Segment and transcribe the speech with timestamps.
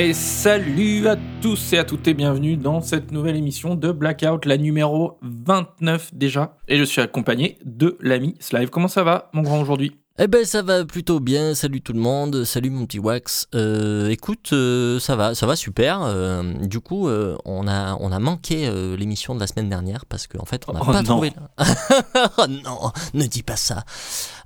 [0.00, 4.46] Et salut à tous et à toutes et bienvenue dans cette nouvelle émission de Blackout,
[4.46, 6.56] la numéro 29 déjà.
[6.68, 8.70] Et je suis accompagné de l'ami Slive.
[8.70, 9.96] Comment ça va, mon grand, aujourd'hui?
[10.20, 13.46] Eh ben ça va plutôt bien, salut tout le monde, salut mon petit Wax.
[13.54, 16.02] Euh, écoute, euh, ça va, ça va super.
[16.02, 20.44] Euh, du coup, on a on a manqué l'émission de la semaine dernière parce qu'en
[20.44, 21.02] fait on n'a Oh pas non.
[21.02, 21.32] trouvé.
[22.38, 23.84] oh non, ne dis pas ça.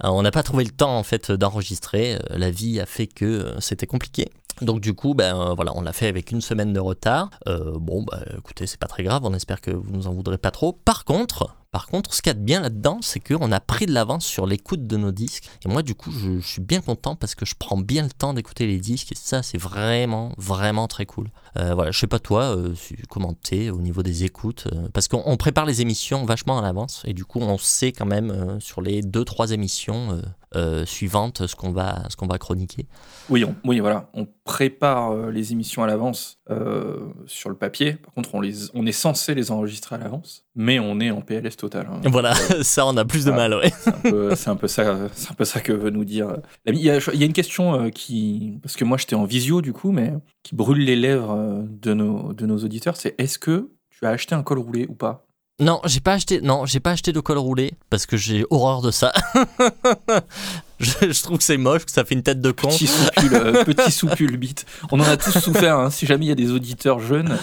[0.03, 2.19] On n'a pas trouvé le temps en fait d'enregistrer.
[2.31, 4.31] La vie a fait que c'était compliqué.
[4.61, 7.31] Donc du coup, ben euh, voilà, on l'a fait avec une semaine de retard.
[7.49, 9.23] Euh, bon, bah écoutez, c'est pas très grave.
[9.25, 10.73] On espère que vous nous en voudrez pas trop.
[10.73, 13.87] Par contre, par contre, ce qu'il y a de bien là-dedans, c'est qu'on a pris
[13.87, 15.49] de l'avance sur l'écoute de nos disques.
[15.65, 18.35] Et moi, du coup, je, suis bien content parce que je prends bien le temps
[18.35, 19.13] d'écouter les disques.
[19.13, 21.31] Et ça, c'est vraiment, vraiment très cool.
[21.57, 24.69] Euh, voilà, je sais pas toi, euh, si- comment t'es au niveau des écoutes.
[24.93, 27.03] parce qu'on on prépare les émissions vachement à l'avance.
[27.07, 30.21] Et du coup, on sait quand même sur les deux, trois émissions
[30.57, 32.87] euh, suivantes ce qu'on va, ce qu'on va chroniquer.
[33.31, 34.09] Oui, on, oui, voilà.
[34.15, 37.95] On prépare euh, les émissions à l'avance euh, sur le papier.
[37.95, 40.45] Par contre, on, les, on est censé les enregistrer à l'avance.
[40.55, 41.89] Mais on est en PLS total.
[41.91, 42.01] hein.
[42.11, 43.71] Voilà, ça, on a plus de mal, ouais.
[43.79, 46.37] C'est un peu- c'est un, peu ça, c'est un peu ça que veut nous dire.
[46.67, 49.63] Il y a, il y a une question qui, parce que moi j'étais en visio
[49.63, 53.71] du coup, mais qui brûle les lèvres de nos, de nos auditeurs, c'est est-ce que
[53.91, 55.25] tu as acheté un col roulé ou pas?
[55.61, 56.41] Non, j'ai pas acheté.
[56.41, 59.13] Non, j'ai pas acheté de col roulé parce que j'ai horreur de ça.
[60.81, 62.69] je, trouve que c'est moche, que ça fait une tête de con.
[62.69, 64.67] Petit soupule, euh, petit soupule bite.
[64.91, 65.79] On en a tous souffert.
[65.79, 65.91] hein.
[65.91, 67.39] Si jamais il y a des auditeurs jeunes,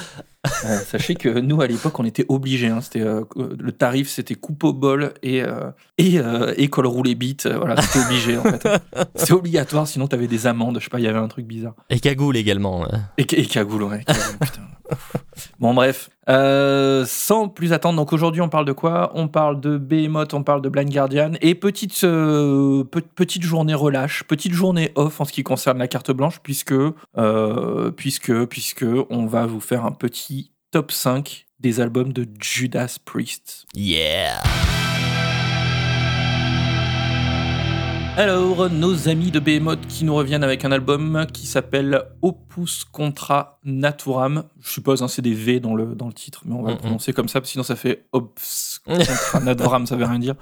[0.66, 2.68] euh, sachez que nous à l'époque on était obligés.
[2.68, 2.82] hein.
[2.82, 7.16] C'était euh, le tarif, c'était coupe au bol et euh, et, euh, et col roulé
[7.16, 7.46] bite.
[7.46, 8.68] Euh, Voilà, c'était obligé en fait.
[9.16, 10.78] C'est obligatoire, sinon t'avais des amendes.
[10.80, 11.74] Je sais pas, il y avait un truc bizarre.
[11.90, 12.86] Et cagoule également.
[12.86, 13.02] hein.
[13.18, 14.04] Et, et cagoule, ouais.
[14.06, 14.62] cagoule, putain.
[15.60, 16.10] Bon, bref.
[16.30, 19.12] Euh, sans plus attendre, donc aujourd'hui, on parle de quoi?
[19.16, 21.32] On parle de Behemoth, on parle de Blind Guardian.
[21.42, 25.88] Et petite, euh, pe- petite journée relâche, petite journée off en ce qui concerne la
[25.88, 26.74] carte blanche, puisque,
[27.18, 30.39] euh, puisque, puisque on va vous faire un petit
[30.72, 33.66] top 5 des albums de Judas Priest.
[33.74, 34.42] Yeah.
[38.18, 42.04] Alors, nos amis de Behemoth qui nous reviennent avec un album qui s'appelle
[42.50, 44.44] Opus Contra Naturam.
[44.62, 46.78] Je suppose, hein, c'est des V dans le, dans le titre, mais on va le
[46.78, 50.36] prononcer comme ça, sinon ça fait Ops Contra Naturam, ça veut rien dire.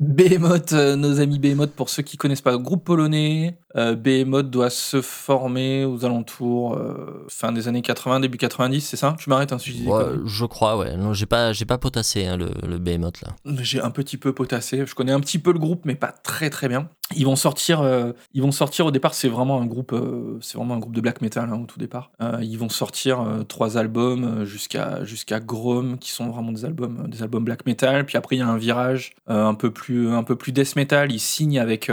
[0.00, 3.58] Behemoth, euh, nos amis Behemoth, pour ceux qui connaissent pas, groupe polonais.
[3.76, 8.96] Euh, Behemoth doit se former aux alentours euh, fin des années 80, début 90, c'est
[8.96, 9.16] ça?
[9.18, 10.96] Tu m'arrêtes hein, si je dis Ouais, je crois, ouais.
[10.96, 13.34] Non, j'ai pas, j'ai pas potassé hein, le, le Behemoth là.
[13.60, 14.84] J'ai un petit peu potassé.
[14.86, 16.88] Je connais un petit peu le groupe, mais pas très très bien.
[17.14, 17.82] Ils vont sortir.
[17.82, 19.14] euh, ils vont sortir au départ.
[19.14, 19.92] C'est vraiment un groupe.
[19.92, 22.10] euh, c'est vraiment un groupe de black metal hein, au tout départ.
[22.20, 27.22] Euh, ils vont sortir trois albums jusqu'à jusqu'à Grom, qui sont vraiment des albums des
[27.22, 28.04] albums black metal.
[28.06, 31.12] Puis après il y a un virage un peu plus un peu plus death metal.
[31.12, 31.90] Ils signent avec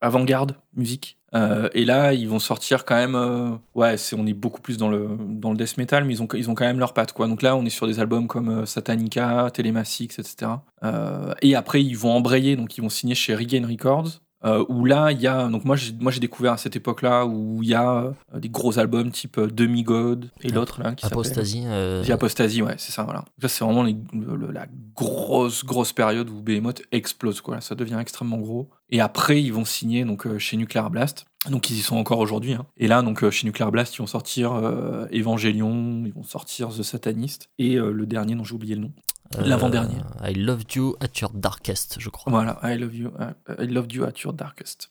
[0.00, 1.18] Avant-Garde Musique.
[1.74, 3.58] Et là, ils vont sortir quand même.
[3.74, 6.28] ouais, c'est on est beaucoup plus dans le dans le death metal, mais ils ont
[6.34, 7.26] ils ont quand même leurs pattes quoi.
[7.26, 10.52] Donc là, on est sur des albums comme euh, Satanica, Telemachix, etc.
[11.42, 14.20] Et après, ils vont embrayer, donc ils vont signer chez Regain Records.
[14.44, 15.48] Euh, où là, il y a.
[15.48, 18.50] Donc moi, j'ai, moi, j'ai découvert à cette époque-là où il y a euh, des
[18.50, 21.18] gros albums type euh, Demigod et l'autre là qui s'appelle.
[21.18, 21.62] Apostasie.
[21.64, 23.24] euh, The Apostasy, ouais, c'est ça, voilà.
[23.40, 27.60] Ça, c'est vraiment les- le- la grosse, grosse période où Behemoth explose, quoi.
[27.60, 28.68] Ça devient extrêmement gros.
[28.90, 31.24] Et après, ils vont signer donc, chez Nuclear Blast.
[31.50, 32.52] Donc, ils y sont encore aujourd'hui.
[32.54, 32.64] hein.
[32.76, 36.82] Et là, donc, chez Nuclear Blast, ils vont sortir euh, Evangelion, ils vont sortir The
[36.82, 38.92] Satanist, et euh, le dernier dont j'ai oublié le nom.
[39.36, 39.96] Euh, l'avant-dernier.
[40.22, 42.32] I loved you at your darkest, je crois.
[42.32, 43.12] Voilà, I love you,
[43.58, 44.88] I loved you at your darkest.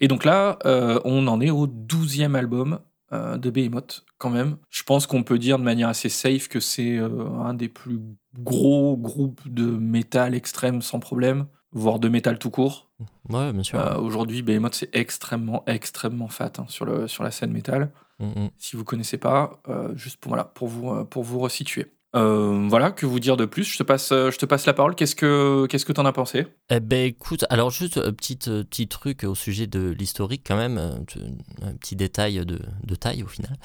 [0.00, 2.80] Et donc là, euh, on en est au 12e album
[3.12, 4.56] euh, de Behemoth, quand même.
[4.70, 8.00] Je pense qu'on peut dire de manière assez safe que c'est un des plus
[8.38, 12.90] gros groupes de métal extrême sans problème, voire de métal tout court.
[13.28, 13.78] Ouais, bien sûr.
[13.78, 17.92] Euh, Aujourd'hui, Behemoth, c'est extrêmement, extrêmement fat hein, sur, le, sur la scène métal.
[18.18, 18.50] Mm, mm.
[18.58, 21.92] Si vous connaissez pas, euh, juste pour, voilà, pour, vous, pour vous resituer.
[22.14, 23.64] Euh, voilà, que vous dire de plus?
[23.64, 24.94] Je te passe, euh, je te passe la parole.
[24.94, 26.46] Qu'est-ce que qu'est-ce que t'en as pensé?
[26.68, 30.56] Eh ben écoute, alors juste un petit, euh, petit truc au sujet de l'historique quand
[30.56, 33.56] même, un petit détail de, de taille au final.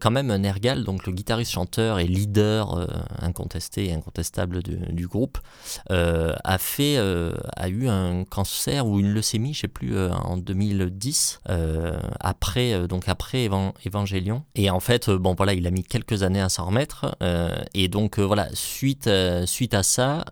[0.00, 2.88] Quand même Nergal, donc le guitariste chanteur et leader
[3.20, 5.38] incontesté et incontestable du, groupe,
[5.88, 11.98] a fait, a eu un cancer ou une leucémie, je sais plus, en 2010, euh,
[12.20, 13.48] après, donc après
[13.86, 14.44] Evangelion.
[14.54, 17.16] Et en fait, bon voilà, il a mis quelques années à s'en remettre.
[17.74, 19.10] Et donc voilà, suite,
[19.44, 20.24] suite à ça,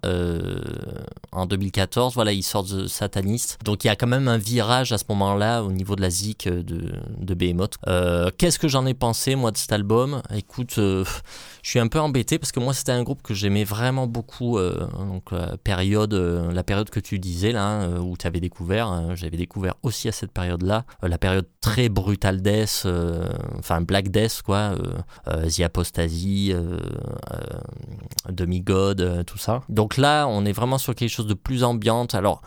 [1.33, 3.59] en 2014, voilà, ils sortent The Satanist.
[3.65, 6.11] Donc il y a quand même un virage à ce moment-là au niveau de la
[6.11, 7.77] zik de, de Behemoth.
[8.39, 10.23] Qu'est-ce que j'en ai pensé moi de cet album?
[10.35, 11.05] Écoute, je
[11.63, 14.59] suis un peu embêté parce que moi c'était un groupe que j'aimais vraiment beaucoup.
[14.59, 19.75] donc la période, la période que tu disais là, où tu avais découvert, j'avais découvert
[19.83, 22.87] aussi à cette période-là, la période très brutale death,
[23.59, 24.75] enfin Black Death quoi,
[25.27, 26.53] The Apostasy,
[28.29, 29.63] Demigod, tout ça.
[29.69, 32.15] Donc là, on est vraiment sur quelque chose de plus ambiante.
[32.15, 32.43] Alors,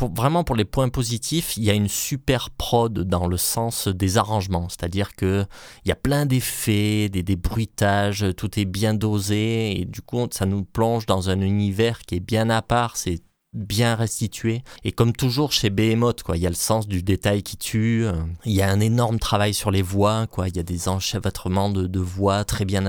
[0.00, 4.18] vraiment pour les points positifs, il y a une super prod dans le sens des
[4.18, 5.44] arrangements, c'est-à-dire que
[5.84, 10.26] il y a plein d'effets, des, des bruitages, tout est bien dosé et du coup
[10.30, 12.96] ça nous plonge dans un univers qui est bien à part.
[12.96, 13.22] C'est
[13.52, 14.62] bien restitué.
[14.84, 18.06] Et comme toujours chez Behemoth, quoi, il y a le sens du détail qui tue.
[18.44, 20.48] Il y a un énorme travail sur les voix, quoi.
[20.48, 22.84] Il y a des enchevêtrements de, de voix très bien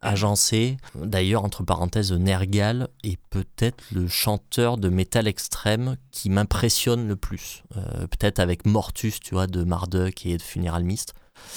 [0.00, 0.76] agencés.
[0.94, 7.64] D'ailleurs, entre parenthèses, Nergal est peut-être le chanteur de métal extrême qui m'impressionne le plus.
[7.76, 11.14] Euh, peut-être avec Mortus, tu vois, de Marduk et de Funeral Mist.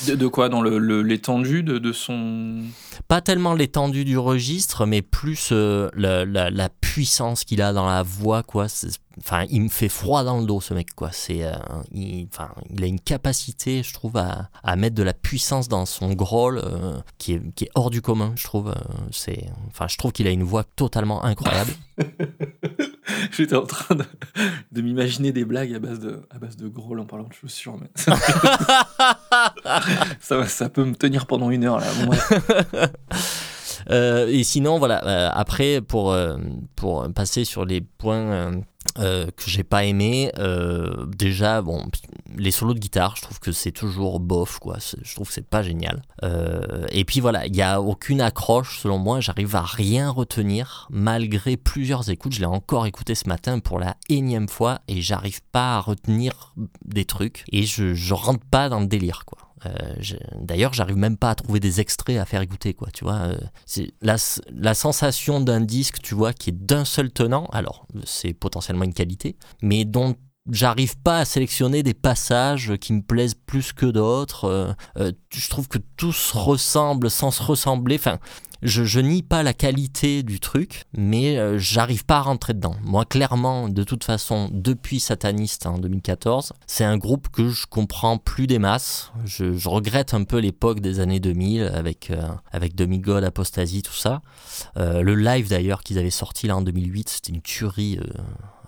[0.07, 2.63] De, quoi Dans l'étendue le, de, de, son.
[3.07, 7.87] Pas tellement l'étendue du registre, mais plus euh, la, la, la, puissance qu'il a dans
[7.87, 8.67] la voix, quoi.
[9.19, 11.09] Enfin, il me fait froid dans le dos, ce mec, quoi.
[11.11, 11.53] C'est, euh,
[11.91, 15.85] il, enfin, il a une capacité, je trouve, à, à, mettre de la puissance dans
[15.85, 18.73] son growl euh, qui, est, qui, est, hors du commun, je trouve.
[19.11, 21.71] c'est, enfin, je trouve qu'il a une voix totalement incroyable.
[23.31, 24.03] J'étais en train de,
[24.71, 27.77] de m'imaginer des blagues à base de, à base de growl en parlant de chaussures.
[27.79, 27.89] Mais...
[27.95, 28.15] ça,
[30.47, 31.87] ça peut me tenir pendant une heure là.
[33.89, 35.05] euh, et sinon, voilà.
[35.05, 36.37] Euh, après, pour euh,
[36.75, 38.61] pour passer sur les points
[38.99, 40.31] euh, euh que j'ai pas aimé,
[41.07, 41.85] déjà, bon,
[42.37, 44.77] les solos de guitare, je trouve que c'est toujours bof, quoi.
[45.01, 46.01] Je trouve que c'est pas génial.
[46.89, 49.19] et puis voilà, il y a aucune accroche, selon moi.
[49.19, 52.33] J'arrive à rien retenir malgré plusieurs écoutes.
[52.33, 56.53] Je l'ai encore écouté ce matin pour la énième fois et j'arrive pas à retenir
[56.83, 59.44] des trucs et je je rentre pas dans le délire, quoi.
[59.65, 59.95] Euh,
[60.39, 62.89] d'ailleurs, j'arrive même pas à trouver des extraits à faire écouter, quoi.
[62.93, 64.17] Tu vois, euh, c'est la,
[64.73, 67.45] sensation d'un disque, tu vois, qui est d'un seul tenant.
[67.51, 70.15] Alors, c'est potentiellement une qualité, mais dont
[70.51, 74.75] j'arrive pas à sélectionner des passages qui me plaisent plus que d'autres.
[74.97, 77.95] Euh, je trouve que tous ressemblent sans se ressembler.
[77.95, 78.19] Enfin,
[78.61, 82.75] je, nie pas la qualité du truc, mais euh, j'arrive pas à rentrer dedans.
[82.83, 88.17] Moi, clairement, de toute façon, depuis Sataniste en 2014, c'est un groupe que je comprends
[88.17, 89.11] plus des masses.
[89.25, 94.21] Je, regrette un peu l'époque des années 2000 avec, euh, avec Demigod, Apostasy, tout ça.
[94.77, 98.21] Euh, le live d'ailleurs qu'ils avaient sorti là en 2008, c'était une tuerie euh,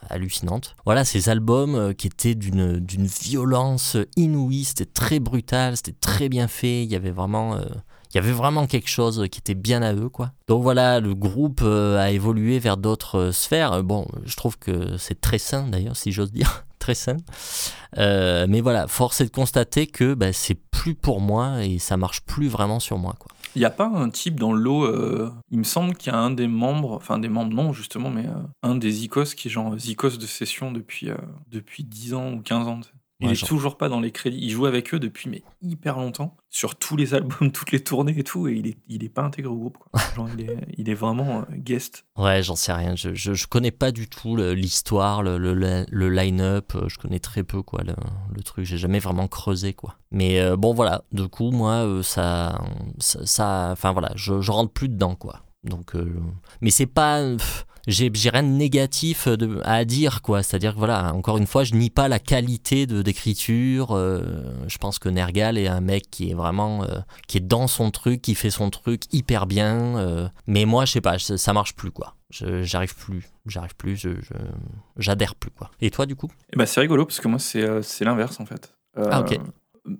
[0.09, 0.75] hallucinante.
[0.85, 6.47] Voilà, ces albums qui étaient d'une d'une violence inouïe, c'était très brutal, c'était très bien
[6.47, 7.59] fait, il y avait vraiment
[8.11, 10.31] il y avait vraiment quelque chose qui était bien à eux, quoi.
[10.47, 13.83] Donc voilà, le groupe euh, a évolué vers d'autres sphères.
[13.83, 17.17] Bon, je trouve que c'est très sain d'ailleurs, si j'ose dire, très sain.
[17.97, 21.97] Euh, mais voilà, force est de constater que bah, c'est plus pour moi et ça
[21.97, 23.31] marche plus vraiment sur moi, quoi.
[23.57, 26.15] Il n'y a pas un type dans le lot, euh, il me semble qu'il y
[26.15, 29.47] a un des membres, enfin des membres non justement, mais euh, un des Icos qui
[29.47, 31.17] est genre Icos de session depuis, euh,
[31.47, 32.79] depuis 10 ans ou 15 ans.
[33.19, 33.49] Il Ouais, est genre.
[33.49, 34.37] toujours pas dans les crédits.
[34.39, 38.13] Il joue avec eux depuis mais hyper longtemps, sur tous les albums, toutes les tournées
[38.15, 39.77] et tout, et il est, il est pas intégré au groupe.
[39.79, 39.99] Quoi.
[40.15, 42.05] Genre, il, est, il est vraiment euh, guest.
[42.15, 42.95] Ouais, j'en sais rien.
[42.95, 46.73] Je, je, je connais pas du tout l'histoire, le, le, le line-up.
[46.75, 47.95] euh, Je connais très peu quoi le,
[48.35, 48.65] le truc.
[48.65, 49.97] J'ai jamais vraiment creusé quoi.
[50.11, 51.03] Mais euh, bon voilà.
[51.11, 52.61] Du coup, moi, euh, ça,
[52.99, 55.41] ça, ça- enfin voilà, je, je rentre plus dedans quoi.
[55.63, 56.13] Donc, euh,
[56.61, 57.21] mais c'est pas.
[57.35, 60.43] pff, J'ai rien de négatif de, à dire quoi.
[60.43, 63.91] C'est-à-dire que voilà, encore une fois, je nie pas la qualité de d'écriture.
[63.95, 64.21] euh,
[64.67, 67.89] je pense que Nergal est un mec qui est vraiment euh, qui est dans son
[67.91, 69.97] truc, qui fait son truc hyper bien.
[69.97, 72.15] euh, mais moi, je sais pas, ça ça marche plus quoi.
[72.29, 74.33] Je- J'arrive plus, j'arrive plus, je, je-
[74.97, 75.71] j'adhère plus quoi.
[75.79, 76.29] Et toi du coup?
[76.51, 78.73] Et bah, c'est rigolo parce que moi, c'est euh, l'inverse en fait.
[78.97, 79.39] Euh, Ah, ok.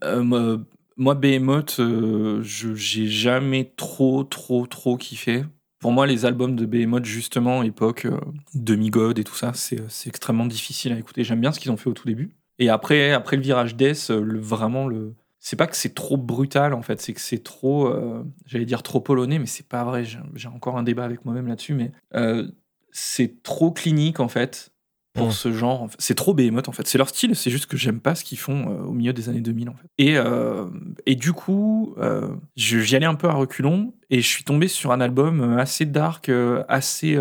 [0.04, 0.58] euh, moi,
[0.98, 5.46] moi, Behemoth, euh, je- j'ai jamais trop, trop, trop kiffé.
[5.80, 8.20] Pour moi, les albums de Behemoth, justement, époque euh,
[8.56, 11.24] Demigod et tout ça, c'est c'est extrêmement difficile à écouter.
[11.24, 12.32] J'aime bien ce qu'ils ont fait au tout début.
[12.60, 15.14] Et après, après le virage Death, euh, vraiment, le...
[15.40, 18.84] c'est pas que c'est trop brutal, en fait, c'est que c'est trop, euh, j'allais dire
[18.84, 20.04] trop polonais, mais c'est pas vrai.
[20.06, 22.48] J'ai encore un débat avec moi-même là-dessus, mais euh,
[22.92, 24.72] c'est trop clinique, en fait,
[25.18, 25.32] pour Mm.
[25.32, 25.84] ce genre.
[25.84, 25.96] en fait.
[26.00, 26.88] C'est trop Behemoth, en fait.
[26.88, 29.28] C'est leur style, c'est juste que j'aime pas ce qu'ils font euh, au milieu des
[29.30, 29.88] années 2000, en fait.
[29.98, 30.66] Et, euh,
[31.06, 34.68] et du coup, euh, je- j'y allais un peu à reculons, et je suis tombé
[34.68, 36.32] sur un album assez dark,
[36.70, 37.18] assez...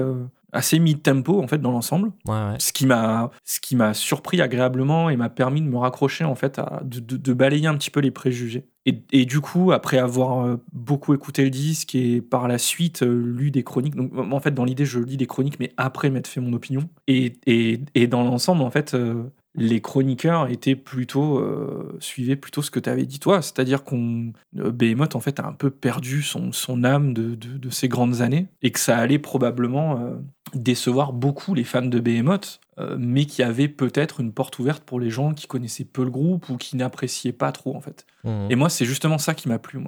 [0.53, 2.13] assez mid-tempo en fait dans l'ensemble.
[2.27, 2.57] Ouais, ouais.
[2.59, 6.35] Ce qui m'a, ce qui m'a surpris agréablement et m'a permis de me raccrocher en
[6.35, 8.67] fait, à, de, de- de balayer un petit peu les préjugés.
[8.87, 13.03] Et, et du coup, après avoir euh, beaucoup écouté le disque et par la suite
[13.03, 16.09] euh, lu des chroniques, donc en fait dans l'idée je lis des chroniques, mais après
[16.11, 16.89] m'être fait mon opinion.
[17.09, 18.95] Et, et, et dans l'ensemble en fait.
[18.95, 19.25] euh,
[19.57, 24.33] les chroniqueurs étaient plutôt euh, suivaient plutôt ce que tu avais dit toi, c'est-à-dire qu'on
[24.59, 27.89] euh, Behemoth en fait a un peu perdu son, son âme de, de, de ces
[27.89, 30.17] grandes années et que ça allait probablement euh,
[30.55, 35.01] décevoir beaucoup les fans de Behemoth, euh, mais qui avait peut-être une porte ouverte pour
[35.01, 38.07] les gens qui connaissaient peu le groupe ou qui n'appréciaient pas trop en fait.
[38.25, 38.49] Mhm.
[38.51, 39.81] Et moi, c'est justement ça qui m'a plu.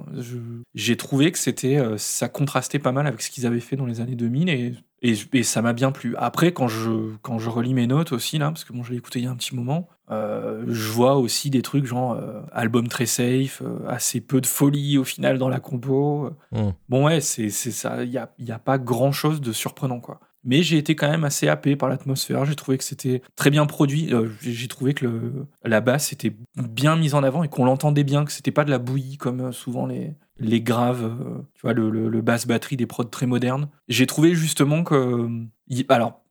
[0.75, 4.01] J'ai trouvé que c'était, ça contrastait pas mal avec ce qu'ils avaient fait dans les
[4.01, 6.15] années 2000 et, et, et ça m'a bien plu.
[6.17, 8.99] Après, quand je quand je relis mes notes aussi là, parce que bon, je l'ai
[8.99, 12.41] écouté il y a un petit moment, euh, je vois aussi des trucs genre euh,
[12.53, 16.31] album très safe, euh, assez peu de folie au final dans la compo.
[16.53, 16.73] Mhm.
[16.89, 18.03] Bon ouais, c'est ça.
[18.05, 20.21] Il y a il y a pas grand chose de surprenant quoi.
[20.45, 22.45] Mais j'ai été quand même assez happé par l'atmosphère.
[22.45, 24.11] J'ai trouvé que c'était très bien produit.
[24.41, 28.25] J'ai trouvé que le, la basse était bien mise en avant et qu'on l'entendait bien,
[28.25, 31.91] que c'était pas de la bouillie comme souvent les, les graves, euh, tu vois, le,
[31.91, 33.69] le, le basse batterie des prods très modernes.
[33.89, 34.95] J'ai trouvé justement que.
[34.95, 36.23] euh, alors,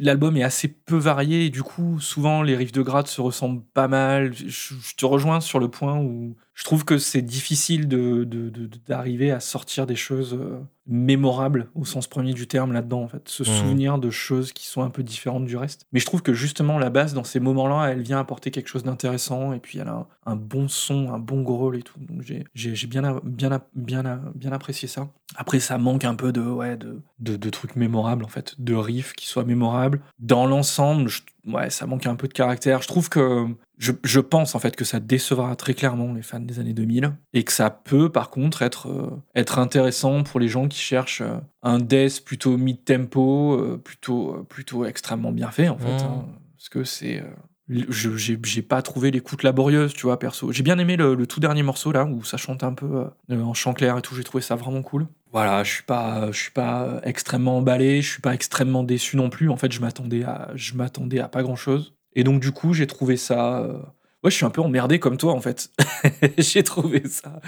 [0.00, 3.88] l'album est assez peu varié du coup, souvent les riffs de grade se ressemblent pas
[3.88, 4.32] mal.
[4.34, 8.50] Je, je te rejoins sur le point où je trouve que c'est difficile de- de-
[8.50, 13.08] de- d'arriver à sortir des choses euh, mémorables au sens premier du terme là-dedans, en
[13.08, 13.26] fait.
[13.30, 13.48] Se Mhm.
[13.48, 15.86] souvenir de choses qui sont un peu différentes du reste.
[15.92, 18.82] Mais je trouve que justement, la basse, dans ces moments-là, elle vient apporter quelque chose
[18.82, 19.94] d'intéressant et puis elle a
[20.26, 21.98] un, un bon son, un bon growl et tout.
[22.00, 25.08] Donc j'ai bien, a- bien, bien, bien apprécié ça.
[25.36, 28.74] Après, ça manque un peu de, ouais, de, de, de trucs mémorables, en fait, de
[28.74, 30.00] riffs qui soient mémorables.
[30.18, 32.82] Dans l'ensemble, je- ouais, ça manque un peu de caractère.
[32.82, 33.46] Je trouve que
[33.78, 37.12] je, je pense en fait que ça décevra très clairement les fans des années 2000
[37.32, 41.22] et que ça peut par contre être, euh, être intéressant pour les gens qui cherchent
[41.22, 45.92] euh, un death plutôt mid-tempo, euh, plutôt, plutôt extrêmement bien fait en fait.
[45.92, 46.10] Mhm.
[46.10, 46.26] hein.
[46.56, 47.22] parce que c'est.
[47.70, 50.50] J'ai pas trouvé l'écoute laborieuse, tu vois, perso.
[50.52, 53.42] J'ai bien aimé le, le tout dernier morceau là où ça chante un peu euh,
[53.42, 54.14] en chant clair et tout.
[54.16, 55.06] J'ai trouvé ça vraiment cool.
[55.32, 59.30] Voilà, je suis pas, je suis pas extrêmement emballé, je suis pas extrêmement déçu non
[59.30, 59.48] plus.
[59.50, 61.94] En fait, je m'attendais à, je m'attendais à pas grand chose.
[62.16, 63.60] Et donc du coup, j'ai trouvé ça.
[63.60, 63.78] euh,
[64.22, 65.70] Ouais, je suis un peu emmerdé comme toi en fait.
[66.38, 67.40] j'ai trouvé ça,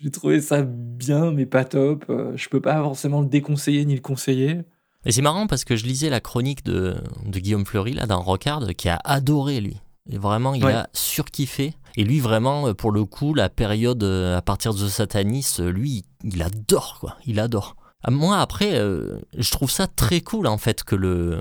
[0.00, 2.04] j'ai trouvé ça bien, mais pas top.
[2.08, 4.62] Euh, je peux pas forcément le déconseiller ni le conseiller.
[5.06, 8.20] Et c'est marrant parce que je lisais la chronique de, de Guillaume Fleury, là, dans
[8.20, 9.76] Rockard, qui a adoré, lui.
[10.10, 10.72] Et vraiment, il Ouais.
[10.72, 11.74] a surkiffé.
[11.96, 15.70] Et lui, vraiment, euh, pour le coup, la période euh, à partir de Satanis, euh,
[15.70, 17.16] lui, il adore, quoi.
[17.24, 17.76] Il adore.
[18.08, 21.40] Ah, Moi, après, euh, je trouve ça très cool, en fait, que, le,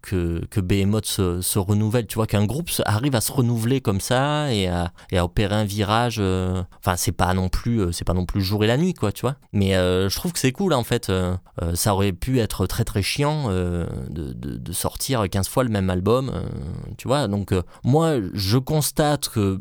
[0.00, 2.06] que, que Behemoth se, se renouvelle.
[2.06, 5.54] Tu vois, qu'un groupe arrive à se renouveler comme ça et à, et à opérer
[5.54, 6.16] un virage.
[6.18, 8.94] euh, Enfin, c'est pas non plus euh, c'est pas non plus jour et la nuit,
[8.94, 9.36] quoi, tu vois.
[9.52, 11.10] Mais euh, je trouve que c'est cool, en fait.
[11.10, 15.64] Euh, euh, ça aurait pu être très très chiant de, de, de sortir 15 fois
[15.64, 16.32] le même album,
[16.96, 17.28] tu vois.
[17.28, 17.52] Donc,
[17.84, 19.60] moi, je constate que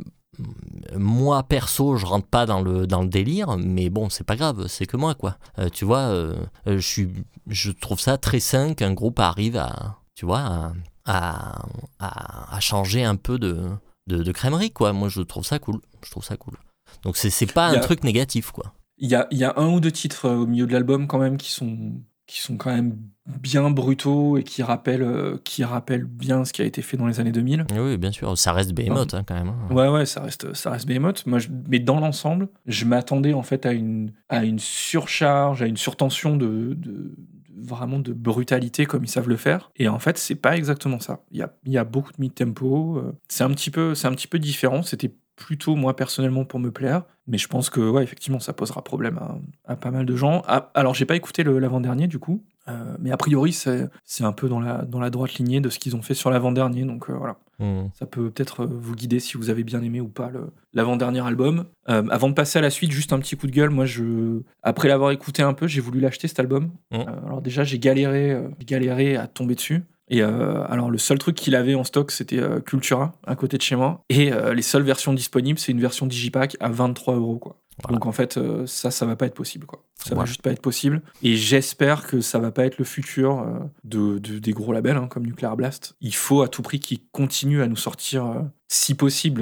[0.97, 4.67] moi perso je rentre pas dans le dans le délire mais bon c'est pas grave
[4.67, 5.37] c'est que moi quoi.
[5.59, 6.35] Euh, tu vois euh,
[6.67, 7.09] euh, je suis
[7.47, 10.73] je trouve ça très sain qu'un groupe arrive à tu vois
[11.05, 11.61] à,
[11.99, 13.69] à, changer un peu de,
[14.07, 14.93] de de crèmerie quoi.
[14.93, 15.79] Moi je trouve ça cool.
[16.03, 16.55] Je trouve ça cool.
[17.03, 18.73] Donc c'est c'est pas un a- truc négatif quoi.
[18.97, 21.19] Il y a, il y a un ou deux titres au milieu de l'album quand
[21.19, 26.05] même qui sont, qui sont quand même bien brutaux et qui rappellent, euh, qui rappellent
[26.05, 27.65] bien ce qui a été fait dans les années 2000.
[27.75, 29.73] oui bien sûr ça reste Behemoth hein, quand même hein.
[29.73, 31.25] Ouais, ouais, ça reste, ça reste Behemoth.
[31.25, 35.65] Moi, je- mais dans l'ensemble, je m'attendais en fait à une, à une surcharge, à
[35.67, 37.15] une surtension de, de-
[37.57, 39.71] vraiment de brutalité comme ils savent le faire.
[39.77, 41.21] Et en fait, c'est pas exactement ça.
[41.31, 42.97] Il y a, il y a beaucoup de mid-tempo.
[42.97, 44.83] euh, C'est un petit peu, c'est un petit peu différent.
[44.83, 47.03] C'était plutôt moi personnellement pour me plaire.
[47.27, 50.43] Mais je pense que, ouais, effectivement, ça posera problème à, à pas mal de gens.
[50.47, 52.43] Ah, alors, j'ai pas écouté le- l'avant-dernier du coup.
[52.67, 55.77] Euh, mais a priori, c'est un peu dans la, dans la droite lignée de ce
[55.79, 56.83] qu'ils ont fait sur l'avant-dernier.
[56.83, 57.37] Donc euh, voilà.
[57.59, 57.87] Hmm.
[57.93, 61.25] Ça peut peut-être euh, vous guider si vous avez bien aimé ou pas le- l'avant-dernier
[61.25, 61.65] album.
[61.89, 63.69] Euh, avant de passer à la suite, juste un petit coup de gueule.
[63.69, 66.71] Moi, je, après l'avoir écouté un peu, j'ai voulu l'acheter cet album.
[66.91, 66.95] Mm.
[66.95, 69.83] Euh, alors déjà, j'ai galéré, j'ai galéré à tomber dessus.
[70.09, 73.57] Et euh, alors le seul truc qu'il avait en stock, c'était euh, Cultura à côté
[73.57, 74.03] de chez moi.
[74.09, 77.55] Et euh, les seules versions disponibles, c'est une version Digipack à 23 euros quoi.
[77.83, 77.95] Voilà.
[77.97, 79.83] Donc en fait, ça, ça va pas être possible quoi.
[79.97, 80.27] Ça va Ouais.
[80.27, 81.01] juste pas être possible.
[81.23, 83.45] Et j'espère que ça va pas être le futur
[83.83, 85.93] de, de- des gros labels hein, comme Nuclear Blast.
[85.99, 89.41] Il faut à tout prix qu'ils continuent à nous sortir, si possible,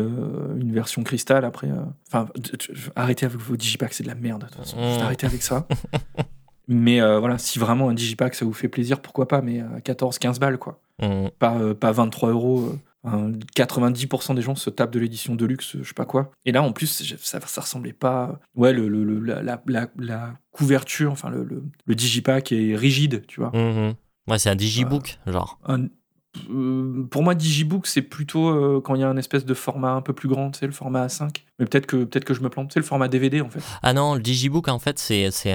[0.60, 1.70] une version cristal après.
[2.08, 2.27] Enfin,
[2.96, 4.41] arrêtez avec vos Digipack, c'est de la merde.
[4.43, 4.77] De toute façon.
[4.84, 5.03] Juste Mm.
[5.03, 5.67] arrêtez avec ça.
[6.67, 9.79] Mais euh, voilà, si vraiment un Digipack ça vous fait plaisir, pourquoi pas, mais à
[9.79, 10.79] 14-15 balles quoi.
[11.01, 11.27] Hmm.
[11.39, 12.62] Pas, euh, pas 23 euros.
[12.72, 16.32] euh, Enfin, 90% des gens se tapent de l'édition de luxe, je sais pas quoi.
[16.46, 18.39] Et là, en plus, ça, ça ressemblait pas.
[18.55, 23.24] Ouais, le, le- le- la, la- la- couverture, enfin, le, le, le digipack est rigide,
[23.27, 23.51] tu vois.
[23.53, 23.96] Mhm.
[24.29, 25.60] Ouais, c'est un digibook, genre.
[25.65, 25.88] Un- euh,
[27.11, 30.01] pour moi, Digibook, c'est plutôt euh, quand il y a un espèce de format un
[30.01, 31.29] peu plus grand, tu sais, le format A5.
[31.59, 32.71] Mais peut-être que, peut que je me plante.
[32.73, 33.59] C'est le format DVD, en fait.
[33.83, 35.53] Ah non, le digibook, en fait, c'est c'est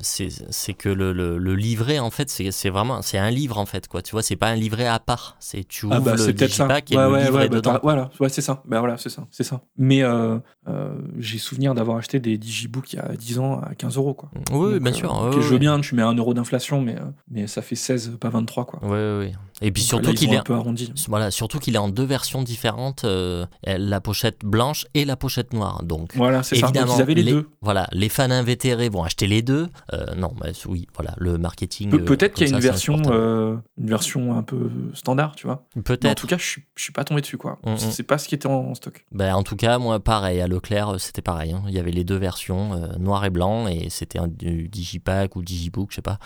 [0.00, 3.58] c'est c'est que le, le, le livret, en fait, c'est c'est vraiment c'est un livre,
[3.58, 4.00] en fait, quoi.
[4.00, 5.36] Tu vois, c'est pas un livret à part.
[5.40, 6.64] C'est tu ouvres Ah bah, le c'est peut-être ça.
[6.64, 7.78] digipack et Ouais, le ouais, livre ouais, bah, dedans.
[7.82, 8.62] voilà, ouais, c'est ça.
[8.66, 9.60] Bah voilà, c'est ça, c'est ça.
[9.76, 10.38] Mais euh,
[10.68, 14.14] euh, j'ai souvenir d'avoir acheté des Digibooks il y a 10 ans à 15 euros,
[14.14, 14.30] quoi.
[14.50, 15.12] Oui, Donc, bien sûr.
[15.12, 16.96] ok, ouais, je veux bien, tu mets un euro d'inflation, mais,
[17.30, 18.82] mais ça fait 16, pas 23, quoi.
[18.82, 19.32] Ouais, ouais.
[19.60, 20.92] Et puis surtout qu'il est un peu arrondi.
[21.08, 25.52] voilà, surtout qu'il est en deux versions différentes, euh, la pochette blanche et la pochette
[25.52, 25.82] noire.
[25.82, 26.68] Donc Voilà, c'est ça.
[26.70, 27.48] Donc, ils avaient les, deux.
[27.60, 29.68] Voilà, les fans invétérés vont acheter les deux.
[29.92, 31.90] Euh, non, mais oui, voilà, le marketing.
[31.90, 35.46] Pe- euh, Peut-être qu'il y a une version, euh, une version un peu standard, tu
[35.46, 35.64] vois.
[35.74, 36.20] Mais en Peut-être.
[36.20, 37.58] tout cas, je suis, je suis pas tombé dessus, quoi.
[37.64, 37.78] Mm, mm.
[37.78, 39.04] C'est pas ce qui était en, en stock.
[39.12, 41.52] Ben, en tout cas, moi, pareil, à Leclerc, c'était pareil.
[41.52, 41.62] hein.
[41.68, 45.42] Il y avait les deux versions, noir et blanc, et c'était un du Digipack ou
[45.42, 46.18] Digibook, je sais pas.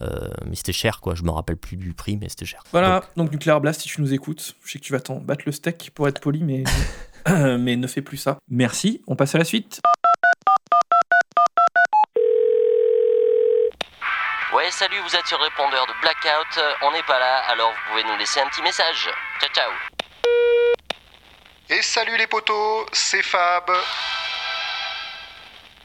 [0.00, 1.14] Mais c'était cher, quoi.
[1.14, 2.62] Je me rappelle plus du prix, mais c'était cher.
[2.72, 5.42] Voilà, donc, Nuclear Blast, si tu nous écoutes, je sais que tu vas t'en battre
[5.46, 6.64] le steak pour être poli, mais,
[7.58, 8.38] mais ne fais plus ça.
[8.48, 9.80] Merci, on passe à la suite.
[14.52, 16.58] Ouais, salut, vous êtes sur le répondeur de Blackout.
[16.58, 19.08] Euh, On n'est pas là, alors vous pouvez nous laisser un petit message.
[19.40, 19.70] Ciao, ciao.
[21.68, 23.70] Et salut les potos, c'est Fab.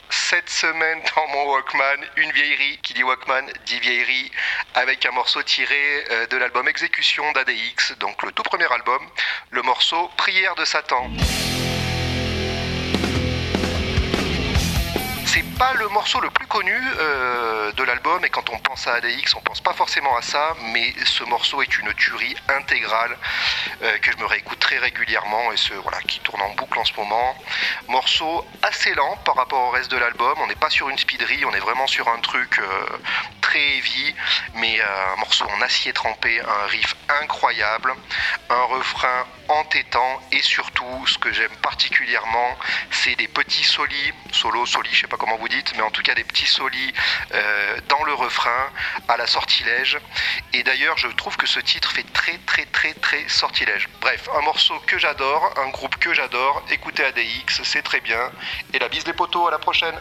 [0.10, 4.32] Cette semaine dans mon Walkman, une vieillerie qui dit Walkman dit vieillerie
[4.74, 9.02] avec un morceau tiré euh, de l'album Exécution d'ADX, donc le tout premier album,
[9.52, 11.10] le morceau Prière de Satan.
[15.58, 19.36] Pas le morceau le plus connu euh, de l'album et quand on pense à ADX,
[19.36, 23.18] on pense pas forcément à ça, mais ce morceau est une tuerie intégrale
[23.82, 26.84] euh, que je me réécoute très régulièrement et ce voilà qui tourne en boucle en
[26.84, 27.36] ce moment.
[27.88, 30.34] Morceau assez lent par rapport au reste de l'album.
[30.40, 32.98] On n'est pas sur une speederie, on est vraiment sur un truc euh,
[33.56, 34.14] très heavy,
[34.56, 37.94] mais euh, un morceau en acier trempé, un riff incroyable,
[38.50, 42.58] un refrain entêtant et surtout ce que j'aime particulièrement,
[42.92, 46.02] c'est des petits solis, solo, soli, je sais pas comment vous dites, mais en tout
[46.02, 46.94] cas des petits solis
[47.34, 48.70] euh, dans le refrain
[49.08, 50.00] à la sortilège.
[50.52, 53.88] Et d'ailleurs, je trouve que ce titre fait très très très très sortilège.
[54.02, 56.66] Bref, un morceau que j'adore, un groupe que j'adore.
[56.72, 58.32] Écoutez ADX, c'est très bien.
[58.74, 59.96] Et la bise les potos, à la prochaine.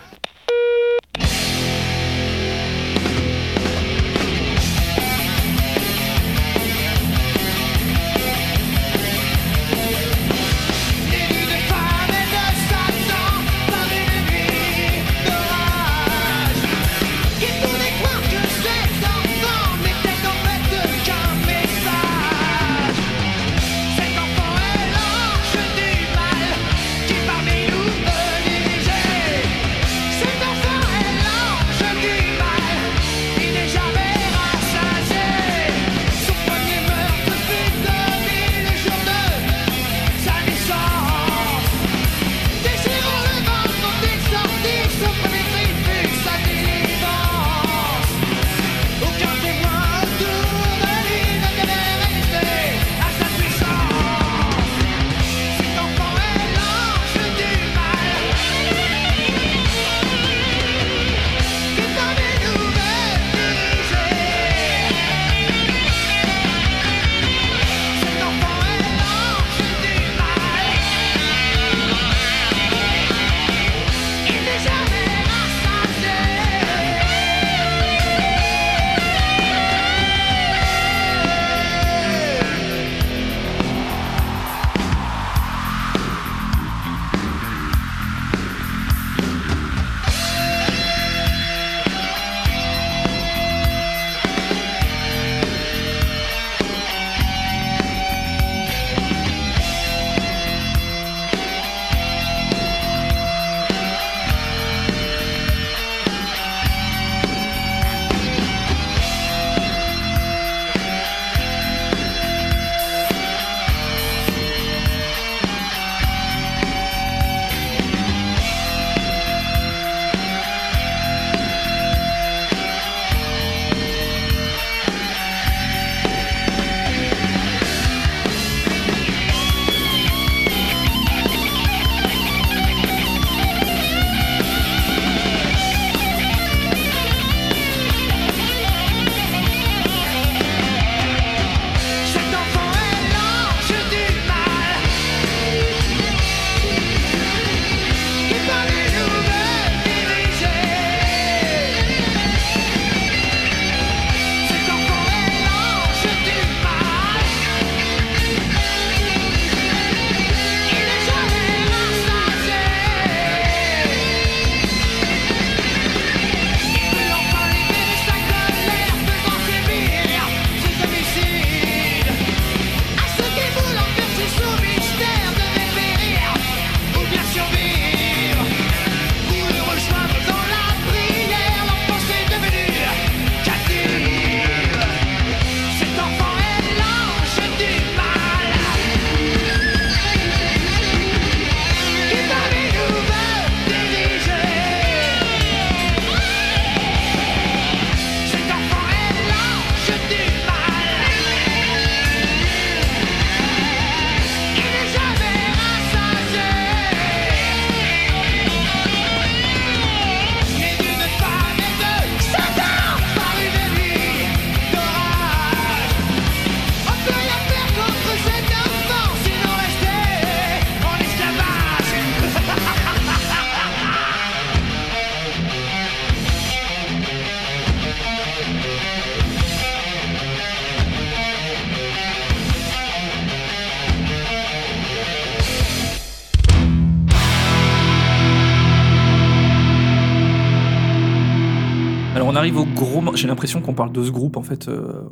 [243.25, 245.03] J'ai l'impression qu'on parle de ce groupe en fait euh,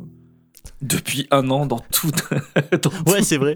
[0.83, 2.23] depuis un an dans toutes,
[2.83, 3.55] dans, Ouais, c'est vrai.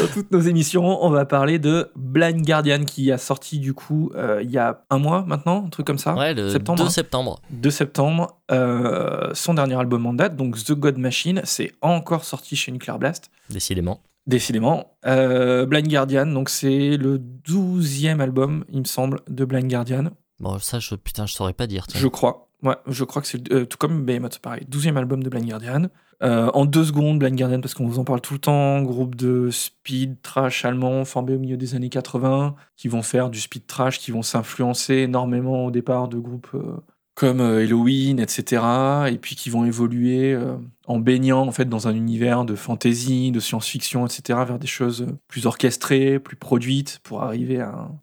[0.00, 1.04] dans toutes nos émissions.
[1.04, 4.84] On va parler de Blind Guardian qui a sorti du coup euh, il y a
[4.88, 6.90] un mois maintenant, un truc comme ça, Ouais, le septembre, 2 hein.
[6.90, 7.40] septembre.
[7.50, 8.38] 2 septembre.
[8.50, 12.98] euh, son dernier album en date, donc The God Machine, c'est encore sorti chez Nuclear
[12.98, 13.30] Blast.
[13.50, 14.00] Décidément.
[14.26, 14.96] Décidément.
[15.04, 20.04] Blind Guardian, donc c'est le 12e album, il me semble, de Blind Guardian.
[20.40, 21.84] Bon, ça, je, putain, je saurais pas dire.
[21.94, 22.49] Je crois.
[22.62, 24.66] Ouais, je crois que c'est euh, tout comme Behemoth, pareil.
[24.70, 25.86] 12e album de Blind Guardian.
[26.22, 28.82] Euh, en deux secondes, Blind Guardian, parce qu'on vous en parle tout le temps.
[28.82, 33.40] Groupe de speed trash allemand formé au milieu des années 80, qui vont faire du
[33.40, 36.76] speed trash, qui vont s'influencer énormément au départ de groupes euh,
[37.14, 38.62] comme Halloween, etc.
[39.10, 40.38] Et puis qui vont évoluer
[40.86, 44.38] en baignant en fait dans un univers de fantasy, de science-fiction, etc.
[44.46, 47.98] vers des choses plus orchestrées, plus produites, pour arriver à, un-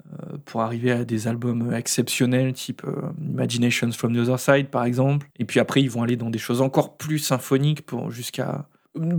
[0.48, 5.28] pour arriver à des albums exceptionnels type euh, Imaginations from the Other Side par exemple.
[5.38, 8.68] Et puis après ils vont aller dans des choses encore plus symphoniques pour jusqu'à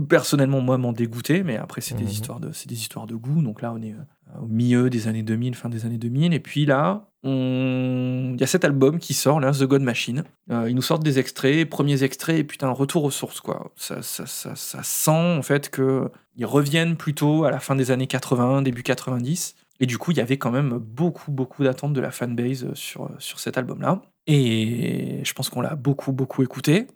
[0.09, 2.01] personnellement moi m'en dégoûter, mais après c'est Mhm.
[2.05, 3.41] des histoires de c'est des histoires de goût.
[3.41, 6.33] Donc là on est euh, au milieu des années 2000, fin des années 2000.
[6.33, 8.31] Et puis là, on...
[8.35, 10.23] il y a cet album qui sort, là, The God Machine.
[10.51, 13.71] Euh, ils nous sortent des extraits, premiers extraits, et putain, retour aux sources, quoi.
[13.75, 17.89] Ça, ça, ça, ça sent, en fait, que ils reviennent plutôt à la fin des
[17.91, 19.55] années 80, début 90.
[19.79, 22.75] Et du coup, il y avait quand même beaucoup, beaucoup d'attentes de la fanbase euh,
[22.75, 24.01] sur, sur cet album-là.
[24.27, 26.87] Et je pense qu'on l'a beaucoup, beaucoup écouté,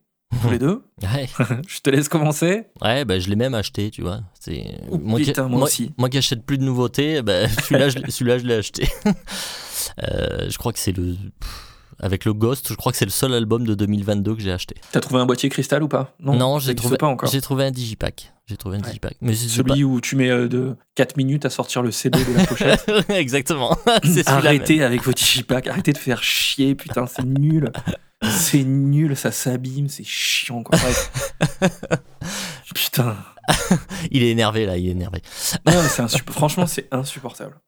[0.41, 0.83] tous les deux.
[1.03, 1.27] Ouais,
[1.67, 2.65] je te laisse commencer.
[2.81, 4.21] ouais bah, je l'ai même acheté, tu vois.
[4.39, 5.91] C'est Oh, qui- putain, moi aussi.
[5.97, 8.87] Moi qui achète plus de nouveautés, bah, celui-là, je, l'ai- celui-là, je l'ai acheté.
[10.03, 11.13] Euh, je crois que c'est le.
[11.39, 11.72] pff,
[12.03, 14.75] Avec le Ghost, je crois que c'est le seul album de 2022 que j'ai acheté.
[14.91, 16.13] T'as trouvé un boîtier cristal ou pas?
[16.19, 17.29] Non, j'ai trouvé, pas encore.
[17.31, 18.33] j'ai trouvé un digipack.
[18.45, 18.87] J'ai trouvé un Ouais.
[18.87, 19.15] digipack.
[19.21, 22.45] Mais Celui où tu mets euh, de 4 minutes à sortir le CD de la
[22.45, 22.85] pochette.
[23.09, 23.77] Exactement.
[24.25, 27.71] Arrêtez avec vos digipacks, arrêtez de faire chier, putain, c'est nul.
[28.21, 30.77] C'est nul, ça s'abîme, c'est chiant, quoi.
[32.75, 33.15] Putain.
[34.11, 35.21] Il est énervé là, il est énervé.
[35.65, 37.59] Non, mais Franchement, c'est insupportable.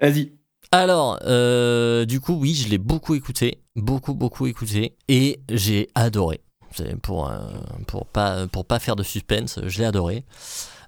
[0.00, 0.32] Vas-y.
[0.74, 6.40] Alors, euh, du coup, oui, je l'ai beaucoup écouté, beaucoup, beaucoup écouté, et j'ai adoré.
[6.80, 10.24] Euh, pour pas faire de suspense, je l'ai adoré.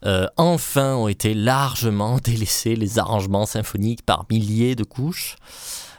[0.04, 5.36] Euh, enfin ont été largement délaissés les arrangements symphoniques par milliers de couches.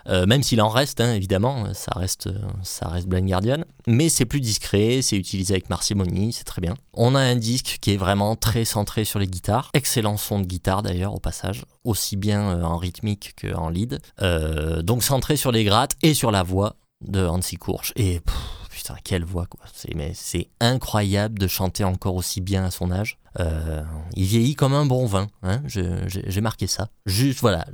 [0.07, 3.63] Euh, même s'il en reste, hein, évidemment, ça reste, euh, ça reste Blind Guardian.
[3.87, 6.75] Mais c'est plus discret, c'est utilisé avec parcimonie, c'est très bien.
[6.93, 9.69] On a un disque qui est vraiment très centré sur les guitares.
[9.73, 11.65] Excellent son de guitare d'ailleurs, au passage.
[11.83, 13.99] Aussi bien euh, en rythmique qu'en lead.
[14.21, 17.93] Euh, donc centré sur les grattes et sur la voix de Hansi Courche.
[17.95, 18.21] Et
[18.69, 19.61] putain, quelle voix quoi.
[19.73, 23.17] C'est, mais c'est incroyable de chanter encore aussi bien à son âge.
[23.39, 23.83] Euh,
[24.15, 26.89] il vieillit comme un bon vin, hein, j'ai, marqué ça.
[27.05, 27.65] Juste voilà,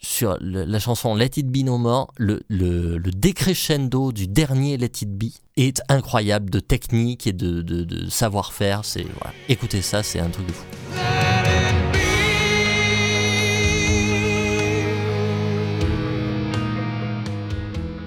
[0.00, 2.40] sur la chanson Let It Be No More, le,
[2.98, 8.82] décrescendo du dernier Let It Be est incroyable de technique et de, savoir-faire.
[9.48, 10.64] Écoutez ça, c'est un truc de fou.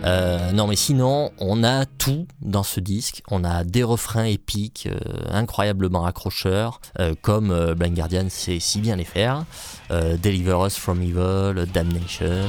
[0.05, 3.23] Euh, non mais sinon, on a tout dans ce disque.
[3.29, 4.97] On a des refrains épiques, euh,
[5.29, 9.45] incroyablement accrocheurs, euh, comme euh, Blind Guardian sait si bien les faire.
[9.91, 12.47] Euh, Deliver Us From Evil, Damnation.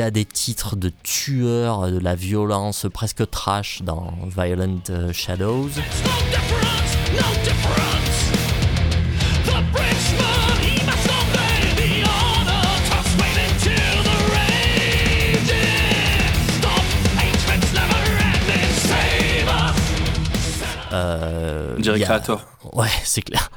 [0.00, 5.68] Y a des titres de tueurs, de la violence presque trash dans Violent euh, Shadows.
[20.92, 22.40] Euh, a- Creator.
[22.72, 23.50] Ouais, c'est clair.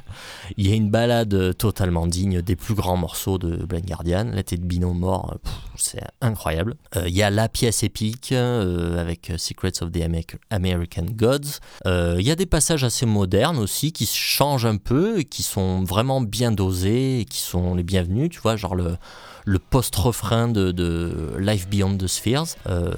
[0.56, 4.30] Il y a une balade totalement digne des plus grands morceaux de Blind Guardian.
[4.32, 6.76] La tête Bino mort, pff, c'est incroyable.
[6.96, 11.60] Euh, Il y a la pièce épique euh, avec Secrets of the Amer- American Gods.
[11.86, 15.42] Euh, Il y a des passages assez modernes aussi qui changent un peu et qui
[15.42, 18.30] sont vraiment bien dosés et qui sont les bienvenus.
[18.30, 18.96] Tu vois, genre le,
[19.44, 22.56] le post-refrain de, de Life Beyond the Spheres.
[22.68, 22.92] Euh,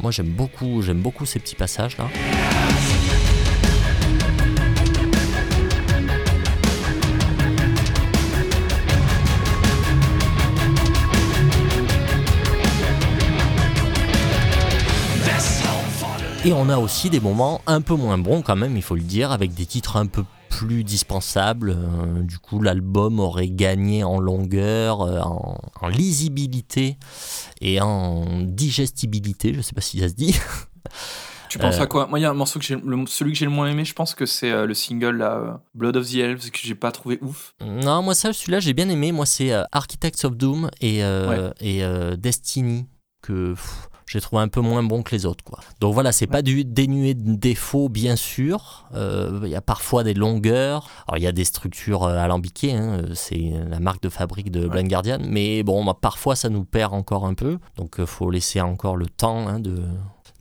[0.00, 2.06] moi, j'aime beaucoup, j'aime beaucoup ces petits passages là.
[16.44, 19.02] Et on a aussi des moments un peu moins bons quand même, il faut le
[19.02, 21.70] dire, avec des titres un peu plus plus dispensable.
[21.70, 26.98] Euh, du coup, l'album aurait gagné en longueur, euh, en, en lisibilité
[27.62, 29.54] et en digestibilité.
[29.54, 30.38] Je sais pas si ça se dit.
[31.48, 32.06] Tu penses Euh, à quoi?
[32.06, 33.86] Moi, il y a un morceau que j'ai, le- celui que j'ai le moins aimé,
[33.86, 36.74] je pense que c'est euh, le single là, euh, Blood of the Elves que j'ai
[36.74, 37.54] pas trouvé ouf.
[37.64, 39.10] Non, moi ça, celui-là, j'ai bien aimé.
[39.10, 42.86] Moi, c'est euh, Architects of Doom et, euh, et euh, Destiny
[43.22, 45.42] que pff, j'ai trouvé un peu moins bon que les autres.
[45.42, 45.58] Quoi.
[45.80, 48.86] Donc voilà, c'est pas du dénué de défauts, bien sûr.
[48.94, 50.88] Euh, Il y a parfois des longueurs.
[51.08, 52.74] Alors il y a des structures euh, alambiquées.
[52.74, 55.18] hein, euh, C'est la marque de fabrique de Blind Guardian.
[55.24, 57.58] Mais bon, bah, parfois ça nous perd encore un peu.
[57.76, 59.82] Donc il faut laisser encore le temps hein, de.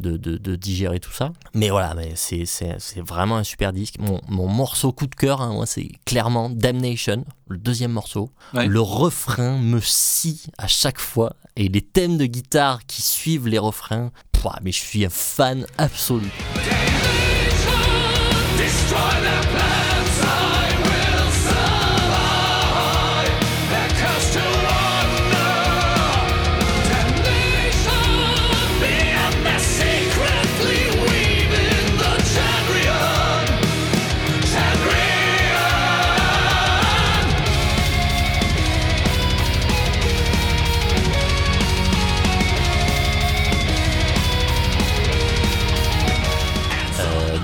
[0.02, 1.32] De, de- de digérer tout ça.
[1.54, 3.96] Mais voilà, mais c'est, c'est, c'est vraiment un super disque.
[4.00, 8.32] Mon, mon morceau coup de cœur, hein, moi, c'est clairement Damnation, le deuxième morceau.
[8.54, 8.66] Ouais.
[8.66, 11.36] Le refrain me scie à chaque fois.
[11.56, 15.66] Et les thèmes de guitare qui suivent les refrains, pouah, mais je suis un fan
[15.78, 16.30] absolu.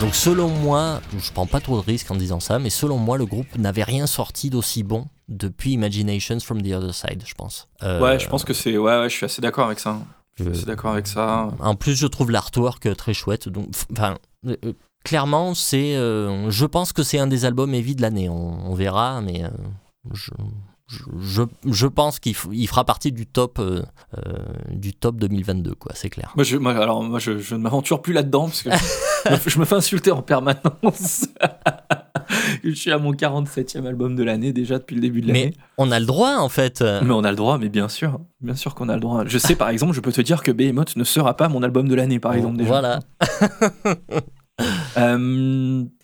[0.08, 3.17] Donc selon moi, je prends pas trop de risques en disant ça, mais selon moi,
[3.17, 7.67] le groupe n'avait rien sorti d'aussi bon depuis Imaginations from the Other Side, je pense.
[7.84, 8.78] Euh, Ouais, je pense que c'est.
[8.78, 10.00] Ouais, ouais, je suis assez d'accord avec ça.
[10.36, 11.50] Je suis assez d'accord avec ça.
[11.60, 13.50] En plus, je trouve l'artwork euh, très chouette.
[13.50, 14.15] Donc, enfin,
[14.46, 14.72] euh, euh,
[15.04, 15.98] clairement, c'est.
[15.98, 18.30] euh, je pense que c'est un des albums heavy de l'année.
[18.30, 19.50] On, on verra, mais euh,
[20.13, 20.32] je,
[21.20, 23.84] je, je, pense qu'il il fera partie du top, euh,
[24.17, 24.22] euh,
[24.70, 25.91] du top 2022, quoi.
[25.96, 26.32] C'est clair.
[26.38, 28.70] Moi, je, moi, alors, moi, je, je ne m'aventure plus là-dedans parce que
[29.48, 31.28] je, me- fais insulter en permanence.
[32.63, 35.54] je suis à mon 47e album de l'année déjà depuis le début de Mais l'année.
[35.78, 36.82] on a le droit, en fait.
[36.82, 39.24] Mais on a le droit, mais bien sûr, bien sûr qu'on a le droit.
[39.26, 41.88] Je sais, par exemple, je peux te dire que Behemoth ne sera pas mon album
[41.88, 42.58] de l'année, par exemple.
[42.58, 42.70] Déjà.
[42.70, 43.00] Voilà.
[44.98, 45.18] Euh,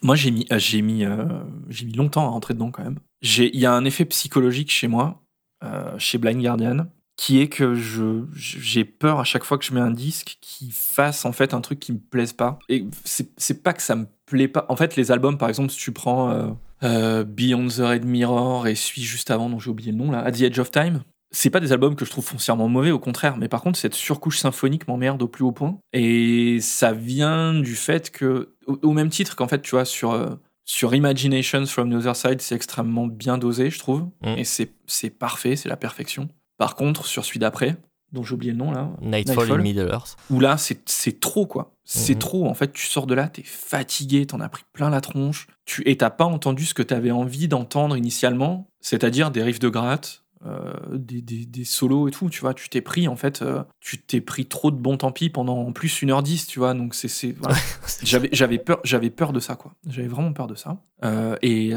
[0.04, 1.26] moi, j'ai mis, euh, j'ai mis, euh,
[1.70, 3.00] j'ai mis longtemps à rentrer dedans quand même.
[3.22, 5.24] Il y a un effet psychologique chez moi,
[5.64, 9.74] euh, chez Blind Guardian, qui est que je, j'ai peur à chaque fois que je
[9.74, 12.60] mets un disque qui fasse en fait un truc qui me plaise pas.
[12.70, 14.66] Et c'est, c'est pas que ça me plaît pas.
[14.70, 16.48] En fait, les albums, par exemple, si tu prends euh,
[16.84, 20.20] euh, Beyond the Red Mirror et celui juste avant, dont j'ai oublié le nom là,
[20.20, 21.04] At the Edge of Time.
[21.36, 23.96] C'est pas des albums que je trouve foncièrement mauvais, au contraire, mais par contre, cette
[23.96, 25.80] surcouche symphonique m'emmerde au plus haut point.
[25.92, 30.12] Et ça vient du fait que, au, au même titre qu'en fait, tu vois, sur,
[30.12, 34.10] euh, sur Imaginations from the Other Side, c'est extrêmement bien dosé, je trouve.
[34.22, 34.36] Mm.
[34.38, 36.30] Et c'est parfait, c'est la perfection.
[36.58, 37.78] Par contre, sur celui d'après,
[38.12, 39.62] dont j'ai oublié le nom là, Nightfall, Nightfall.
[39.62, 40.18] Middle Earth.
[40.30, 41.74] où là, c'est c'est trop, quoi.
[41.84, 42.20] C'est Mhm.
[42.20, 42.48] trop.
[42.48, 45.48] En fait, tu sors de là, t'es fatigué, t'en as pris plein la tronche.
[45.66, 49.70] Tu, et t'as pas entendu ce que t'avais envie d'entendre initialement, c'est-à-dire des riffs de
[49.70, 52.54] gratte, euh, des, des- des solos et tout, tu vois.
[52.54, 55.58] Tu t'es pris, en fait, euh, tu t'es pris trop de bon tant pis pendant
[55.58, 56.74] en plus 1h10, tu vois.
[56.74, 57.08] Donc, c'est.
[57.08, 57.56] c'est- voilà.
[58.04, 59.74] J'avais j'avais peur, j'avais peur de ça, quoi.
[59.88, 60.78] J'avais vraiment peur de ça.
[61.04, 61.74] Euh, et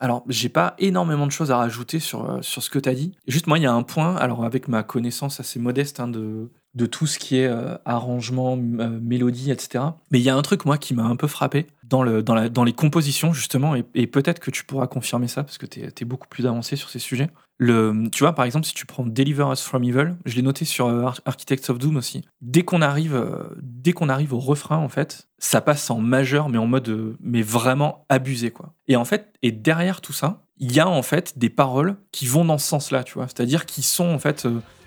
[0.00, 3.12] alors, j'ai pas énormément de choses à rajouter sur, sur ce que tu as dit.
[3.26, 6.50] Juste, moi, il y a un point, alors avec ma connaissance assez modeste hein, de,
[6.74, 7.50] de tout ce qui est
[7.84, 9.84] arrangement, mélodie, etc.
[10.10, 12.34] Mais il y a un truc, moi, qui m'a un peu frappé dans, le, dans,
[12.34, 15.66] la, dans les compositions, justement, et, et peut-être que tu pourras confirmer ça, parce que
[15.66, 17.30] tu es, beaucoup plus avancé sur ces sujets.
[17.58, 20.86] Tu vois, par exemple, si tu prends Deliver Us From Evil, je l'ai noté sur
[20.88, 22.22] euh, Ar- Architects of Doom aussi.
[22.42, 26.48] Dès qu'on arrive, euh, dès qu'on arrive au refrain, en fait, ça passe en majeur,
[26.48, 28.74] mais en mode, euh, mais vraiment abusé, quoi.
[28.88, 32.26] Et en fait, et derrière tout ça, il y a en fait des paroles qui
[32.26, 33.26] vont dans ce sens-là, tu vois.
[33.26, 34.46] C'est-à-dire qui sont en fait,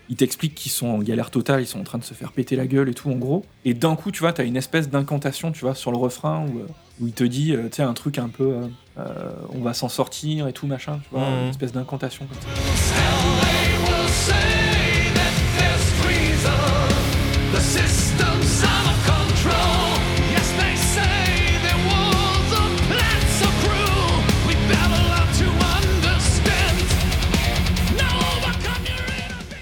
[0.09, 2.55] ils t'expliquent qu'ils sont en galère totale, ils sont en train de se faire péter
[2.55, 3.45] la gueule et tout, en gros.
[3.65, 7.05] Et d'un coup, tu vois, t'as une espèce d'incantation, tu vois, sur le refrain où,
[7.05, 8.55] il te dit, tu sais, un truc un peu,
[9.53, 11.43] on va s'en sortir et tout, machin, tu vois, Mhm.
[11.43, 13.59] une espèce d'incantation comme ça.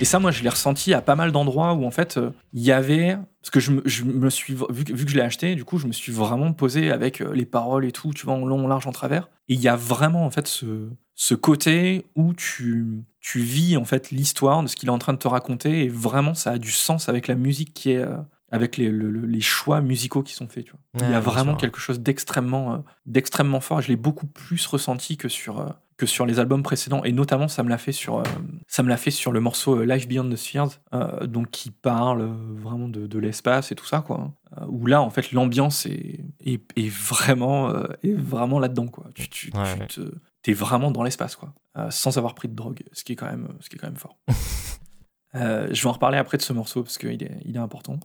[0.08, 2.72] Ça, moi, je l'ai ressenti à pas mal d'endroits où, en fait, euh, il y
[2.72, 3.18] avait.
[3.42, 4.56] Parce que je me, je me suis.
[4.70, 7.22] Vu que, vu que je l'ai acheté, du coup, je me suis vraiment posé avec
[7.22, 9.30] euh, les paroles et tout, tu vois, en long, en large, en travers.
[9.48, 13.86] Et il y a vraiment, en fait, ce, ce côté où tu, tu vis, en
[13.86, 15.84] fait, l'histoire de ce qu'il est en train de te raconter.
[15.84, 18.18] Et vraiment, ça a du sens avec la musique qui est, euh,
[18.52, 20.66] avec les, le- le- les choix musicaux qui sont faits.
[20.66, 21.08] Tu vois.
[21.08, 21.58] Il y a vraiment sûr.
[21.62, 23.82] quelque chose d'extrêmement euh, d'extrêmement fort.
[23.82, 27.04] Je l'ai beaucoup plus ressenti que sur, euh, que sur les albums précédents.
[27.04, 28.24] Et notamment, ça me l'a fait sur, euh,
[28.68, 30.80] ça me l'a fait sur le morceau Life Beyond the Spheres,
[31.26, 32.24] donc qui parle
[32.56, 34.00] vraiment de, de l'espace et tout ça.
[34.02, 34.32] Quoi.
[34.58, 38.88] Euh, où là, en fait, l'ambiance est, est, est vraiment, est vraiment là-dedans.
[38.88, 39.08] Quoi.
[39.16, 40.08] Tu, tu, Ouais, tu ouais.
[40.10, 41.54] te- t'es vraiment dans l'espace, quoi,
[41.90, 43.98] sans avoir pris de drogue, ce qui est quand même, ce qui est quand même
[43.98, 44.18] fort.
[45.34, 48.00] Je vais en reparler après de ce morceau parce qu'il est, il est important.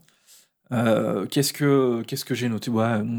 [0.71, 2.71] Euh, qu'est-ce que qu'est-ce que j'ai noté?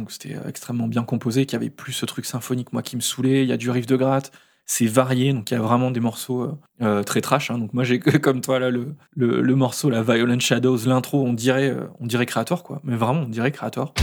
[0.08, 3.42] C'était extrêmement bien composé, qu'il y avait plus ce truc symphonique moi qui me saoulait.
[3.42, 4.32] Il y a du riff de gratte,
[4.66, 7.50] c'est varié, donc il y a vraiment des morceaux euh, euh, très trash.
[7.50, 7.58] hein.
[7.58, 11.76] donc moi j'ai comme toi là le, le, morceau la Violent Shadows, l'intro, on dirait
[12.00, 13.94] on dirait Creator quoi, mais vraiment on dirait Creator.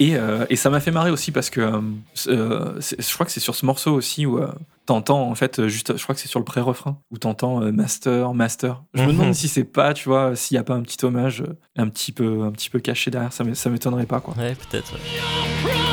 [0.00, 1.80] Et, euh, et ça m'a fait marrer aussi parce que euh,
[2.28, 4.50] euh, c'est- je crois que c'est sur ce morceau aussi où euh,
[4.86, 8.34] t'entends en fait juste, je crois que c'est sur le pré-refrain où t'entends euh, Master,
[8.34, 8.82] Master.
[8.94, 9.12] Je me Mhm.
[9.18, 11.42] demande si c'est pas, tu vois, s'il y a pas un petit hommage
[11.76, 13.32] un petit peu, un petit peu caché derrière.
[13.32, 14.34] Ça ça m'étonnerait pas quoi.
[14.36, 14.92] Ouais, peut-être.
[14.94, 15.85] ouais.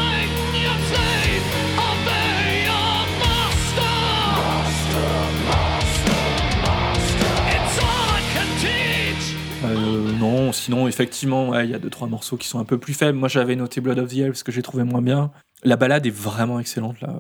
[10.43, 12.77] Euh, non, sinon effectivement, ouais, il y a deux trois morceaux qui sont un peu
[12.77, 13.17] plus faibles.
[13.17, 15.31] Moi j'avais noté Blood of the Elves que j'ai trouvé moins bien.
[15.63, 17.19] La balade est vraiment excellente là,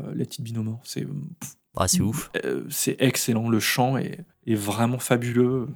[0.53, 0.79] No More.
[0.83, 1.07] C'est
[1.77, 2.29] Ah, c'est ouf.
[2.45, 3.49] euh, c'est excellent.
[3.49, 5.67] Le chant est, est vraiment fabuleux.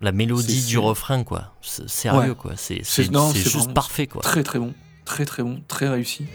[0.00, 1.54] La mélodie du refrain, quoi.
[1.60, 2.34] C'est Sérieux, Ouais.
[2.36, 2.52] quoi.
[2.56, 4.22] C'est juste parfait, quoi.
[4.22, 4.72] Très très bon,
[5.04, 6.26] très très bon, très réussi.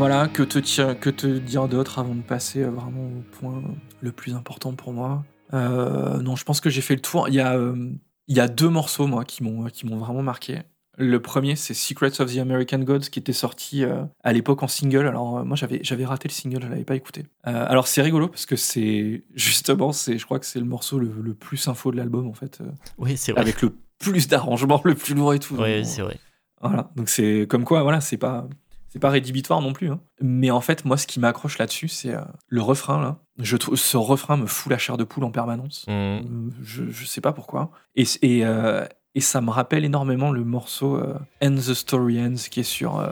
[0.00, 3.62] Voilà, que te, ti- que te dire d'autre avant de passer euh, vraiment au point
[4.00, 5.24] le plus important pour moi?
[5.52, 7.28] Euh, Non, je pense que j'ai fait le tour.
[7.28, 7.90] Il y a, euh,
[8.26, 10.62] il y a deux morceaux, moi, qui m'ont qui m'ont vraiment marqué.
[10.96, 14.68] Le premier, c'est Secrets of the American Gods, qui était sorti euh, à l'époque en
[14.68, 15.06] single.
[15.06, 17.26] Alors, euh, moi, j'avais j'avais raté le single, je l'avais pas écouté.
[17.46, 20.98] Euh, alors, c'est rigolo, parce que c'est, justement, c'est je crois que c'est le morceau
[20.98, 22.60] le, le plus info de l'album, en fait,
[22.96, 23.42] Oui, c'est vrai.
[23.42, 25.56] avec le plus d'arrangements, le plus lourd et tout.
[25.56, 26.18] Oui, Donc, c'est vrai.
[26.62, 28.46] voilà, donc c'est comme quoi, voilà, c'est pas
[28.92, 29.88] c'est pas rédhibitoire non plus.
[29.90, 30.00] hein.
[30.20, 33.16] Mais en fait, moi, ce qui m'accroche là-dessus, c'est euh, le refrain là.
[33.38, 35.84] Je trouve ce refrain me fout la chair de poule en permanence.
[35.88, 35.90] Mm.
[35.92, 36.20] Euh,
[36.62, 37.70] Je, je sais pas pourquoi.
[37.96, 42.34] Et et, euh, et ça me rappelle énormément le morceau euh, End the Story Ends
[42.50, 43.02] qui est sur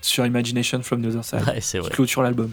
[0.00, 1.90] sur Imagination from the Other Side, Ouais, qui vrai.
[1.90, 2.50] clôture l'album.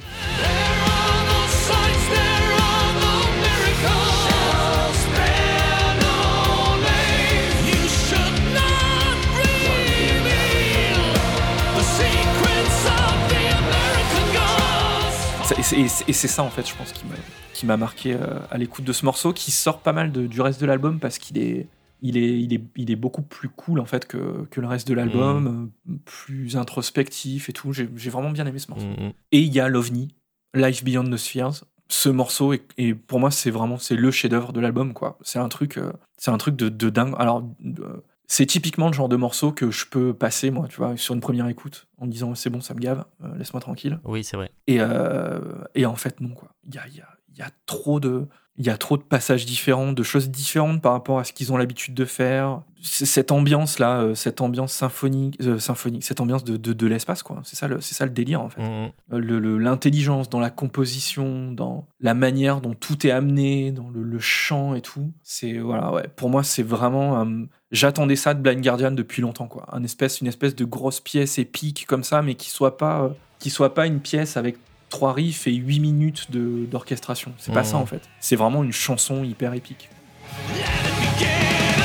[15.65, 17.15] C'est- et c'est et ça en fait, je pense, qui m'a
[17.54, 20.41] qui m'a marqué euh, à l'écoute de ce morceau, qui sort pas mal de- du
[20.41, 21.67] reste de l'album parce qu'il est
[22.01, 24.88] il est, il est, il est beaucoup plus cool en fait que, que le reste
[24.88, 27.71] de l'album, euh, plus introspectif et tout.
[27.73, 28.86] J'ai vraiment bien aimé ce morceau.
[28.86, 29.13] Mm, mm.
[29.32, 30.10] Et il y a l'OVNI,
[30.54, 31.63] Life Beyond the Spheres.
[31.88, 35.17] Ce morceau est, est- pour moi c'est vraiment c'est le chef-d'œuvre de l'album quoi.
[35.21, 37.15] C'est un truc euh, c'est un truc de, de dingue.
[37.17, 37.44] Alors
[38.28, 41.21] c'est typiquement le genre de morceau que je peux passer moi tu vois sur une
[41.21, 44.00] première écoute en me disant c'est bon ça me gave euh, laisse-moi tranquille.
[44.04, 44.52] Oui, c'est vrai.
[44.67, 45.40] Et, euh,
[45.76, 46.50] et en fait, non, quoi.
[46.67, 47.08] Il y a, y, a,
[47.38, 48.28] y a trop de.
[48.58, 51.52] Il y a trop de passages différents, de choses différentes par rapport à ce qu'ils
[51.52, 52.62] ont l'habitude de faire.
[52.82, 57.42] Cette ambiance-là, euh, cette ambiance symphonique, euh, symphonique cette ambiance de, de, de l'espace, quoi.
[57.44, 58.62] C'est ça, le- c'est ça le délire, en fait.
[58.62, 58.92] Mm, mm.
[59.15, 64.04] Euh, le- L'intelligence dans la composition, dans la manière dont tout est amené, dans le,
[64.04, 65.12] le chant et tout.
[65.21, 66.08] C'est, voilà, ouais.
[66.15, 67.26] Pour moi, c'est vraiment.
[67.72, 69.66] J'attendais ça de Blind Guardian depuis longtemps, quoi.
[69.72, 73.10] Un espèce, une espèce de grosse pièce épique comme ça, mais qui soit pas, euh,
[73.40, 74.58] qui soit pas une pièce avec
[74.90, 77.34] trois riffs et huit minutes de- d'orchestration.
[77.38, 77.66] C'est pas Mhm.
[77.66, 78.02] ça en fait.
[78.20, 79.90] C'est vraiment une chanson hyper épique.
[80.54, 81.85] Let it begin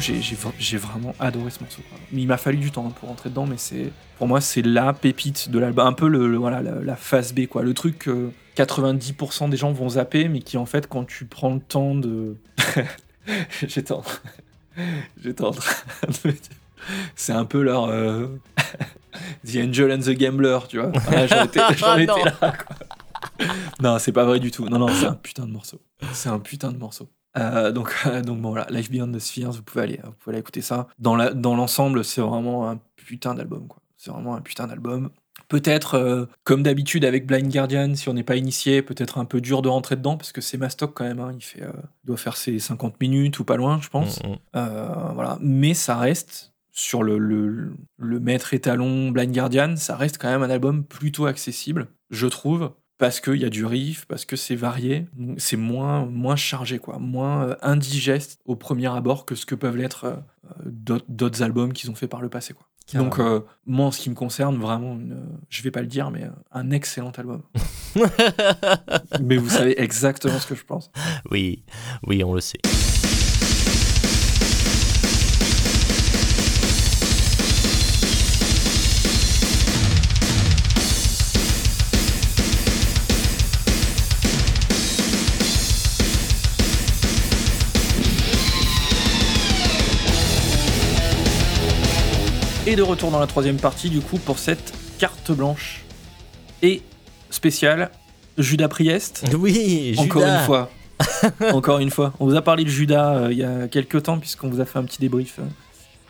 [0.00, 1.82] coup, j'ai j'ai vra- j'ai vraiment adoré ce morceau.
[2.12, 4.62] Mais il m'a fallu du temps hein, pour rentrer dedans, mais c'est pour moi c'est
[4.62, 7.74] la pépite de l'album, un peu le, le- voilà la, la phase B quoi, le
[7.74, 11.60] truc que 90% des gens vont zapper, mais qui en fait quand tu prends le
[11.60, 12.36] temps de,
[13.66, 14.02] j'étais en...
[15.22, 15.74] j'étais en train
[16.08, 16.40] de me dire,
[17.14, 18.26] c'est un peu leur euh,
[19.46, 20.90] The Angel and the Gambler, tu vois.
[20.94, 22.32] Voilà, j'en étais, Ah, étais là.
[22.40, 22.76] Quoi.
[23.80, 24.66] non, c'est pas vrai du tout.
[24.68, 25.80] Non, non, c'est un putain de morceau.
[26.12, 27.08] C'est un putain de morceau.
[27.36, 30.34] Euh, donc, euh, donc bon voilà, Life Beyond the Spheres, vous pouvez aller, vous pouvez
[30.34, 30.88] aller écouter ça.
[30.98, 33.78] Dans l'ensemble, c'est vraiment un putain d'album quoi.
[33.96, 35.10] C'est vraiment un putain d'album.
[35.48, 39.40] Peut-être, euh, comme d'habitude avec Blind Guardian, si on n'est pas initié, peut-être un peu
[39.40, 41.18] dur de rentrer dedans parce que c'est mastoc quand même.
[41.20, 41.32] hein.
[41.34, 41.72] Il fait, euh,
[42.04, 44.22] il doit faire ses 50 minutes ou pas loin, je pense.
[44.22, 44.28] Mm,
[44.58, 45.12] mm.
[45.14, 50.28] Voilà, mais ça reste sur le, le, le maître étalon Blind Guardian, ça reste quand
[50.30, 52.70] même un album plutôt accessible, je trouve,
[53.00, 55.06] parce qu'il y a du riff, parce que c'est varié,
[55.38, 59.78] c'est moins, moins chargé, quoi, moins euh, indigeste au premier abord que ce que peuvent
[59.78, 60.16] l'être euh,
[61.08, 62.66] d'autres- albums qu'ils ont fait par le passé, quoi.
[62.92, 65.16] Donc, euh, moi, en ce qui me concerne, vraiment, une,
[65.48, 67.42] je vais pas le dire, mais un excellent album.
[69.20, 70.90] mais vous savez exactement ce que je pense.
[71.30, 71.64] Oui,
[72.06, 72.58] oui, on le sait.
[92.70, 95.82] Et de retour dans la troisième partie, du coup, pour cette carte blanche
[96.62, 96.82] et
[97.28, 97.90] spéciale
[98.38, 99.24] Judas Priest.
[99.36, 100.38] Oui, Encore Judas.
[100.38, 100.70] une fois.
[101.52, 102.12] Encore une fois.
[102.20, 104.66] On vous a parlé de Judas euh, il y a quelques temps, puisqu'on vous a
[104.66, 105.46] fait un petit débrief euh,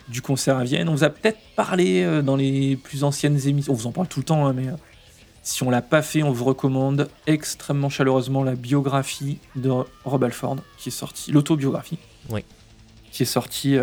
[0.07, 0.87] du concert à Vienne.
[0.87, 3.73] On vous a peut-être parlé euh, dans les plus anciennes émissions.
[3.73, 4.67] On vous en parle tout le temps, hein, mais
[5.41, 9.71] si on l'a pas fait, on vous recommande extrêmement chaleureusement la biographie de
[10.05, 11.97] Rob Alford, qui est sortie, l'autobiographie.
[12.29, 12.45] Oui.
[13.11, 13.77] Qui est sortie,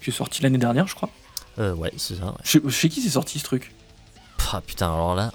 [0.00, 1.10] qui est sortie l'année dernière, je crois.
[1.58, 2.26] Euh, ouais, c'est ça.
[2.26, 2.32] ouais.
[2.44, 3.74] Chez, chez qui c'est sorti ce truc
[4.52, 5.32] Ah, putain, alors là,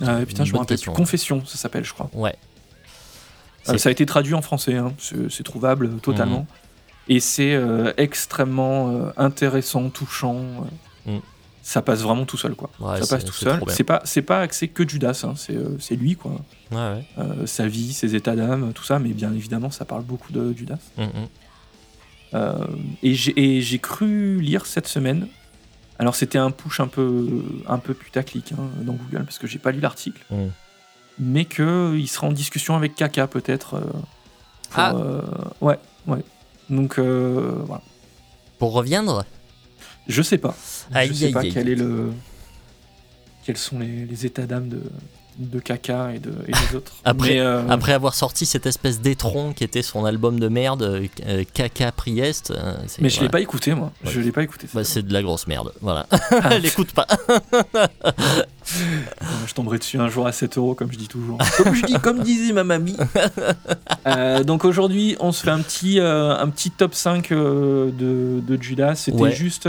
[0.00, 0.90] Ah, Putain, Une je me rappelle plus.
[0.92, 2.10] Confession, ça s'appelle, je crois.
[2.14, 2.34] ouais.
[3.68, 4.92] Euh, C'est- ça a été traduit en français, hein.
[4.98, 6.46] c'est trouvable euh, totalement.
[7.08, 10.40] Et c'est euh, extrêmement euh, intéressant, touchant.
[11.06, 11.20] Mhm.
[11.64, 12.70] Ça passe vraiment tout seul, quoi.
[12.80, 13.62] Ouais, ça passe tout seul.
[13.68, 15.34] C'est pas, c'est pas axé que Judas, hein.
[15.36, 16.32] c'est lui, quoi.
[16.72, 17.46] Ouais, ouais.
[17.46, 20.78] Sa vie, ses états d'âme, tout ça, mais bien évidemment, ça parle beaucoup de Judas.
[20.98, 21.08] Mm, mm.
[22.34, 22.66] Euh,
[23.02, 23.14] et
[23.60, 25.28] j'ai cru lire cette semaine.
[25.98, 27.28] Alors c'était un push un peu,
[27.68, 30.46] un peu putaclic hein, dans Google parce que j'ai pas lu l'article, Mm.
[31.18, 33.74] mais que il sera en discussion avec Kaka peut-être.
[33.74, 33.80] euh,
[34.70, 34.94] pour, Ah.
[34.96, 35.20] euh,
[35.60, 36.24] ouais, ouais.
[36.70, 37.82] Donc euh, voilà.
[38.58, 39.24] Pour reviendre,
[40.08, 40.56] Je sais pas.
[40.92, 41.52] Aïe, je sais aïe, pas aïe.
[41.52, 42.12] quel est le,
[43.44, 44.82] quels sont les, les états d'âme de,
[45.38, 46.92] de Kaka et, de, et des autres.
[47.04, 50.82] Après- Mais, euh, après avoir sorti cette espèce d'étron qui était son album de merde,
[51.26, 53.30] euh, Caca Priest, euh, mais je l'ai voilà.
[53.30, 53.92] pas écouté moi.
[54.04, 54.10] Ouais.
[54.12, 54.66] Je l'ai pas écouté.
[54.74, 56.06] Bah, c'est de la grosse merde, voilà.
[56.42, 56.58] Ah.
[56.58, 57.06] L'écoute pas.
[59.46, 61.38] Je tomberai dessus un jour à 7 euros, comme je dis toujours.
[61.56, 62.96] comme, je dis, comme disait ma mamie.
[64.06, 68.40] Euh, donc aujourd'hui, on se fait un petit, euh, un petit top 5 euh, de,
[68.40, 68.94] de Judas.
[68.94, 69.32] C'était Ouais.
[69.32, 69.68] juste.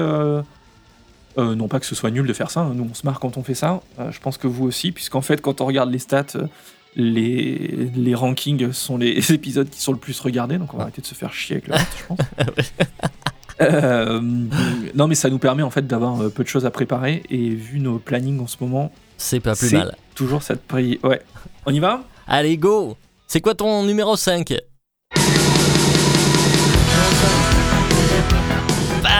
[1.37, 3.19] Euh, non pas que ce soit nul de faire ça, hein, nous on se marre
[3.19, 3.81] quand on fait ça.
[3.99, 6.47] Euh, je pense que vous aussi, puisqu'en fait, quand on regarde les stats, euh,
[6.95, 11.01] les, les rankings sont les épisodes qui sont le plus regardés, donc on va arrêter
[11.01, 12.19] de se faire chier avec le reste, je pense.
[13.61, 14.19] Euh,
[14.95, 17.79] non, mais ça nous permet en fait d'avoir peu de choses à préparer, et vu
[17.79, 19.95] nos plannings en ce moment, C'est pas plus mal.
[20.15, 20.99] Toujours cette pri...
[21.03, 21.21] Ouais.
[21.67, 22.03] On y va?
[22.25, 24.55] Allez, go C'est quoi ton numéro 5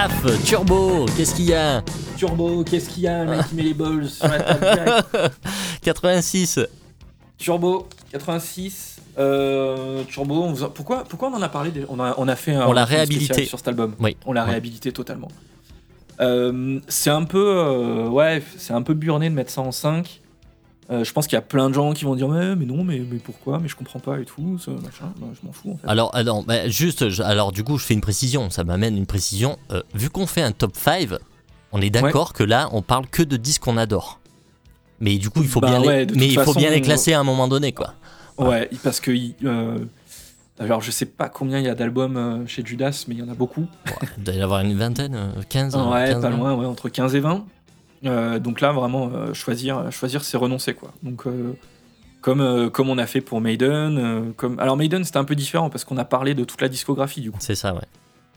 [0.04, 1.82] Paf Turbo Qu'est-ce qu'il y a?
[2.18, 5.32] Turbo, qu'est-ce qu'il y a, le mec qui met les balls sur la table direct?
[5.82, 6.60] 86
[7.38, 8.98] Turbo, 86.
[9.18, 12.28] Euh, Turbo, on vous a- pourquoi, pourquoi on en a parlé déjà on a, on
[12.28, 13.46] a fait un On l'a réhabilité.
[13.46, 13.96] sur cet album.
[14.02, 14.18] Oui.
[14.26, 14.50] On l'a Ouais.
[14.50, 15.30] réhabilité totalement.
[16.20, 20.20] Euh, c'est un peu, euh, ouais, c'est un peu burné de mettre ça en 5.
[20.90, 22.84] Euh, je pense qu'il y a plein de gens qui vont dire mais, mais non
[22.84, 23.60] mais, mais pourquoi?
[23.60, 26.44] Mais je comprends pas et tout ça, machin je m'en fous en fait Alors, alors
[26.44, 29.58] bah, juste, je- alors du coup, je fais une précision, ça m'amène une précision.
[29.72, 31.10] Euh, vu qu'on fait un top 5,
[31.72, 34.20] on est d'accord que là, on parle que de disques qu'on adore.
[35.00, 37.14] Mais du coup, il faut Bah bien, les- ouais, mais il faut bien les classer
[37.14, 37.94] à un moment donné, quoi.
[38.38, 39.12] Ouais, parce que.
[39.46, 39.80] euh,
[40.60, 43.30] alors, je sais pas combien il y a d'albums chez Judas, mais il y en
[43.30, 43.66] a beaucoup.
[44.18, 46.90] Il doit y en avoir une vingtaine, euh, 15 ouais, 15, pas loin, ouais, entre
[46.90, 47.44] 15 et 20.
[48.06, 50.92] Euh, donc là, vraiment, euh, choisir, choisir c'est renoncer, quoi.
[51.04, 51.54] Donc, euh,
[52.22, 54.34] comme, comme on a fait pour Maiden.
[54.38, 54.60] comme...
[54.60, 57.32] Alors, Maiden, c'était un peu différent parce qu'on a parlé de toute la discographie, du
[57.32, 57.38] coup.
[57.42, 57.82] C'est ça, ouais.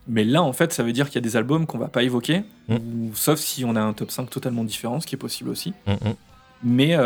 [0.09, 2.03] Mais là, en fait, ça veut dire qu'il y a des albums qu'on va pas
[2.05, 2.75] évoquer, Mm.
[2.77, 5.73] ou- sauf si on a un top 5 totalement différent, ce qui est possible aussi.
[5.87, 6.15] Mm, mm.
[6.63, 6.97] Mais,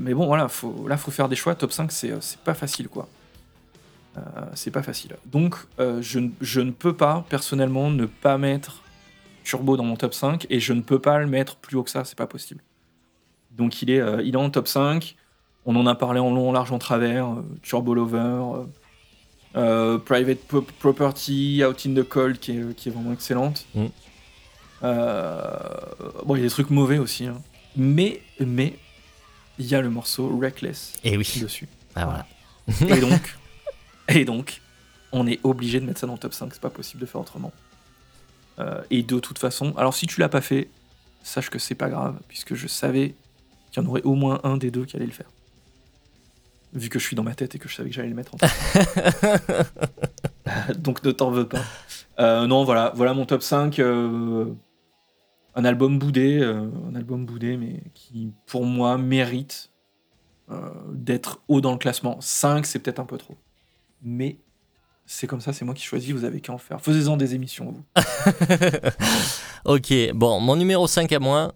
[0.00, 1.54] mais bon, voilà, faut, là, faut faire des choix.
[1.54, 3.08] Top 5, c'est, pas facile, quoi.
[4.54, 5.14] C'est pas facile.
[5.26, 8.82] Donc, je, je ne peux pas, personnellement, ne pas mettre
[9.48, 11.88] Turbo dans mon top 5, et je ne peux pas le mettre plus haut que
[11.90, 12.62] ça, c'est pas possible.
[13.52, 15.16] Donc, il est, euh, il est en top 5.
[15.64, 17.26] On en a parlé en long, en large, en travers.
[17.28, 18.66] euh, Turbo Lover,
[19.56, 23.64] euh, Private Pro- Property, Out in the Cold, qui est, qui est vraiment excellente.
[23.74, 23.86] Mm.
[24.82, 27.24] Bon, il y a des trucs mauvais aussi.
[27.26, 27.40] hein.
[27.76, 28.76] Mais, mais,
[29.58, 31.26] il y a le morceau Reckless Et oui.
[31.40, 31.68] dessus.
[31.94, 32.26] Ah, voilà.
[32.94, 33.36] Et donc,
[34.08, 34.60] et donc,
[35.12, 37.20] on est obligé de mettre ça dans le top 5, c'est pas possible de faire
[37.22, 37.50] autrement.
[38.58, 40.68] Euh, et de toute façon, alors si tu l'as pas fait,
[41.22, 43.14] sache que c'est pas grave, puisque je savais
[43.70, 45.30] qu'il y en aurait au moins un des deux qui allait le faire.
[46.74, 48.34] Vu que je suis dans ma tête et que je savais que j'allais le mettre
[48.34, 48.50] en top.
[50.78, 51.62] donc ne t'en veux pas.
[52.18, 53.78] Euh, non, voilà, voilà mon top 5.
[53.78, 54.52] euh,
[55.58, 59.70] un album boudé, euh, un album boudé, mais qui pour moi mérite
[60.50, 62.16] euh, d'être haut dans le classement.
[62.20, 63.36] 5, c'est peut-être un peu trop.
[64.00, 64.38] Mais
[65.10, 66.80] c'est comme ça, c'est moi qui choisis, vous avez qu'à en faire.
[66.82, 68.02] Faisez-en des émissions, vous.
[69.64, 71.54] Ok, bon, mon numéro 5 à moi.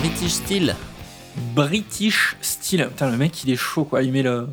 [0.00, 0.76] British Steel.
[1.54, 2.88] British Steel.
[2.88, 4.02] Putain, le mec, il est chaud, quoi.
[4.02, 4.48] Il met le,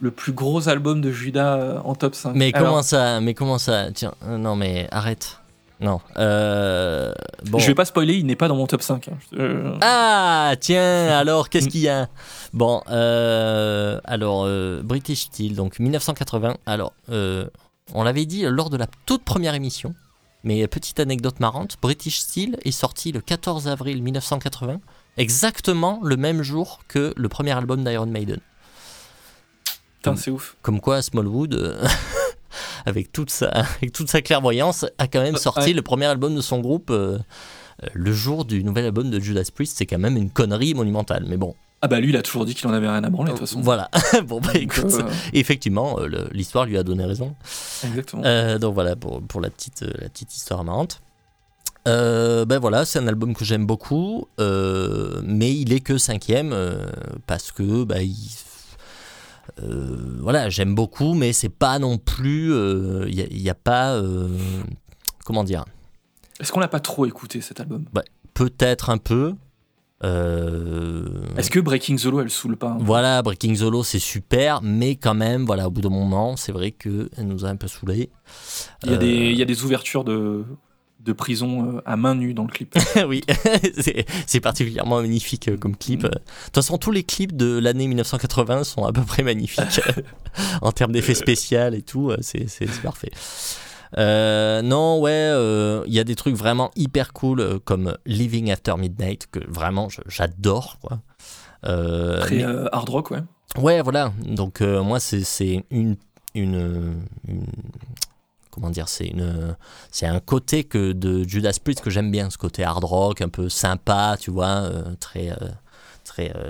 [0.00, 2.34] le plus gros album de Judas euh, en top 5.
[2.34, 3.90] Mais Alors, comment ça Mais comment ça?
[3.92, 5.40] Tiens, euh, non mais arrête.
[5.80, 6.00] Non.
[6.16, 7.12] Euh,
[7.46, 7.58] bon.
[7.58, 9.08] Je vais pas spoiler, il n'est pas dans mon top 5.
[9.08, 9.18] hein.
[9.38, 12.08] Euh, Ah, tiens, alors qu'est-ce qu'il y a?
[12.52, 16.56] Bon, euh, alors euh, British Steel, donc 1980.
[16.66, 19.94] Alors, on l'avait dit lors de la toute première émission,
[20.44, 24.80] mais petite anecdote marrante, British Steel est sorti le 14 avril 1980,
[25.16, 28.38] exactement le même jour que le premier album d'Iron Maiden.
[29.96, 30.56] Putain, c'est ouf.
[30.62, 31.78] Comme quoi Smallwood,
[32.86, 35.72] avec, toute sa, avec toute sa clairvoyance, a quand même sorti Ouais.
[35.72, 37.18] le premier album de son groupe euh,
[37.82, 39.76] euh, le jour du nouvel album de Judas Priest.
[39.78, 41.24] C'est quand même une connerie monumentale.
[41.28, 43.32] Mais bon, Ah bah lui, il a toujours dit qu'il en avait rien à branler,
[43.32, 43.60] de toute façon.
[43.60, 43.90] voilà.
[44.26, 47.34] bon, bah écoute, euh, effectivement, euh, l'histoire lui a donné raison.
[47.84, 48.22] exactement.
[48.24, 51.00] Euh, donc voilà pour, pour la, petite, euh, la petite histoire marrante.
[51.86, 56.52] Euh, ben voilà, c'est un album que j'aime beaucoup, euh, mais il est que cinquième
[56.54, 56.86] euh,
[57.26, 58.16] parce que bah, il-
[59.62, 64.28] euh, voilà, j'aime beaucoup, mais c'est pas non plus, euh, il n'y a, pas, euh,
[65.24, 65.64] comment dire,
[66.40, 67.84] Est-ce qu'on l'a pas trop écouté cet album?
[68.34, 69.34] Peut-être un peu.
[70.02, 74.96] euh, Est-ce que Breaking Law, elle saoule pas hein Voilà, Breaking Law, c'est super, mais
[74.96, 78.10] quand même, voilà, au bout d'un moment, c'est vrai qu'elle nous a un peu saoulés.
[78.84, 80.44] il, y a Euh, des, il y a des ouvertures de,
[81.04, 82.74] de prison euh, à main nue dans le clip.
[83.08, 83.22] oui,
[84.26, 86.04] c'est- particulièrement magnifique euh, comme clip.
[86.04, 86.08] Mm.
[86.08, 89.80] De toute façon, tous les clips de l'année 1980 sont à peu près magnifiques
[90.62, 92.10] en termes d'effets spéciaux et tout.
[92.10, 92.46] euh, C'est
[92.82, 93.10] parfait.
[93.96, 98.50] Euh, non, ouais, euh, il y a des trucs vraiment hyper cool euh, comme Living
[98.50, 100.78] After Midnight que vraiment j'adore.
[100.80, 101.00] quoi.
[101.64, 103.20] Euh, Très mais- euh, hard rock, ouais.
[103.56, 104.12] Ouais, voilà.
[104.26, 105.96] Donc euh, moi, c'est c'est une,
[106.34, 106.96] une,
[107.28, 107.46] une-
[108.54, 109.56] comment dire, c'est une,
[109.90, 113.28] c'est un côté que de Judas Priest que j'aime bien, ce côté hard rock, un
[113.28, 115.48] peu sympa, tu vois, euh, très, euh,
[116.04, 116.48] très, euh,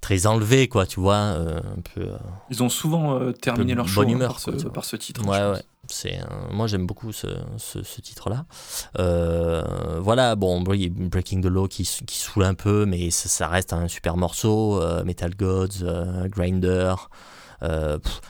[0.00, 2.02] très enlevé, quoi, tu vois, euh, un peu.
[2.02, 2.16] euh,
[2.50, 4.96] Ils ont souvent euh, terminé leur bonne show hein, humeur, par, ce, quoi, par ce
[4.96, 5.26] titre.
[5.26, 5.62] Ouais, ouais.
[5.92, 6.20] C'est
[6.52, 7.26] moi j'aime beaucoup ce,
[7.56, 8.44] ce, ce titre-là.
[9.98, 13.88] Voilà, bon, Breaking the Law qui, qui saoule un peu, mais ça, ça reste un
[13.88, 14.80] super morceau.
[15.04, 15.84] Metal Gods,
[16.28, 16.94] Grinder.
[17.60, 18.20] pff.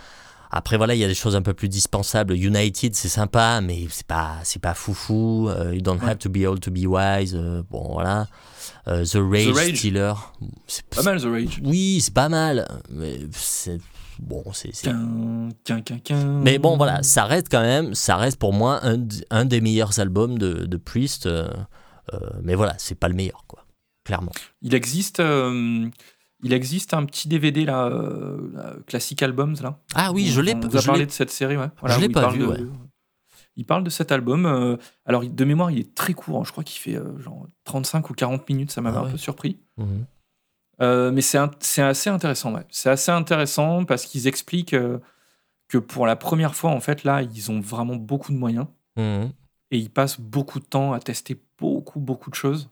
[0.51, 2.35] Après voilà, il y a des choses un peu plus dispensables.
[2.35, 5.49] United, c'est sympa, mais c'est pas c'est pas foufou.
[5.49, 6.09] Euh, you don't Ouais.
[6.11, 7.35] have to be old to be wise.
[7.35, 8.27] euh, bon voilà.
[8.89, 9.77] Euh, The Rage, Rage.
[9.77, 10.15] Stealer.
[10.67, 11.61] C'est Pas mal, The Rage.
[11.65, 13.79] Oui, c'est pas mal, mais c'est
[14.19, 14.71] bon, c'est
[16.43, 18.81] mais bon, voilà, ça reste quand même, ça reste pour moi
[19.31, 21.27] un, des meilleurs albums de, de Priest.
[21.27, 21.49] euh,
[22.13, 23.65] euh, mais voilà, c'est pas le meilleur, quoi.
[24.05, 24.33] Clairement.
[24.63, 25.87] Il existe, euh,
[26.43, 29.79] il existe un petit DVD là, euh, là, Classic Albums là.
[29.95, 30.69] Ah oui, je l'ai On pas.
[30.69, 31.69] vous a parlé de cette série, ouais.
[31.85, 32.59] Je l'ai pas vu, de- ouais.
[33.57, 34.47] Il parle de cet album.
[34.47, 36.39] euh, alors, de mémoire, il est très court.
[36.41, 38.71] hein, Je crois qu'il fait euh, genre 35 ou 40 minutes.
[38.71, 39.59] Ça m'avait Ah un peu surpris.
[39.77, 40.07] Mhm.
[40.83, 41.37] Euh, mais c'est
[41.83, 42.55] assez intéressant.
[42.55, 42.65] ouais.
[42.71, 44.99] C'est assez intéressant parce qu'ils expliquent euh,
[45.69, 48.67] que pour la première fois, en fait, là, ils ont vraiment beaucoup de moyens
[48.97, 49.31] Mhm.
[49.73, 52.71] et ils passent beaucoup de temps à tester beaucoup, beaucoup de choses,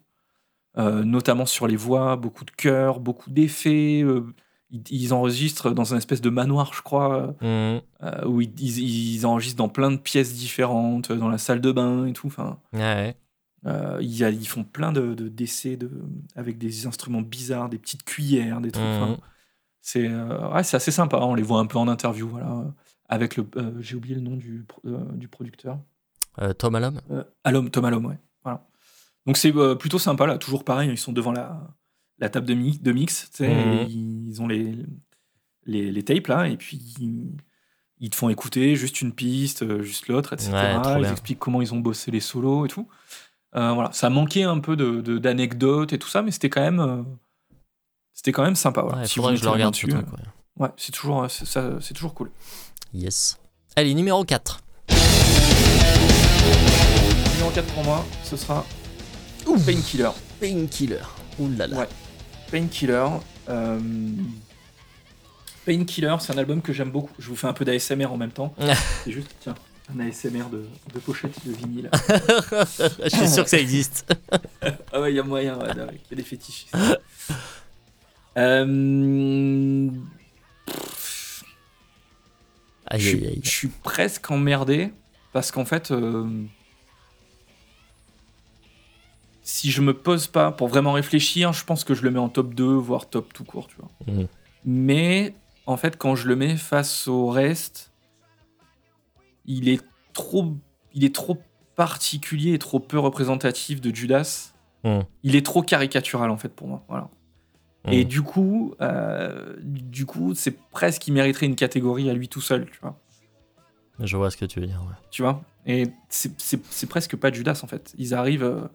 [0.78, 4.02] notamment sur les voix, beaucoup de chœurs, beaucoup d'effets.
[4.02, 4.22] euh,
[4.70, 7.80] ils, ils enregistrent dans un espèce de manoir, je crois, Mhm.
[8.02, 11.72] euh, où ils, ils- ils enregistrent dans plein de pièces différentes, dans la salle de
[11.72, 12.26] bain et tout.
[12.26, 13.16] Enfin, Ouais.
[13.66, 15.90] euh, ils font plein de, de- d'essais de,
[16.36, 18.84] avec des instruments bizarres, des petites cuillères, des trucs.
[18.84, 19.02] Mhm.
[19.02, 19.16] enfin,
[19.80, 21.16] c'est euh, ouais, assez sympa.
[21.22, 22.64] On les voit un peu en interview, voilà, euh,
[23.08, 23.46] avec le.
[23.56, 25.78] euh, J'ai oublié le nom du, euh, du producteur.
[26.42, 28.18] Euh, Tom Allom Euh, Alom, Tom Alom, ouais.
[29.28, 31.60] Donc c'est euh, plutôt sympa, là, toujours pareil, ils sont devant la,
[32.18, 33.86] la table de, mi- de mix, tu sais, Mhm.
[34.30, 34.74] ils ont les,
[35.66, 37.36] les, les tapes là, et puis ils,
[38.00, 40.50] ils te font écouter juste une piste, euh, juste l'autre, etc.
[40.52, 41.10] Ouais, ils bien.
[41.12, 42.88] expliquent comment ils ont bossé les solos et tout.
[43.54, 46.62] Euh, voilà, ça manquait un peu de, de- d'anecdotes et tout ça, mais c'était quand
[46.62, 47.02] même, euh,
[48.14, 48.80] c'était quand même sympa.
[48.80, 48.98] Voilà.
[49.02, 50.18] Ouais, Si faudrait que je le regarde dessus, truc, ouais.
[50.64, 52.30] ouais, c'est toujours, c'est toujours cool.
[52.94, 53.38] Yes.
[53.76, 54.60] Allez, numéro 4.
[57.34, 58.64] Numéro 4 pour moi, ce sera
[59.56, 60.10] Painkiller.
[60.40, 61.02] Painkiller.
[61.38, 61.78] Ouh là là.
[61.78, 61.88] Ouais.
[62.50, 63.06] Painkiller.
[63.48, 63.80] Euh...
[65.64, 67.12] Painkiller, c'est un album que j'aime beaucoup.
[67.18, 68.54] Je vous fais un peu d'ASMR en même temps.
[69.04, 69.54] c'est juste, tiens,
[69.94, 71.90] un ASMR de, de pochette de vinyle.
[73.04, 74.14] Je suis sûr que ça existe.
[74.92, 76.66] ah ouais, il y a moyen, ouais, il y a des fétiches.
[78.36, 79.88] euh...
[82.90, 84.92] Aïe, aïe, je suis presque emmerdé
[85.34, 86.26] parce qu'en fait, euh,
[89.48, 92.28] si je me pose pas pour vraiment réfléchir, je pense que je le mets en
[92.28, 93.88] top 2, voire top tout court, tu vois.
[94.06, 94.26] Mhm.
[94.66, 95.32] Mais
[95.64, 97.90] en fait, quand je le mets face au reste,
[99.46, 99.80] il est
[100.12, 100.52] trop,
[100.92, 101.38] il est trop
[101.76, 104.52] particulier et trop peu représentatif de Judas.
[104.84, 105.04] Mhm.
[105.22, 106.84] Il est trop caricatural en fait pour moi.
[106.86, 107.08] Voilà.
[107.86, 107.92] Mhm.
[107.94, 112.42] Et du coup, euh, du coup, c'est presque qu'il mériterait une catégorie à lui tout
[112.42, 112.98] seul, tu vois.
[114.00, 114.82] Je vois ce que tu veux dire.
[114.86, 114.94] ouais.
[115.10, 117.94] Tu vois Et c'est- presque pas Judas en fait.
[117.96, 118.68] Ils arrivent, euh,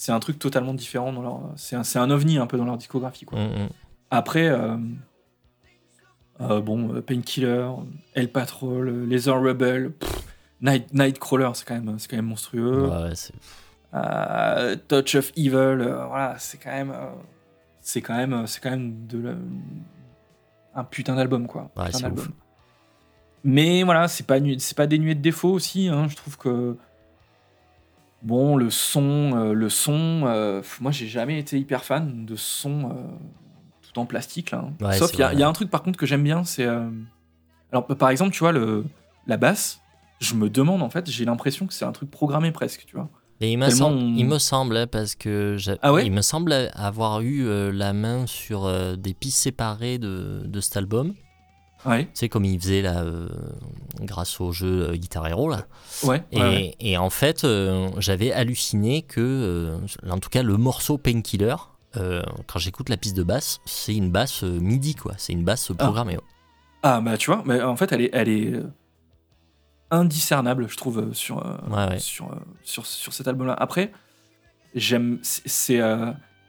[0.00, 2.64] c'est un truc totalement différent dans leur, c'est un, c'est un ovni un peu dans
[2.64, 3.38] leur discographie quoi.
[3.38, 3.68] Mhm.
[4.10, 4.76] Après, euh,
[6.40, 7.68] euh, bon, euh, Painkiller,
[8.14, 10.22] El Patrol, Laser Rebel, pff,
[10.62, 12.88] Night, Nightcrawler, c'est quand même, c'est quand même monstrueux.
[12.88, 13.12] Ouais,
[13.94, 15.50] Euh, Touch of Evil,
[16.08, 16.94] voilà, c'est quand même,
[17.80, 19.34] c'est quand même, c'est quand même de la-
[20.74, 21.70] un putain d'album quoi.
[21.76, 22.12] Ouais, Putain.
[23.44, 25.88] Mais voilà, c'est pas, c'est pas dénué de défauts aussi.
[25.88, 26.76] hein, je trouve que
[28.22, 32.90] bon, le son, euh, le son, euh, moi j'ai jamais été hyper fan de son
[32.90, 32.94] euh,
[33.82, 34.64] tout en plastique là.
[34.66, 34.84] hein.
[34.84, 36.66] Ouais, Sauf il y, a- y un truc par contre que j'aime bien, c'est
[37.72, 38.84] alors par exemple, tu vois le
[39.26, 39.80] la basse.
[40.20, 43.08] Je me demande en fait, j'ai l'impression que c'est un truc programmé presque, tu vois.
[43.40, 46.04] Et il me, semble, on- il me semble, hein, parce que Ah ouais?
[46.04, 50.60] il me semble avoir eu euh, la main sur euh, des pistes séparées de, de
[50.60, 51.14] cet album.
[51.86, 53.28] Ouais, Tu sais, comme il faisait là, euh,
[54.00, 55.48] grâce au jeu euh, Guitar Hero.
[55.48, 55.66] Là.
[56.04, 56.22] ouais.
[56.32, 56.76] Et, ouais, ouais.
[56.80, 59.78] et en fait, euh, j'avais halluciné que, euh,
[60.10, 61.54] en tout cas, le morceau Painkiller,
[61.94, 65.14] quand j'écoute la piste de basse, c'est une basse MIDI, quoi.
[65.18, 66.16] C'est une basse programmée.
[66.16, 66.22] ouais.
[66.84, 68.52] Ah bah tu vois, mais en fait elle est, elle est
[69.90, 71.42] indiscernable, je trouve, sur,
[71.98, 72.30] sur,
[72.62, 73.54] sur, sur cet album-là.
[73.58, 73.90] Après,
[74.74, 75.80] j'aime, c'est-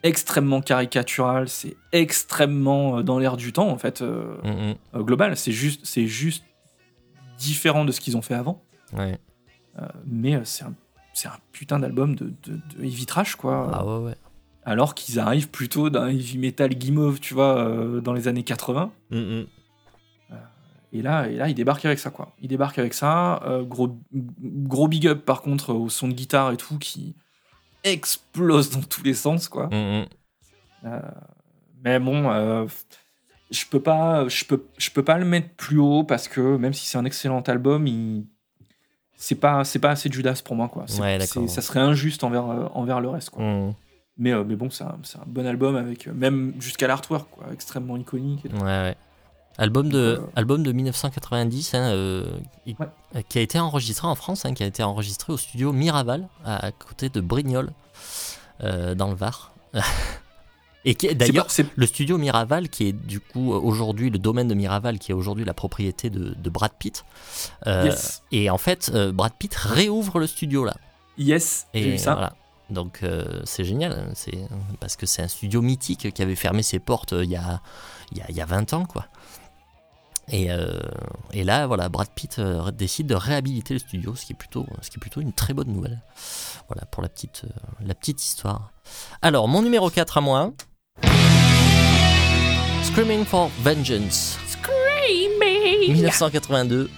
[0.03, 5.37] extrêmement caricatural, c'est extrêmement euh, dans l'air du temps en fait, euh, Mm, euh, global.
[5.37, 6.43] C'est juste, c'est juste
[7.37, 8.63] différent de ce qu'ils ont fait avant.
[8.93, 9.17] Ouais.
[9.79, 10.73] Euh, mais c'est un,
[11.25, 13.69] un putain d'album de, de, de heavy trash quoi.
[13.73, 14.15] Ah ouais, ouais.
[14.63, 18.91] Alors qu'ils arrivent plutôt d'un heavy metal guimauve, tu vois, euh, dans les années 80.
[19.11, 19.41] Mm.
[20.91, 22.33] Et là, et là, il débarque avec ça, quoi.
[22.41, 23.43] Il débarque avec ça.
[23.67, 27.15] gros, gros big up, par contre, au son de guitare et tout, qui
[27.83, 29.67] explose dans tous les sens, quoi.
[29.67, 30.05] Mm,
[30.83, 31.01] mm.
[31.83, 32.65] Mais bon, euh,
[33.51, 36.73] je peux pas, je peux, je peux pas le mettre plus haut parce que même
[36.73, 38.25] si c'est un excellent album, il,
[39.15, 40.85] c'est pas, c'est pas assez Judas pour moi, quoi.
[40.99, 43.43] Ouais, ça serait injuste envers, euh, envers le reste, quoi.
[43.43, 43.75] Mm.
[44.17, 47.47] Mais, euh, mais bon, c'est un, un bon album avec, euh, même jusqu'à l'artwork, quoi,
[47.53, 48.45] extrêmement iconique.
[48.45, 48.55] et tout.
[48.57, 48.97] Ouais, ouais.
[49.59, 52.25] Album de, euh, album de 1990 hein, euh,
[52.65, 52.75] Ouais.
[53.15, 56.27] euh, qui a été enregistré en France, hein, qui a été enregistré au studio Miraval,
[56.45, 57.71] à, à côté de Brignoles,
[58.63, 59.51] euh, dans le Var.
[60.85, 65.11] Et d'ailleurs le studio Miraval, qui est du coup aujourd'hui le domaine de Miraval, qui
[65.11, 67.03] est aujourd'hui la propriété de, de Brad Pitt.
[67.67, 68.23] Euh, Yes.
[68.31, 70.73] Et en fait, Brad Pitt réouvre le studio là.
[71.17, 72.13] Yes, j'ai Et vu ça.
[72.13, 72.33] voilà.
[72.69, 74.37] Donc euh, c'est génial, hein, c'est
[74.79, 77.61] parce que c'est un studio mythique qui avait fermé ses portes il y a,
[78.11, 79.05] il y a, il y a 20 ans quoi.
[80.31, 80.79] Et, euh,
[81.33, 84.65] et là voilà, Brad Pitt euh, décide de réhabiliter le studio, ce qui est plutôt,
[84.81, 86.01] ce qui est plutôt une très bonne nouvelle.
[86.67, 87.49] Voilà pour la petite, euh,
[87.83, 88.71] la petite histoire.
[89.21, 90.53] Alors mon numéro 4 à moi.
[92.83, 94.37] Screaming for Vengeance.
[94.47, 96.89] Screaming 1982.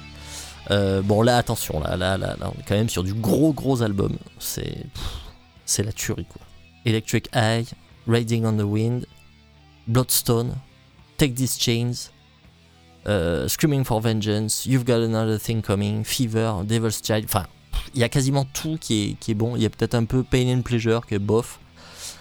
[0.69, 3.51] Euh, bon là attention là, là là là on est quand même sur du gros
[3.51, 4.86] gros album c'est
[5.65, 6.41] c'est la tuerie quoi
[6.86, 7.65] Electric Eye
[8.07, 9.07] Riding on the Wind
[9.88, 10.53] Bloodstone
[11.17, 12.11] Take These Chains
[13.07, 17.47] euh, Screaming for Vengeance You've Got Another Thing Coming Fever Devil's Child enfin
[17.93, 20.05] il y a quasiment tout qui est, qui est bon il y a peut-être un
[20.05, 21.59] peu Pain and Pleasure qui est bof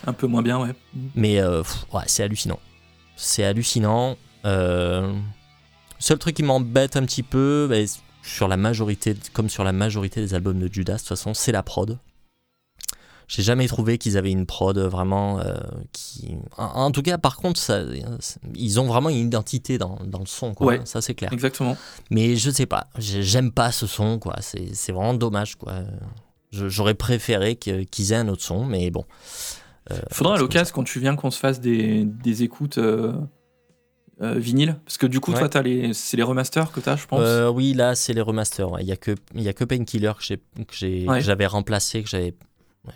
[0.07, 0.75] Un peu moins bien, ouais.
[1.15, 2.59] mais euh, pff, ouais, c'est hallucinant.
[3.17, 4.17] C'est hallucinant.
[4.47, 5.13] Euh,
[5.99, 7.77] seul truc qui m'embête un petit peu, bah,
[8.23, 11.53] sur la majorité, comme sur la majorité des albums de Judas, de toute façon, c'est
[11.53, 11.99] la prod.
[13.33, 15.55] J'ai jamais trouvé qu'ils avaient une prod vraiment euh,
[15.93, 16.35] qui.
[16.59, 17.81] En, en tout cas, par contre, ça,
[18.57, 20.67] ils ont vraiment une identité dans, dans le son, quoi.
[20.67, 20.81] Ouais.
[20.85, 21.33] Ça, c'est clair.
[21.33, 21.77] Exactement.
[22.11, 24.35] Mais je sais pas, j'ai- j'aime pas ce son, quoi.
[24.41, 25.75] C'est vraiment dommage, quoi.
[26.51, 29.05] J'aurais préféré qu'ils aient un autre son, mais bon.
[29.93, 33.13] Euh, Faudra à l'occasion, quand tu viens, qu'on se fasse des, des écoutes euh,
[34.23, 34.77] euh, vinyle.
[34.85, 35.49] Parce que du coup, Ouais.
[35.49, 37.21] toi, les, c'est les remasters que t'as, je pense.
[37.23, 38.71] Euh, oui, là, c'est les remasters.
[38.73, 38.83] ouais.
[38.83, 40.35] Il y a que, il y a que Painkiller que
[41.09, 41.19] Ouais.
[41.19, 42.35] que j'avais remplacé, que j'avais,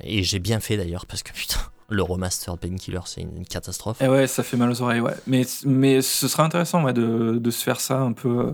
[0.02, 1.58] et j'ai bien fait d'ailleurs parce que putain,
[1.90, 4.00] Le remaster Painkiller, c'est une catastrophe.
[4.00, 5.14] Et ouais, ça fait mal aux oreilles, ouais.
[5.26, 8.52] Mais, mais ce serait intéressant ouais, de, de se faire ça un peu euh,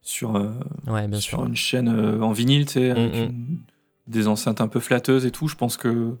[0.00, 0.50] sur, euh,
[0.86, 1.46] Ouais, bien sur sûr.
[1.46, 3.58] une chaîne euh, en vinyle, tu sais, Mm, mm.
[4.06, 5.46] des enceintes un peu flatteuses et tout.
[5.48, 6.16] Je pense que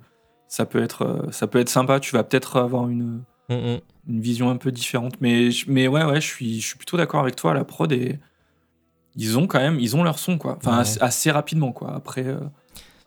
[0.46, 1.98] ça peut être, ça peut être sympa.
[1.98, 3.76] Tu vas peut-être avoir une, Mm,
[4.08, 5.14] une vision un peu différente.
[5.20, 7.52] Mais, mais ouais, ouais, je suis, je suis plutôt d'accord avec toi.
[7.54, 8.18] La prod, et
[9.16, 10.56] ils ont quand même, ils ont leur son, quoi.
[10.58, 10.80] Enfin, Ouais.
[10.80, 11.94] assez, assez rapidement, quoi.
[11.94, 12.24] Après,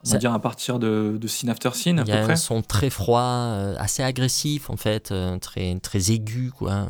[0.08, 2.34] on va dire à partir de, de Scene After Scene, à peu près.
[2.34, 6.88] un son très froid, euh, assez agressif en fait, euh, très, très aigu quoi.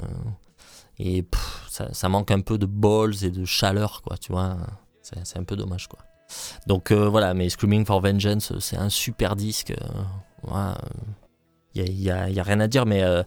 [1.00, 4.58] Et pff, ça, ça manque un peu de balls et de chaleur quoi, tu vois.
[5.02, 6.00] C'est un peu dommage quoi.
[6.66, 9.72] Donc euh, voilà, mais Screaming for Vengeance, c'est un super disque.
[9.72, 10.74] euh, ouais,
[11.76, 13.24] il n'y a, rien à dire, mais euh,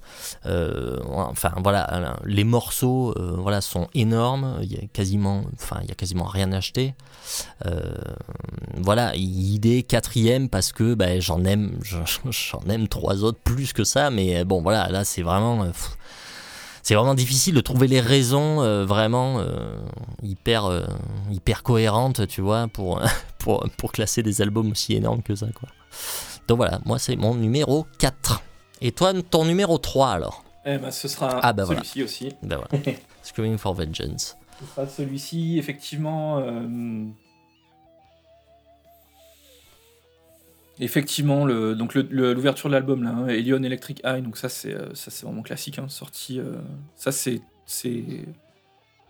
[0.47, 4.59] euh, enfin voilà, euh, les morceaux voilà, sont énormes.
[4.62, 6.51] Il y a quasiment, enfin il a quasiment rien.
[6.51, 7.95] Euh,
[8.76, 11.78] voilà, idée quatrième parce que ben, j'en aime,
[12.30, 15.66] j'en aime trois autres plus que ça, mais bon voilà, là c'est vraiment,
[16.82, 19.43] c'est vraiment difficile de trouver les raisons vraiment
[20.22, 20.84] hyper,
[21.30, 23.01] hyper cohérentes, tu vois, pour,
[23.38, 25.68] pour, pour classer des albums aussi énormes que ça, quoi.
[26.49, 28.43] Donc voilà, moi c'est mon numéro 4.
[28.80, 31.66] Et toi, ton numéro 3 alors Eh ben, ce sera Ah, voilà.
[31.82, 32.32] celui-ci aussi.
[32.43, 32.84] Ben voilà,
[33.22, 34.36] Screaming for Vengeance.
[34.61, 36.38] Ce sera celui-ci, effectivement.
[36.38, 37.07] euh,
[40.82, 44.49] Effectivement, le, donc le- le- l'ouverture de l'album, là, hein, Elion Electric Eye, donc ça
[44.49, 46.38] c'est euh, ça c'est vraiment classique, hein, sorti.
[46.41, 46.57] euh,
[46.97, 48.03] ça c'est c'est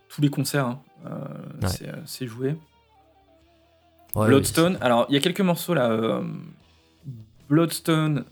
[0.08, 1.10] tous les concerts, hein, euh,
[1.62, 1.68] Ouais.
[2.06, 2.56] c'est, joué.
[4.16, 5.90] Ouais, Bloodstone, alors il y a quelques morceaux là,
[7.50, 8.24] Bloodstone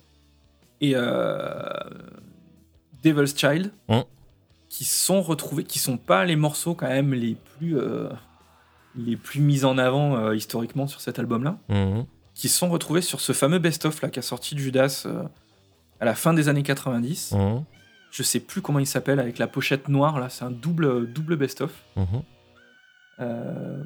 [0.81, 1.61] et euh,
[3.03, 4.05] Devil's Child, Hum.
[4.71, 8.09] qui sont retrouvés, qui sont pas les morceaux quand même les plus euh,
[8.97, 12.07] les plus mis en avant euh, historiquement sur cet album-là, Mhm.
[12.35, 15.07] qui sont retrouvés sur ce fameux best-of là qu'a sorti Judas
[16.01, 17.33] à la fin des années 90.
[17.33, 17.65] Mhm.
[18.11, 21.37] Je sais plus comment il s'appelle avec la pochette noire là, c'est un double double
[21.37, 21.73] best-of
[23.21, 23.83] euh,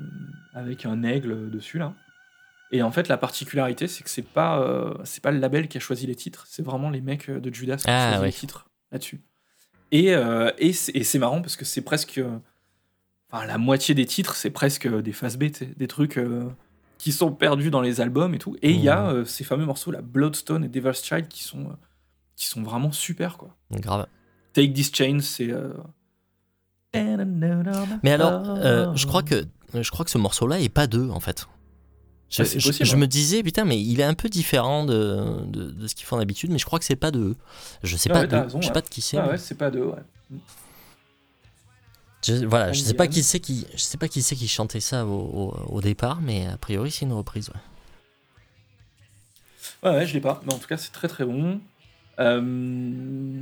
[0.54, 1.94] avec un aigle dessus là.
[2.72, 5.76] Et en fait, la particularité, c'est que c'est pas euh, c'est pas le label qui
[5.76, 8.20] a choisi les titres, c'est vraiment les mecs euh, de Judas qui ont Ah, choisi
[8.22, 8.26] ouais.
[8.28, 9.20] les titres là-dessus.
[9.90, 12.18] Et, euh, et c'est marrant parce que c'est presque,
[13.30, 15.44] enfin la moitié des titres, c'est presque des phases B,
[15.76, 16.48] des trucs euh,
[16.96, 18.56] qui sont perdus dans les albums et tout.
[18.62, 21.76] Et il y a euh, ces fameux morceaux, la Bloodstone et Devil's Child, qui sont
[22.36, 23.54] qui sont vraiment super quoi.
[23.70, 24.06] Grave.
[24.54, 25.50] Take This Chain, c'est
[28.02, 29.44] Mais alors, je crois que
[29.74, 31.46] je crois que ce morceau-là est pas deux en fait.
[32.34, 32.98] Je, Ah, c'est je- possible, je hein.
[32.98, 36.16] me disais putain mais il est un peu différent de, de, de ce qu'ils font
[36.16, 37.36] d'habitude mais je crois que c'est pas de
[37.82, 38.72] je sais Ah pas de- raison, je sais ouais.
[38.74, 40.38] pas de qui c'est Ah mais- ouais, c'est pas deux, ouais.
[42.26, 44.80] je, voilà je sais pas qui c'est qui je sais pas qui c'est qui chantait
[44.80, 47.60] ça au, au, au départ mais a priori c'est une reprise ouais.
[49.84, 50.40] Ouais, ouais, je l'ai pas.
[50.46, 51.60] Mais en tout cas, c'est très très bon.
[52.20, 53.40] Euh,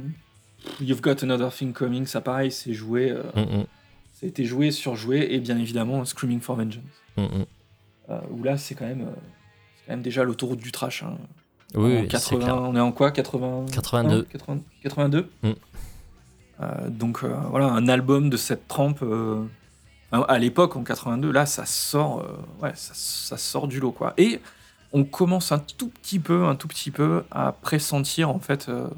[0.80, 3.10] You've Got Another Thing Coming, ça pareil, c'est joué.
[3.10, 3.66] euh, Mm, mm,
[4.14, 6.82] Ça a été joué, surjoué, et bien évidemment Screaming for Vengeance.
[7.18, 7.44] mm, mm.
[8.30, 9.02] Où là, c'est quand même.
[9.02, 9.20] euh,
[9.86, 11.02] quand même déjà l'autoroute du trash.
[11.02, 11.16] hein.
[11.74, 13.10] oui, En oui, c'est 80, clair on est en quoi?
[13.10, 14.22] 80, 82.
[14.24, 15.50] 80 82 Mm.
[16.62, 19.02] Euh, Donc euh, voilà, un album de cette trempe.
[19.02, 19.44] euh,
[20.12, 24.12] à l'époque, en 82, là, ça sort, euh, ouais, ça, ça sort du lot, quoi.
[24.18, 24.40] Et
[24.92, 28.88] on commence un tout petit peu, un tout petit peu à pressentir, en fait, euh,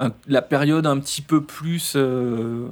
[0.00, 2.68] un- la période un petit peu plus euh, euh,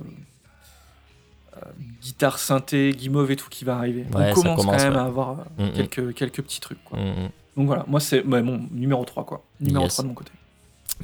[2.02, 4.04] guitare synthé, guimauve et tout qui va arriver.
[4.14, 4.98] Ouais, on commence, commence, quand même ouais.
[4.98, 5.72] à avoir euh, Mm, mm.
[5.72, 6.98] quelques, quelques petits trucs, quoi.
[6.98, 7.30] Mm.
[7.57, 9.42] Donc voilà, moi c'est ouais, mon numéro 3 quoi.
[9.61, 9.94] Numéro Yes.
[9.94, 10.32] 3 de mon côté.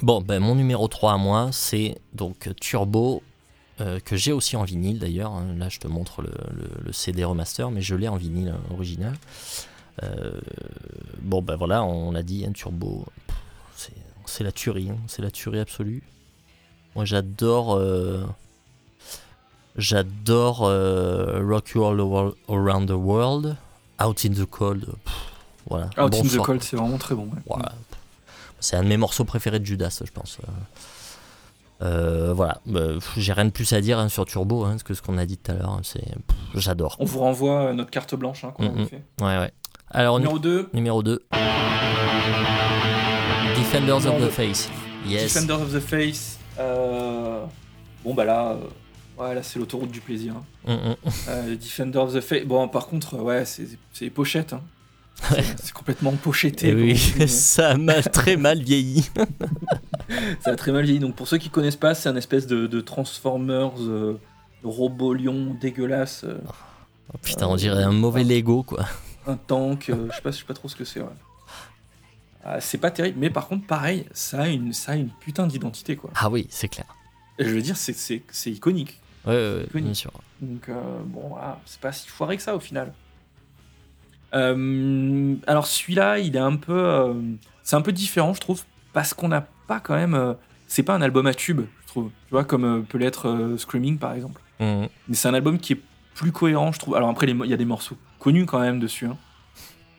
[0.01, 3.21] Bon, ben, mon numéro 3 à moi, c'est donc Turbo,
[3.81, 5.31] euh, que j'ai aussi en vinyle d'ailleurs.
[5.33, 5.47] hein.
[5.57, 8.73] Là, je te montre le, le- le CD remaster, mais je l'ai en vinyle euh,
[8.73, 9.13] original.
[10.03, 10.39] Euh,
[11.21, 13.05] bon, ben voilà, on l'a dit, un Turbo,
[13.75, 13.93] c'est-
[14.25, 14.97] c'est la tuerie, hein.
[15.07, 16.01] c'est la tuerie absolue.
[16.95, 17.75] Moi, j'adore.
[17.75, 18.23] euh,
[19.75, 21.99] J'adore euh, Rock You All
[22.49, 23.55] Around the World,
[24.03, 24.85] Out in the Cold.
[25.03, 25.13] pff,
[25.69, 25.85] voilà.
[25.97, 26.37] Out in the.
[26.37, 27.23] Cold, c'est vraiment très bon.
[27.23, 27.41] ouais.
[27.47, 27.71] Voilà.
[28.59, 30.37] C'est un de mes morceaux préférés de Judas, je pense.
[31.81, 34.93] Euh, euh, voilà, Euh, j'ai rien de plus à dire hein, sur Turbo, hein, que
[34.93, 35.79] ce qu'on a dit tout à l'heure.
[35.83, 36.95] C'est, pff, j'adore.
[36.99, 39.03] On vous renvoie notre carte blanche hein, qu'on Mm, a fait.
[39.21, 39.51] Ouais, ouais.
[39.89, 41.23] Alors, nu- Numéro 2, numéro 2.
[43.55, 44.29] Defenders of the deux.
[44.29, 44.69] Face.
[45.05, 45.33] Yes.
[45.33, 46.37] Defender of the Face.
[46.59, 47.43] euh,
[48.03, 48.55] Bon bah là,
[49.17, 50.35] ouais, là c'est l'autoroute du plaisir.
[50.67, 50.73] hein.
[50.73, 50.95] Mm, mm.
[51.29, 52.45] Euh, Defender of the Face.
[52.45, 53.67] Bon par contre, euh, ouais, c'est
[54.01, 54.53] les pochettes.
[54.53, 54.61] hein.
[55.29, 56.69] C'est c'est complètement pochetté.
[56.69, 56.97] Eh oui,
[57.27, 59.07] ça a mal- très mal vieilli.
[60.41, 60.99] ça a très mal vieilli.
[60.99, 64.19] Donc pour ceux qui connaissent pas, c'est un espèce de, de Transformers euh,
[64.63, 66.23] robot lion dégueulasse.
[66.23, 66.39] euh,
[67.13, 68.85] Oh, putain, on dirait un mauvais Lego, quoi.
[69.27, 70.99] un tank, euh, je sais pas, pas trop ce que c'est.
[71.01, 71.05] Ouais.
[72.43, 75.45] Ah, c'est pas terrible, mais par contre, pareil, ça a une, ça a une putain
[75.47, 76.09] d'identité, quoi.
[76.15, 76.87] Ah oui, c'est clair.
[77.39, 78.99] Je veux dire, c'est iconique.
[79.25, 80.11] Ouais, ouais, bien sûr.
[80.41, 82.93] Donc, euh, bon, voilà, c'est pas si foiré que ça au final.
[84.33, 86.73] Euh, alors, celui-là, il est un peu.
[86.77, 87.13] euh,
[87.63, 90.35] c'est un peu différent, je trouve, parce qu'on n'a pas quand même.
[90.67, 92.09] c'est pas un album à tube, je trouve.
[92.27, 94.41] Tu vois, comme peut l'être Screaming, par exemple.
[94.59, 94.87] Mhm.
[95.07, 95.81] Mais c'est un album qui est
[96.15, 96.95] plus cohérent, je trouve.
[96.95, 99.05] Alors, après, il y a des morceaux connus quand même dessus.
[99.05, 99.17] hein.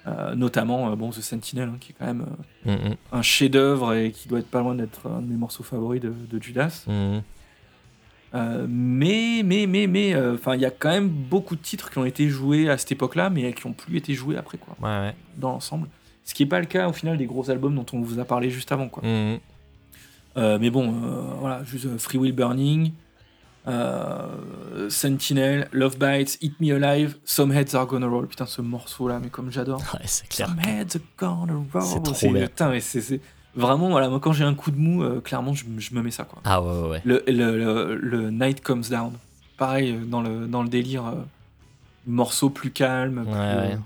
[0.07, 2.27] Euh, notamment, euh, bon, The Sentinel, hein, qui est quand même
[2.67, 2.97] euh, Mhm.
[3.13, 6.11] un chef-d'œuvre et qui doit être pas loin d'être un de mes morceaux favoris de,
[6.31, 6.85] de Judas.
[6.87, 7.23] Mhm.
[8.35, 11.91] Euh, mais, mais, mais, mais, euh, enfin, il y a quand même beaucoup de titres
[11.91, 14.75] qui ont été joués à cette époque-là, mais qui n'ont plus été joués après, quoi,
[14.83, 15.15] Ouais, ouais.
[15.37, 15.89] dans l'ensemble.
[16.25, 18.25] Ce qui n'est pas le cas au final des gros albums dont on vous a
[18.25, 19.03] parlé juste avant, quoi.
[19.07, 19.39] Mhm.
[20.37, 20.91] Euh, mais bon,
[21.39, 22.91] voilà, juste Free Will Burning,
[24.89, 28.27] Sentinel, Love Bites, Eat Me Alive, Some Heads Are Gonna Roll.
[28.27, 29.81] Putain, ce morceau-là, mais comme j'adore.
[29.95, 30.49] Ouais, c'est clair.
[30.49, 31.03] Some Heads Are
[31.47, 31.83] Gonna Roll.
[31.83, 32.47] C'est trop bien.
[32.47, 33.21] Putain, mais c'est-
[33.57, 36.11] vraiment, voilà, moi quand j'ai un coup de mou, euh, clairement, je, je me mets
[36.11, 36.41] ça, quoi.
[36.45, 37.03] Ah ouais, ouais, ouais.
[37.05, 39.13] Le, le, le- le Night Comes Down.
[39.57, 41.13] Pareil, euh, dans le, dans le délire, euh,
[42.07, 43.79] morceau plus calme, plus, Ouais, ouais.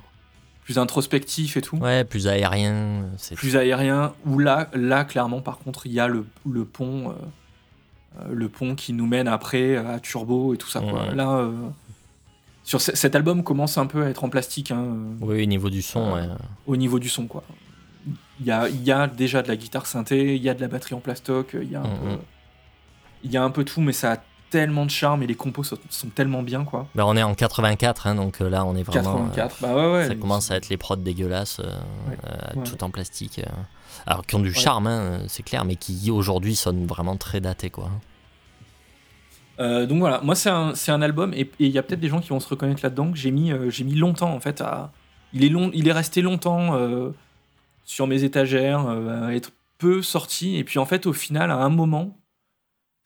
[0.65, 3.05] plus introspectif et tout, Ouais, plus aérien.
[3.37, 4.13] Plus aérien.
[4.27, 8.75] Où là, là, clairement, par contre, il y a le, le pont, euh, le pont
[8.75, 10.81] qui nous mène après à Turbo et tout ça.
[10.81, 11.15] quoi.
[11.15, 11.49] Là,
[12.65, 14.85] sur ce- cet album commence un peu à être en plastique hein,
[15.21, 16.29] Oui, au niveau du son, ouais.
[16.67, 17.43] au niveau du son, quoi.
[18.41, 20.61] Il y a, il y a déjà de la guitare synthé, il y a de
[20.61, 21.99] la batterie en plastoc, il y a un, Mhm.
[22.17, 22.19] peu,
[23.25, 24.17] il y a un peu tout, mais ça a
[24.51, 26.87] tellement de charme et les compos sont, sont tellement bien, quoi.
[26.95, 29.27] Bah, on est en 84, hein, donc euh, là, on est vraiment.
[29.29, 30.07] 84, bah ouais, ouais.
[30.09, 31.65] Ça commence à être les prods dégueulasses, euh,
[32.57, 33.41] euh, tout en plastique.
[33.41, 33.51] euh.
[34.07, 37.71] Alors, qui ont du charme, hein, c'est clair, mais qui aujourd'hui sonnent vraiment très datés,
[37.71, 37.91] quoi.
[39.61, 42.21] Euh, donc voilà, moi c'est un, un album et il y a peut-être des gens
[42.21, 44.93] qui vont se reconnaître là-dedans que j'ai mis, euh, j'ai mis longtemps en fait à.
[45.33, 47.11] Il est, long, il est resté longtemps euh,
[47.89, 51.71] sur mes étagères, euh, être peu sorti et puis en fait au final à un
[51.71, 52.19] moment,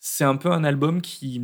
[0.00, 1.40] c'est un peu un album qui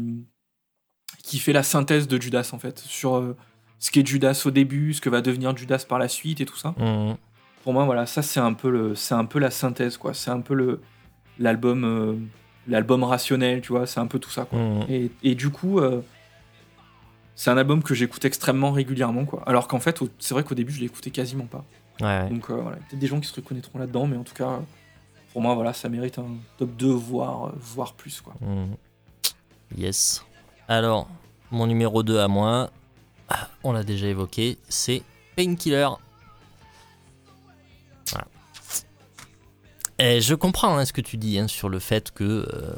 [1.22, 3.36] qui fait la synthèse de Judas en fait sur euh,
[3.78, 6.56] ce qu'est Judas au début, ce que va devenir Judas par la suite et tout
[6.56, 6.74] ça.
[6.78, 7.16] Mhm.
[7.62, 10.30] Pour moi voilà, ça c'est un peu le, c'est un peu la synthèse quoi, c'est
[10.30, 10.80] un peu le
[11.38, 12.14] l'album euh,
[12.66, 14.58] l'album rationnel, tu vois, c'est un peu tout ça quoi.
[14.58, 14.86] Mhm.
[14.88, 15.80] Et, et du coup,
[17.36, 19.44] c'est un album que j'écoute extrêmement régulièrement, quoi.
[19.46, 21.64] Alors qu'en fait, c'est vrai qu'au début, je l'écoutais quasiment pas.
[22.00, 22.28] Ouais.
[22.28, 24.60] Donc euh, voilà, peut-être des gens qui se reconnaîtront là-dedans, mais en tout cas,
[25.32, 28.34] pour moi, voilà, ça mérite un top 2, voire, euh, voire plus, quoi.
[28.40, 28.76] Mhm.
[29.76, 30.24] Yes.
[30.68, 31.08] Alors,
[31.50, 32.70] mon numéro 2 à moi,
[33.28, 35.02] ah, on l'a déjà évoqué, c'est
[35.36, 35.88] Painkiller.
[38.10, 38.26] Voilà.
[39.98, 42.74] Et je comprends hein, ce que tu dis hein, sur le fait que, euh,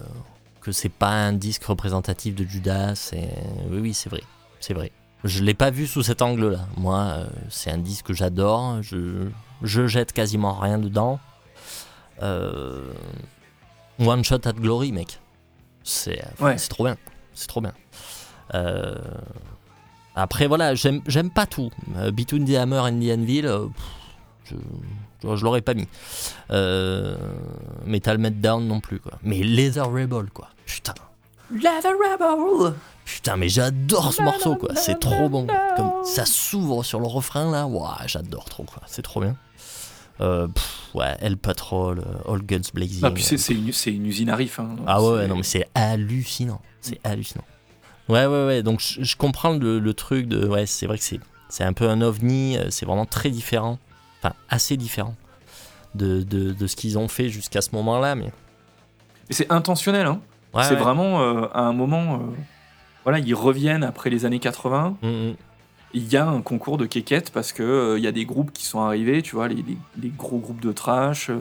[0.61, 3.11] que c'est pas un disque représentatif de Judas.
[3.13, 3.29] Et...
[3.71, 4.23] Oui, oui, c'est vrai.
[4.59, 4.91] C'est vrai.
[5.25, 6.67] Je l'ai pas vu sous cet angle-là.
[6.77, 8.83] Moi, euh, c'est un disque que j'adore.
[8.83, 9.29] Je,
[9.63, 11.21] je jette quasiment rien dedans.
[12.23, 12.93] Euh,
[13.99, 15.21] One Shot at Glory, mec.
[15.83, 16.57] C'est Ouais.
[16.59, 16.97] c'est trop bien.
[17.35, 17.73] C'est trop bien.
[18.55, 18.95] Euh,
[20.15, 21.71] Après, voilà, j'aime pas tout.
[21.97, 23.85] Euh, Between the Hammer and the Anvil, euh, pff,
[24.45, 24.55] je,
[25.29, 25.87] je, je l'aurais pas mis.
[26.51, 27.17] Euh,
[27.87, 29.13] Metal Meltdown non plus, quoi.
[29.23, 30.49] Mais Leather Rebel, quoi.
[30.67, 30.95] Putain.
[31.53, 32.75] Leather Rebel
[33.05, 34.75] Putain, mais j'adore ce morceau, quoi.
[34.77, 35.47] C'est trop bon.
[35.77, 37.67] Comme ça s'ouvre sur le refrain, là.
[37.67, 38.83] Ouah, j'adore trop, quoi.
[38.87, 39.37] C'est trop bien.
[40.21, 43.01] Euh, pff, ouais, El Patrol, euh, All Guns Blazing.
[43.03, 43.53] Ah, puis c'est
[43.93, 44.61] une, usine à riff.
[44.61, 44.77] hein.
[44.87, 46.61] Ah ouais, non, mais c'est hallucinant.
[46.83, 47.45] C'est hallucinant.
[48.09, 48.63] Ouais, ouais, ouais.
[48.63, 50.47] Donc je, je comprends le, le truc de.
[50.47, 52.59] Ouais, c'est vrai que c'est, c'est un peu un ovni.
[52.59, 53.79] euh, C'est vraiment très différent.
[54.23, 55.15] Enfin, assez différent
[55.95, 58.15] de, de, de ce qu'ils ont fait jusqu'à ce moment-là.
[58.15, 58.31] Mais
[59.31, 60.21] Et c'est intentionnel, hein.
[60.55, 60.77] Ouais, c'est ouais.
[60.81, 62.19] vraiment, euh, à un moment, euh,
[63.05, 64.97] voilà, ils reviennent après les années 80.
[65.03, 65.35] Mm, mm.
[65.95, 68.53] il y a un concours de quéquettes parce que euh, il y a des groupes
[68.53, 71.39] qui sont arrivés, tu vois, les, les- les gros groupes de trash, euh,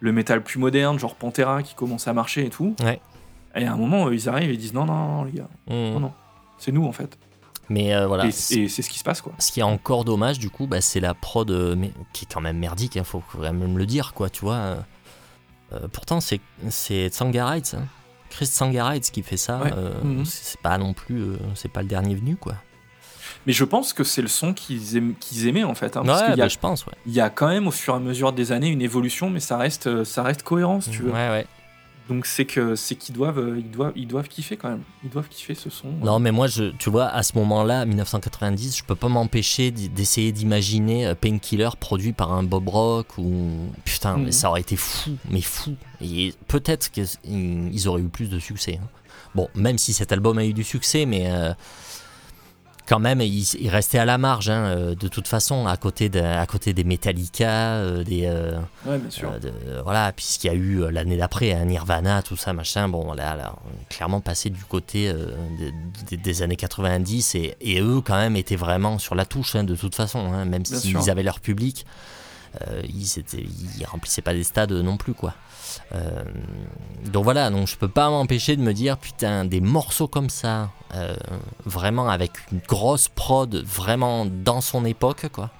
[0.00, 2.74] le métal plus moderne, genre Pantera qui commence à marcher et tout.
[2.82, 3.00] Ouais.
[3.54, 5.74] Et à un moment, ils arrivent et ils disent non, non, non, les gars, Mm.
[5.74, 6.12] non, non,
[6.58, 7.18] c'est nous en fait.
[7.68, 8.26] Mais euh, voilà.
[8.26, 9.32] Et, c'est ce qui se passe quoi.
[9.38, 12.32] Ce qui est encore dommage, du coup, bah, c'est la prod euh, mais, qui est
[12.32, 14.54] quand même merdique, il faut quand même le dire, quoi, tu vois.
[14.54, 14.76] euh.
[15.92, 16.40] Pourtant, c'est,
[17.08, 17.84] Tsangarides, hein.
[18.32, 19.58] Chris Tsangarides qui fait ça.
[19.58, 19.72] Ouais.
[19.76, 20.24] euh, Mhm.
[20.24, 22.54] c'est, pas non plus, euh, c'est pas le dernier venu, quoi.
[23.46, 25.96] Mais je pense que c'est le son qu'ils aiment- qu'ils aimaient en fait.
[25.96, 26.92] hein, parce qu'il y, a- bah, je pense, ouais.
[27.06, 29.40] il y a quand même au fur et à mesure des années une évolution, mais
[29.40, 31.10] ça reste, euh, ça reste cohérent si tu veux.
[31.10, 31.46] Ouais, ouais.
[32.08, 34.82] Donc c'est que c'est qu'ils doivent, euh, ils doivent, ils doivent kiffer quand même.
[35.04, 35.88] Ils doivent kiffer ce son.
[36.02, 40.32] Non, mais moi, je, tu vois, à ce moment-là, 1990, je peux pas m'empêcher d'essayer
[40.32, 43.50] d'imaginer euh, Painkiller produit par un Bob Rock ou.
[43.84, 45.76] Putain, mais ça aurait été fou, mais fou.
[46.00, 48.78] Et peut-être qu'ils auraient eu plus de succès.
[48.82, 48.88] hein.
[49.34, 51.30] Bon, même si cet album a eu du succès, mais.
[51.30, 51.52] euh,
[52.86, 56.08] quand même, il, il restait à la marge, hein, euh, de toute façon, à côté,
[56.08, 59.30] de- à côté des Metallica, euh, des, euh, Ouais, bien sûr.
[59.40, 59.52] de-
[59.84, 62.88] voilà, puisqu'il y a eu l'année d'après, hein, Nirvana, tout ça, machin.
[62.88, 65.12] Bon, là, là, on est clairement passé du côté
[66.10, 69.74] des- années 90 et, et eux, quand même, étaient vraiment sur la touche, hein, de
[69.76, 71.08] toute façon, hein, même s'ils sûr.
[71.10, 71.86] avaient leur public.
[72.60, 75.34] Euh, ils, étaient, ils pas des stades non plus, quoi.
[75.94, 76.24] Euh,
[77.06, 80.70] donc voilà, donc je peux pas m'empêcher de me dire, putain, des morceaux comme ça,
[80.94, 81.14] euh,
[81.64, 85.50] vraiment avec une grosse prod, vraiment dans son époque, quoi.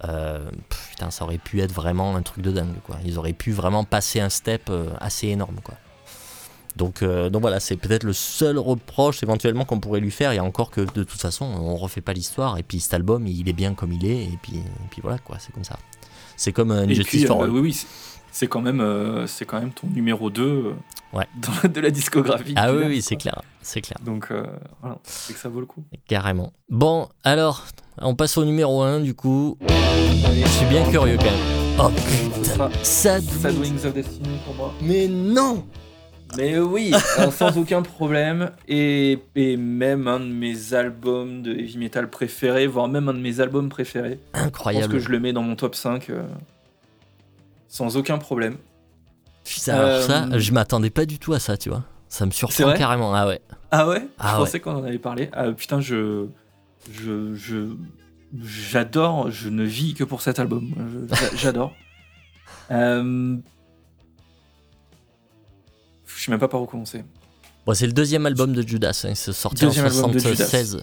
[0.00, 2.96] Putain, ça aurait pu être vraiment un truc de dingue, quoi.
[3.04, 5.74] Ils auraient pu vraiment passer un step assez énorme, quoi.
[6.76, 10.30] Donc, donc voilà, c'est peut-être le seul reproche éventuellement qu'on pourrait lui faire.
[10.30, 12.58] Et encore que de toute façon, on refait pas l'histoire.
[12.58, 14.22] Et puis cet album, il est bien comme il est.
[14.22, 15.76] Et puis, et puis voilà, quoi, c'est comme ça.
[16.38, 17.50] C'est comme un Et Justice puis, for euh, All.
[17.50, 17.86] oui, oui,
[18.32, 20.72] c'est- quand même, euh, c'est quand même ton numéro 2 euh,
[21.12, 21.26] Ouais.
[21.62, 22.54] dans- de la discographie.
[22.56, 23.98] Ah oui, oui, c'est clair, c'est clair.
[24.04, 24.44] Donc euh,
[24.80, 25.82] voilà, c'est que ça vaut le coup.
[26.06, 26.52] Carrément.
[26.70, 27.66] Bon, alors,
[28.00, 29.58] on passe au numéro 1 du coup.
[29.68, 31.34] Je suis bien curieux quand même.
[31.80, 34.72] Oh putain, Sad Sad Wings of Destiny pour moi.
[34.82, 35.64] Mais non
[36.36, 38.50] Mais oui, alors, sans aucun problème.
[38.68, 43.18] Et, et même un de mes albums de heavy metal préférés, voire même un de
[43.20, 44.20] mes albums préférés.
[44.34, 44.92] Je pense Incroyable.
[44.92, 46.22] que je le mets dans mon top 5 euh,
[47.68, 48.56] sans aucun problème.
[49.44, 51.82] Putain, alors Euh, ça, je m'attendais pas du tout à ça, tu vois.
[52.10, 53.14] Ça me surprend carrément.
[53.14, 53.40] Ah ouais.
[53.70, 54.02] Ah ouais?
[54.18, 54.38] Ah Je ouais.
[54.44, 55.30] pensais qu'on en avait parlé.
[55.32, 56.26] Ah, putain, je.
[56.92, 57.34] Je.
[57.34, 57.66] je
[58.42, 60.70] J'adore, je ne vis que pour cet album.
[61.08, 61.72] Je- j'a- J'adore.
[62.70, 63.36] Euh,
[66.18, 67.04] Je sais même pas par où commencer.
[67.64, 69.02] Bon, c'est le deuxième album de Judas.
[69.06, 69.14] Hein.
[69.14, 70.34] C'est sorti Deuxième en album de Judas.
[70.46, 70.82] 76.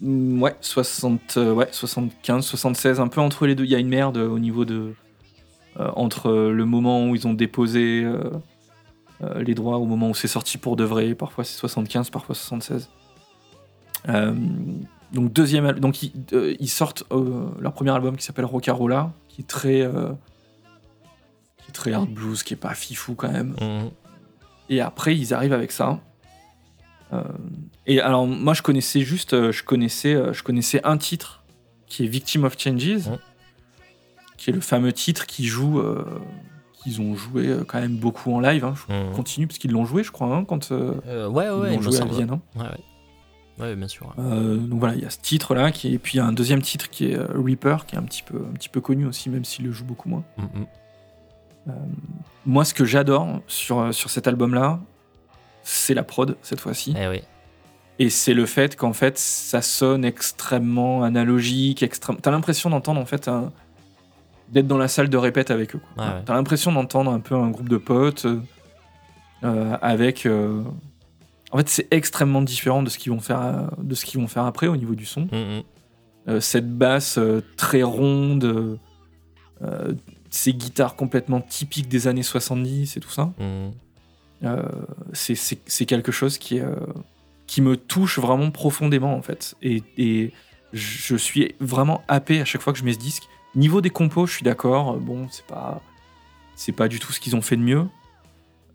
[0.00, 3.64] Mm, Ouais, 60, euh, ouais, 75, 76, un peu entre les deux.
[3.64, 4.94] Il y a une merde au niveau de.
[5.80, 8.30] euh, entre le moment où ils ont déposé euh,
[9.22, 11.14] euh, les droits, au moment où c'est sorti pour de vrai.
[11.14, 12.88] Parfois c'est 75, parfois 76.
[14.08, 14.34] Euh,
[15.12, 19.40] donc, deuxième donc ils, euh, ils sortent euh, leur premier album qui s'appelle Rockarola, qui
[19.42, 19.88] est très.
[21.66, 23.54] Qui est très hard blues, qui est pas fifou quand même.
[23.60, 23.90] Mhm.
[24.70, 26.00] Et après, ils arrivent avec ça.
[27.12, 27.22] Euh,
[27.86, 31.44] et alors, moi, je connaissais juste, euh, je connaissais, euh, je connaissais un titre
[31.86, 33.18] qui est Victim of Changes, Mhm.
[34.36, 36.04] qui est le fameux titre qui joue, euh,
[36.82, 38.64] qu'ils ont joué quand même beaucoup en live.
[38.64, 38.74] Hein.
[38.88, 39.12] Je Mhm.
[39.12, 42.04] continue parce qu'ils l'ont joué, je crois, hein, quand euh, ouais, ils l'ont joué à.
[42.06, 42.30] Vienne.
[42.32, 42.40] hein.
[42.56, 42.80] Ouais, ouais.
[43.58, 44.12] Ouais, bien sûr.
[44.18, 46.26] Euh, donc voilà, il y a ce titre-là, qui est- et puis il y a
[46.26, 49.06] un deuxième titre qui est Reaper, qui est un petit peu, un petit peu connu
[49.06, 50.24] aussi, même s'il le joue beaucoup moins.
[52.44, 54.78] Moi, ce que j'adore sur, euh, sur cet album-là,
[55.62, 56.94] c'est la prod cette fois-ci.
[56.98, 57.22] Eh oui.
[57.98, 62.18] Et c'est le fait qu'en fait, ça sonne extrêmement analogique, extrême.
[62.20, 63.52] T'as l'impression d'entendre en fait un-
[64.50, 65.80] d'être dans la salle de répète avec eux.
[65.96, 66.04] Ouais.
[66.24, 68.40] T'as l'impression d'entendre un peu un groupe de potes euh,
[69.44, 70.26] euh, avec.
[70.26, 70.62] euh,
[71.52, 74.28] En fait, c'est extrêmement différent de ce qu'ils vont faire, euh, de ce qu'ils vont
[74.28, 75.22] faire après au niveau du son.
[75.32, 75.62] Mhm.
[76.28, 78.76] Euh, cette basse euh, très ronde, euh,
[79.62, 79.92] euh,
[80.36, 83.32] ces guitares complètement typiques des années 70 et tout ça.
[83.38, 83.72] Mhm.
[84.44, 84.62] Euh,
[85.14, 86.74] c'est- quelque chose qui, euh,
[87.46, 89.54] qui me touche vraiment profondément en fait.
[89.62, 90.32] Et, et
[90.72, 93.22] je suis vraiment happé à chaque fois que je mets ce disque.
[93.54, 94.96] Niveau des compos, je suis d'accord.
[94.98, 95.80] Bon, c'est pas
[96.54, 97.86] c'est pas du tout ce qu'ils ont fait de mieux,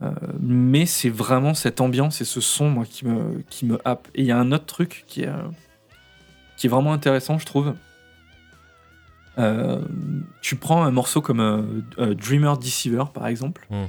[0.03, 0.09] Euh,
[0.39, 4.07] mais c'est vraiment cette ambiance et ce son moi qui me qui me happe.
[4.15, 5.29] Et il y a un autre truc qui est
[6.57, 7.75] qui est vraiment intéressant, je trouve.
[9.37, 9.81] Euh,
[10.41, 11.61] tu prends un morceau comme euh,
[11.99, 13.65] euh, Dreamer Deceiver par exemple.
[13.69, 13.85] Mm.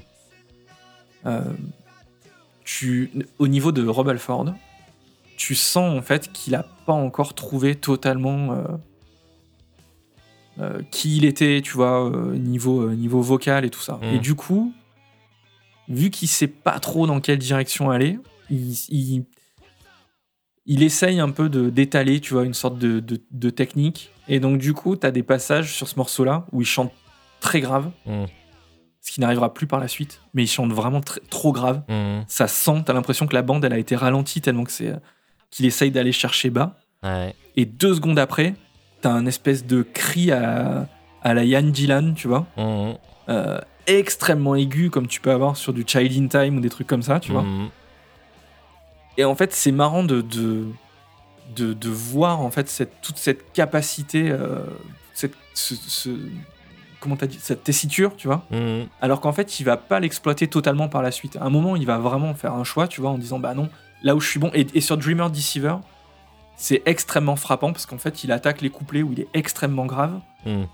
[1.27, 1.53] Euh,
[2.65, 4.55] tu, au niveau de Rob Alford,
[5.37, 8.65] tu sens en fait qu'il a pas encore trouvé totalement
[10.91, 13.99] qui il était, tu vois, niveau, niveau vocal et tout ça.
[14.01, 14.15] Mm.
[14.15, 14.73] Et du coup,
[15.89, 18.19] vu qu'il sait pas trop dans quelle direction aller,
[18.49, 19.25] il, il,
[20.67, 24.11] il essaye un peu de d'étaler, tu vois, une sorte de, de, de technique.
[24.29, 26.93] Et donc, du coup, tu as des passages sur ce morceau-là où il chante
[27.41, 28.27] très grave, Mhm.
[29.01, 31.83] ce qui n'arrivera plus par la suite, mais il chante vraiment très- trop grave.
[31.89, 32.25] Mhm.
[32.29, 34.97] Ça sent, t'as l'impression que la bande, elle a été ralentie tellement que c'est euh,
[35.51, 36.77] qu'il essaye d'aller chercher bas.
[37.03, 37.35] Ouais.
[37.57, 38.55] Et deux secondes après,
[39.01, 40.87] t'as un espèce de cri à,
[41.23, 42.95] à la Yann Dylan, tu vois, Mhm.
[43.29, 43.59] euh,
[43.89, 47.03] extrêmement aigu, comme tu peux avoir sur du Child in Time ou des trucs comme
[47.03, 47.45] ça, tu vois.
[49.19, 50.67] Et en fait, c'est marrant de, de,
[51.55, 54.65] de, de voir en fait cette, toute cette capacité, euh,
[55.15, 56.19] cette, ce, ce-
[57.01, 58.45] comment dit, cette tessiture, tu vois.
[58.51, 58.87] Mhm.
[59.01, 61.37] Alors qu'en fait, il va pas l'exploiter totalement par la suite.
[61.37, 63.69] À un moment, il va vraiment faire un choix, tu vois, en disant bah non,
[64.03, 64.51] là où je suis bon.
[64.55, 65.77] Et, et sur Dreamer Deceiver,
[66.57, 70.21] c'est extrêmement frappant parce qu'en fait, il attaque les couplets où il est extrêmement grave
[70.47, 70.67] Mhm.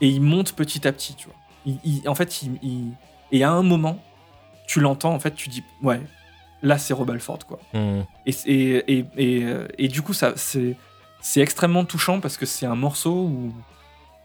[0.00, 1.36] et il monte petit à petit, tu vois.
[1.66, 2.92] Il- il- en fait, il-
[3.32, 3.98] et à un moment,
[4.66, 6.00] tu l'entends, en fait, tu dis ouais,
[6.62, 7.60] là c'est Rob Alford quoi.
[7.74, 8.00] Mm.
[8.26, 9.46] Et, et, et, et,
[9.78, 10.76] et du coup, ça, c'est,
[11.20, 13.52] c'est extrêmement touchant parce que c'est un morceau où,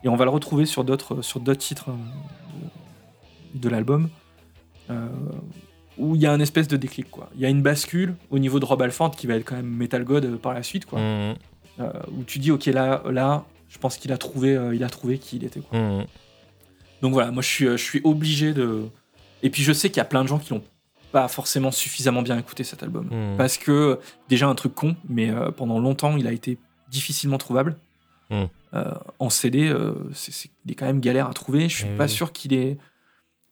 [0.04, 1.94] et on va le retrouver sur d'autres, sur d'autres titres euh,
[3.56, 4.10] de, de l'album,
[4.90, 5.08] euh,
[5.98, 7.10] où il y a un espèce de déclic.
[7.10, 7.30] Quoi.
[7.36, 9.66] Il y a une bascule au niveau de Rob Alford qui va être quand même
[9.70, 11.36] Metal God euh, par la suite, quoi, Mm.
[11.80, 14.90] euh, où tu dis, ok, là, là je pense qu'il a trouvé, euh, il a
[14.90, 15.60] trouvé qui il était.
[15.60, 15.78] Quoi.
[15.80, 16.06] Mm.
[17.02, 18.86] Donc voilà, moi je suis, je suis obligé de.
[19.44, 20.64] Et puis je sais qu'il y a plein de gens qui l'ont
[21.12, 23.08] pas forcément suffisamment bien écouté cet album.
[23.12, 23.38] Mm.
[23.38, 24.00] Parce que,
[24.30, 26.58] déjà un truc con, mais euh, pendant longtemps il a été
[26.90, 27.78] difficilement trouvable.
[28.30, 28.44] Mm.
[28.74, 31.70] Euh, en CD, euh, c'est, il est quand même galère à trouver.
[31.70, 32.78] Je suis Eh pas sûr qu'il ait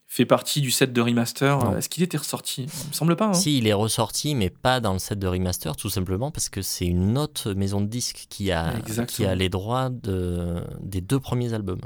[0.08, 1.76] fait partie du set de remaster.
[1.78, 2.64] Est-ce qu'il était ressorti?
[2.84, 3.26] Il me semble pas.
[3.28, 3.34] hein.
[3.34, 6.62] Si, il est ressorti, mais pas dans le set de remaster, tout simplement parce que
[6.62, 9.08] c'est une autre maison de disques qui a, Exactement.
[9.08, 11.82] qui a les droits de, des deux premiers albums.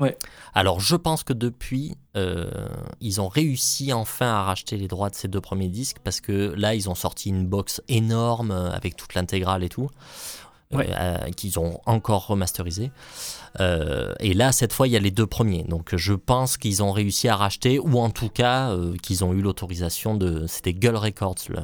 [0.00, 0.16] Ouais.
[0.54, 2.50] Alors, je pense que depuis, euh,
[3.00, 6.54] ils ont réussi enfin à racheter les droits de ces deux premiers disques parce que
[6.56, 9.88] là, ils ont sorti une box énorme euh, avec toute l'intégrale et tout.
[10.72, 10.88] euh, Ouais.
[10.98, 12.92] euh, qu'ils ont encore remasterisé.
[13.58, 15.64] Euh, et là, cette fois, il y a les deux premiers.
[15.64, 19.32] Donc, je pense qu'ils ont réussi à racheter, ou en tout cas, euh, qu'ils ont
[19.32, 20.46] eu l'autorisation de.
[20.46, 21.56] C'était Gull Records, le,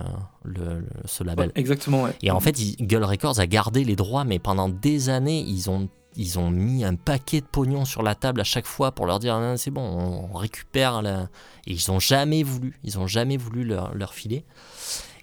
[0.44, 1.46] le- le- ce label.
[1.48, 2.16] Ouais, exactement, ouais.
[2.22, 5.88] Et en fait, Gull Records a gardé les droits, mais pendant des années, ils ont,
[6.16, 9.18] ils ont mis un paquet de pognon sur la table à chaque fois pour leur
[9.18, 11.02] dire Ah, c'est bon, on, récupère.
[11.02, 11.28] La...
[11.66, 14.44] Et ils ont jamais voulu, ils ont jamais voulu leur, leur filer.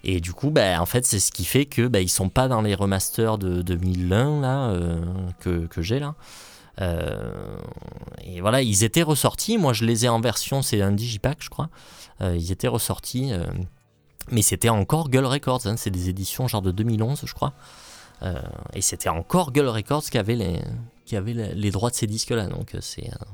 [0.04, 2.60] Et du coup, bah, en fait, c'est ce qui fait que bah, sont pas dans
[2.60, 5.02] les remasters de 2001 là euh,
[5.40, 6.14] que, que j'ai là.
[6.80, 7.56] Euh,
[8.22, 9.56] et voilà, ils étaient ressortis.
[9.56, 11.70] Moi, je les ai en version, c'est un digipack, je crois.
[12.20, 13.32] Euh, ils étaient ressortis.
[14.30, 17.54] mais c'était encore Gull Records, hein, c'est des éditions genre de 2011, je crois.
[18.22, 18.34] Euh,
[18.72, 20.60] et c'était encore Gull Records qui avait les,
[21.04, 22.46] qui avait les, les droits de ces disques-là.
[22.46, 23.24] Donc euh, c'est, euh,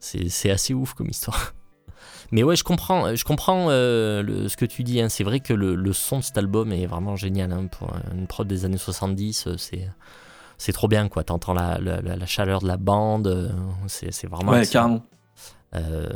[0.00, 1.54] c'est, c'est assez ouf comme histoire.
[2.30, 5.00] Mais ouais, je comprends, je comprends euh, le- ce que tu dis.
[5.00, 5.08] hein.
[5.08, 7.52] C'est vrai que le, le son de cet album est vraiment génial.
[7.52, 7.66] hein.
[7.66, 9.88] Pour une prod des années 70, euh, c'est,
[10.58, 11.08] c'est trop bien.
[11.08, 11.24] quoi.
[11.24, 13.52] T'entends la, la, chaleur de la bande.
[13.86, 14.52] C'est, vraiment.
[14.52, 15.02] Ouais, carrément.
[15.74, 16.06] Euh,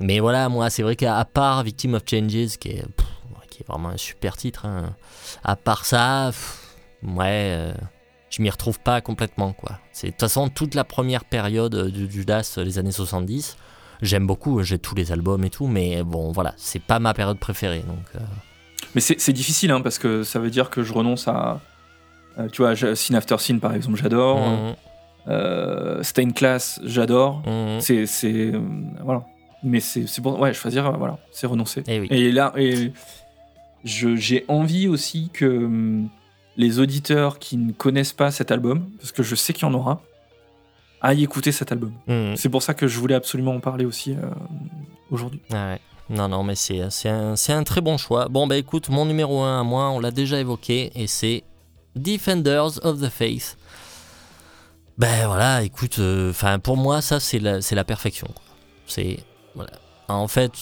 [0.00, 3.06] mais voilà, moi, c'est vrai qu'à part Victim of Changes, qui est, pff,
[3.50, 4.94] qui est vraiment un super titre, hein,
[5.44, 6.61] à part ça, pff,
[7.06, 7.72] ouais, euh,
[8.30, 9.78] je m'y retrouve pas complètement, quoi.
[10.02, 13.56] De toute façon toute la première période euh, du Judas, euh, les années 70.
[14.02, 17.38] J'aime beaucoup, j'ai tous les albums et tout, mais bon, voilà, c'est pas ma période
[17.38, 18.04] préférée, donc.
[18.16, 18.20] euh,
[18.96, 21.60] Mais c'est difficile, hein, parce que ça veut dire que je renonce à.
[22.38, 24.38] euh, tu vois, Scene After Scene, par exemple, j'adore.
[24.40, 24.74] mhm,
[25.28, 27.42] Euh, Stain Class, j'adore.
[27.46, 27.80] mhm.
[27.80, 28.52] C'est.
[29.04, 29.24] voilà.
[29.62, 30.36] Mais c'est bon.
[30.40, 31.84] Ouais, choisir, voilà, c'est renoncer.
[31.86, 32.08] Eh oui.
[32.10, 32.92] Et là, et
[33.84, 36.08] j'ai envie aussi que hum,
[36.56, 39.74] les auditeurs qui ne connaissent pas cet album, parce que je sais qu'il y en
[39.74, 40.02] aura,
[41.00, 41.92] aillent écouter cet album.
[42.06, 42.36] Mhm.
[42.36, 44.30] C'est pour ça que je voulais absolument en parler aussi euh,
[45.10, 45.40] aujourd'hui.
[45.52, 45.80] Ah ouais.
[46.10, 48.28] Non, non, mais c'est c'est un, c'est un très bon choix.
[48.28, 51.44] Bon, bah écoute, mon numéro 1 à moi, on l'a déjà évoqué, et c'est
[51.96, 53.56] Defenders of the Faith.
[54.98, 55.98] Ben voilà, écoute,
[56.28, 58.26] enfin pour moi, ça c'est la, c'est la perfection.
[58.26, 58.44] quoi.
[58.86, 59.20] C'est.
[59.54, 59.72] Voilà.
[60.08, 60.52] En fait,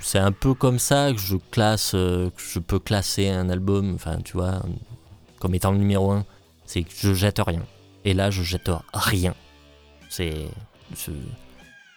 [0.00, 3.94] c'est un peu comme ça que je classe, euh, que je peux classer un album,
[3.94, 4.60] enfin tu vois,
[5.40, 6.24] comme étant le numéro 1.
[6.64, 7.62] C'est que je jette rien.
[8.04, 9.34] Et là, je jette rien.
[10.08, 10.48] C'est.
[11.06, 11.14] il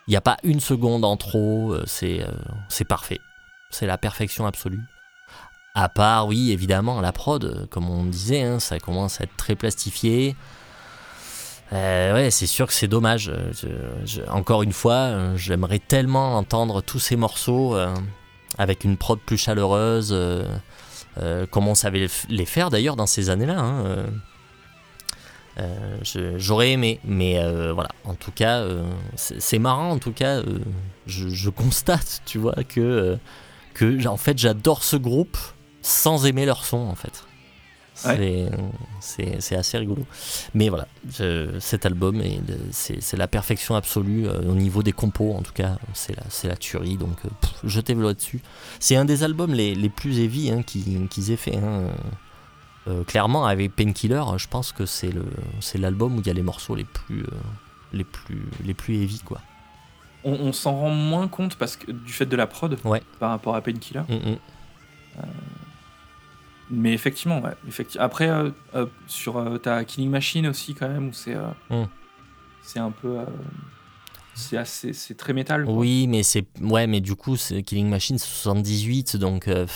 [0.07, 2.31] n'y a pas une seconde en trop, euh, c'est euh,
[2.69, 3.19] c'est parfait.
[3.69, 4.81] C'est la perfection absolue.
[5.73, 9.37] À part, oui, évidemment, la prod, euh, comme on disait, hein, ça commence à être
[9.37, 10.35] très plastifié.
[11.71, 13.31] Euh, ouais, c'est sûr que c'est dommage.
[14.27, 17.77] Encore une fois, j'aimerais tellement entendre tous ces morceaux
[18.57, 20.13] avec une prod plus chaleureuse,
[21.51, 23.59] comme on savait les faire d'ailleurs dans ces années-là.
[23.59, 24.07] hein, euh.
[25.59, 25.97] Euh,
[26.37, 27.89] J'aurais aimé, mais euh, voilà.
[28.05, 28.83] En tout cas, euh,
[29.15, 29.89] c'est marrant.
[29.91, 30.59] En tout cas, euh,
[31.07, 33.17] je, je constate, tu vois, que euh,
[33.73, 35.37] que en fait, j'adore ce groupe
[35.81, 37.25] sans aimer leur son, en fait.
[38.99, 40.05] C'est assez rigolo.
[40.53, 42.21] Mais voilà, je- cet album,
[42.71, 46.15] c'est la perfection absolue euh, au niveau des compos, en tout cas, c'est
[46.45, 46.97] la, tuerie.
[46.97, 47.29] Donc, euh,
[47.63, 48.41] jetez-vous là-dessus.
[48.79, 51.57] C'est un des albums les, les plus heavy hein, qu'ils aient fait.
[51.57, 51.87] hein.
[52.87, 55.11] Euh, clairement, avec Painkiller, je pense que c'est
[55.75, 57.27] l'album où il y a les morceaux les plus euh,
[57.93, 59.39] les plus les plus heavy quoi.
[60.23, 63.03] On, on s'en rend moins compte parce que du fait de la prod Ouais.
[63.19, 64.01] par rapport à Painkiller?
[64.09, 64.37] Mm, mm.
[66.71, 67.53] Mais effectivement, ouais.
[67.69, 71.47] effecti- Après, euh, euh, sur euh, ta Killing Machine aussi, quand même, où c'est euh,
[71.69, 71.87] Mm.
[72.63, 73.19] c'est un peu.
[74.33, 74.93] c'est assez.
[74.93, 75.65] C'est très métal.
[75.65, 75.73] quoi.
[75.73, 79.67] Oui, mais c'est ouais, mais du coup, c'est- Killing Machine c'est 78, donc euh,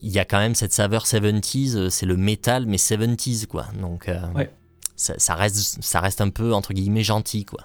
[0.00, 1.76] il y a quand même cette saveur 70s.
[1.76, 3.66] euh, C'est le métal, mais 70s quoi.
[3.80, 4.52] Donc euh, Ouais.
[4.96, 7.60] ça, ça reste ça reste un peu entre guillemets gentil quoi.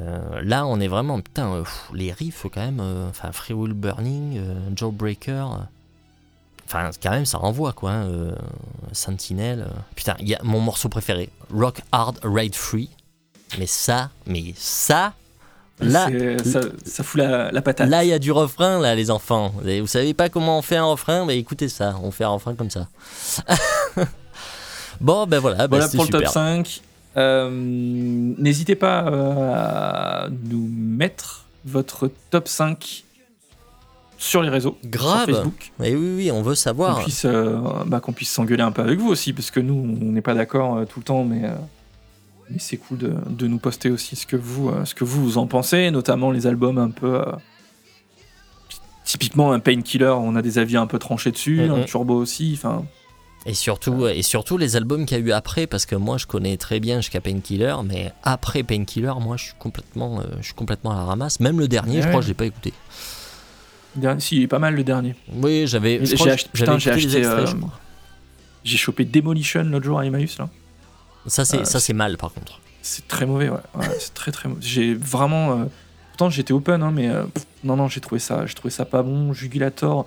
[0.00, 4.40] Euh, là, on est vraiment, putain, pff, les riffs quand même, enfin, Free Will Burning,
[4.74, 5.66] Jawbreaker,
[6.74, 8.34] enfin, quand même, ça renvoie quoi, hein, euh,
[8.92, 9.66] Sentinel.
[9.68, 9.72] euh.
[9.94, 12.88] Putain, il y a mon morceau préféré, Rock Hard Ride Free,
[13.58, 15.12] mais ça, mais ça,
[15.80, 16.08] là,
[16.44, 17.88] ça, ça fout la, la patate.
[17.88, 19.52] là, il y a du refrain, là, les enfants.
[19.66, 22.28] Et vous savez pas comment on fait un refrain, mais écoutez ça, on fait un
[22.30, 22.88] refrain comme ça.
[25.00, 26.32] bon, ben voilà, ben Voilà pour le top super.
[26.32, 26.80] 5.
[27.16, 29.00] Euh, N'hésitez pas
[30.24, 33.04] à nous mettre votre top 5
[34.24, 35.26] sur les réseaux, Grave.
[35.26, 37.02] sur Facebook, Et oui, oui, on veut qu'on savoir.
[37.02, 40.12] puisse, euh, bah, qu'on puisse s'engueuler un peu avec vous aussi, parce que nous, on
[40.12, 41.50] n'est pas d'accord euh, tout le temps, mais, euh,
[42.48, 45.38] mais c'est cool de, de nous poster aussi ce que vous, ce que vous, vous
[45.38, 47.20] en pensez, notamment les albums un peu.
[49.04, 51.70] typiquement, un Painkiller, on a des avis un peu tranchés dessus, Mhm.
[51.72, 52.84] un Turbo aussi, enfin.
[53.44, 56.26] Et surtout, et surtout les albums qu'il y a eu après, parce que moi je
[56.26, 60.92] connais très bien jusqu'à Painkiller, mais après Painkiller, moi je suis complètement, je suis complètement
[60.92, 61.40] à la ramasse.
[61.40, 62.72] Même le dernier, je crois que je l'ai pas écouté.
[63.96, 65.14] Dernier- Si, il est pas mal le dernier.
[65.34, 67.46] Oui, j'avais, J'ai acheté- euh.
[68.64, 70.48] J'ai chopé Demolition l'autre jour à Emmaüs, là.
[71.26, 72.60] Ça c'est, euh, ça c'est mal par contre.
[72.80, 73.58] C'est très mauvais, ouais.
[73.76, 74.60] Ouais, c'est très très mauvais.
[74.62, 75.52] J'ai vraiment.
[75.60, 75.64] euh,
[76.10, 78.84] Pourtant, j'étais open, hein, mais euh, pff, non, non, j'ai trouvé ça, j'ai trouvé ça
[78.84, 79.32] pas bon.
[79.32, 80.06] Jugulator,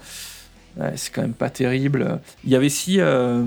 [0.78, 2.20] ouais, c'est quand même pas terrible.
[2.44, 3.44] Il y avait si euh,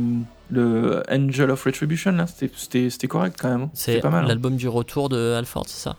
[0.50, 3.62] le Angel of Retribution, là, c'était- correct quand même.
[3.62, 3.70] hein.
[3.74, 4.24] C'est pas mal.
[4.24, 4.28] hein.
[4.28, 5.96] l'album du retour de Alford, c'est ça?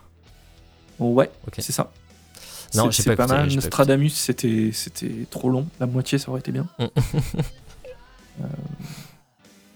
[1.00, 1.30] Ouais,
[1.60, 1.92] c'est ça.
[2.76, 3.52] Non, C'est- pas pas mal.
[3.54, 5.68] Nostradamus, c'était c'était trop long.
[5.80, 6.68] La moitié, ça aurait été bien.
[6.80, 6.84] Mm.
[8.42, 8.46] Euh,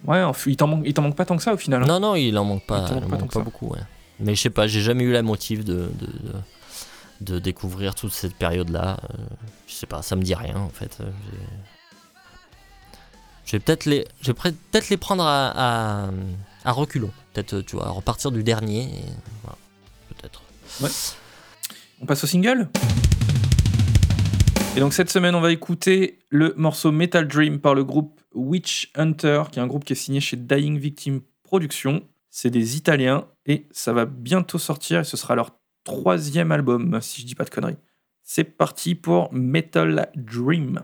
[0.06, 1.84] Ouais, il t'en manque, manque pas tant que ça au final.
[1.84, 1.86] hein.
[1.86, 3.68] Non, non, il en manque pas, Il manque pas manque beaucoup.
[3.70, 3.80] Ouais.
[4.20, 8.12] Mais je sais pas, j'ai jamais eu la motive de, de, de, de découvrir toute
[8.12, 8.98] cette période-là.
[9.02, 9.18] Euh,
[9.66, 10.98] je sais pas, ça me dit rien en fait.
[11.00, 11.10] Euh,
[13.46, 15.52] Je vais peut-être les, je vais peut- peut-être les prendre à,
[16.06, 16.10] à,
[16.66, 17.12] à reculons.
[17.34, 18.90] Peut-être, tu vois, repartir du dernier.
[19.44, 19.58] voilà,
[20.10, 20.42] peut-être.
[22.04, 22.68] On passe au single
[24.76, 28.92] Et donc cette semaine, on va écouter le morceau Metal Dream par le groupe Witch
[28.96, 32.04] Hunter, qui est un groupe qui est signé chez Dying Victim Productions.
[32.30, 35.52] C'est des Italiens et ça va bientôt sortir et ce sera leur
[35.86, 37.78] troisième album, si je dis pas de conneries.
[38.22, 40.82] C'est parti pour Metal Dream.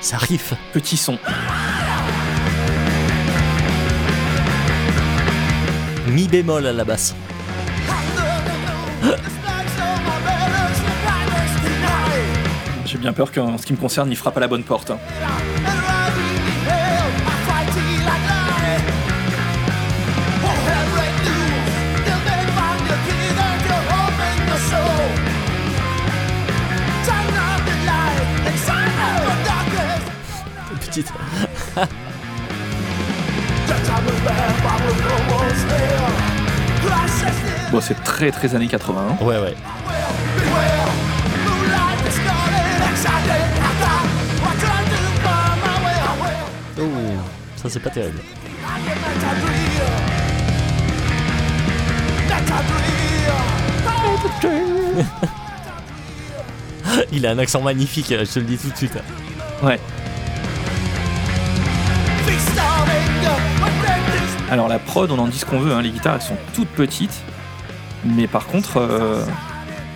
[0.00, 0.54] Ça arrive.
[0.72, 1.18] Petit son.
[6.12, 7.14] Mi bémol à la basse.
[12.84, 14.90] J'ai bien peur qu'en ce qui me concerne, il frappe à la bonne porte.
[14.90, 14.98] hein.
[30.80, 31.12] Petite.
[37.70, 39.00] Bon, c'est très très années 80.
[39.10, 39.24] hein.
[39.24, 39.54] Ouais, ouais.
[46.78, 46.82] Oh,
[47.56, 48.20] ça c'est pas terrible.
[57.12, 58.98] Il a un accent magnifique, je te le dis tout de suite.
[59.62, 59.80] Ouais.
[64.52, 66.68] Alors la prod, on en dit ce qu'on veut, hein, les guitares elles sont toutes
[66.68, 67.14] petites,
[68.04, 69.24] mais par contre euh,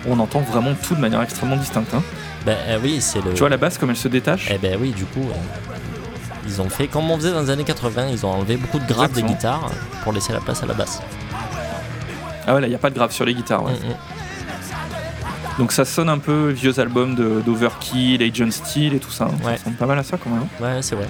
[0.07, 1.93] on entend vraiment tout de manière extrêmement distincte.
[1.93, 2.01] hein.
[2.45, 3.33] Ben euh, oui, c'est le.
[3.33, 5.33] Tu vois la basse comme elle se détache Eh ben oui, du coup, euh,
[6.47, 8.87] ils ont fait comme on faisait dans les années 80, ils ont enlevé beaucoup de
[8.87, 9.69] graves des guitares
[10.03, 11.01] pour laisser la place à la basse.
[12.47, 13.63] Ah ouais là il n'y a pas de grave sur les guitares.
[13.63, 13.73] ouais.
[13.73, 15.59] Mm.
[15.59, 19.25] Donc ça sonne un peu vieux albums de- d'Overkill, Agent Steel et tout ça.
[19.25, 19.45] hein.
[19.45, 19.57] Ouais.
[19.57, 20.47] Ça sonne pas mal à ça quand même.
[20.61, 21.07] Ouais, c'est vrai.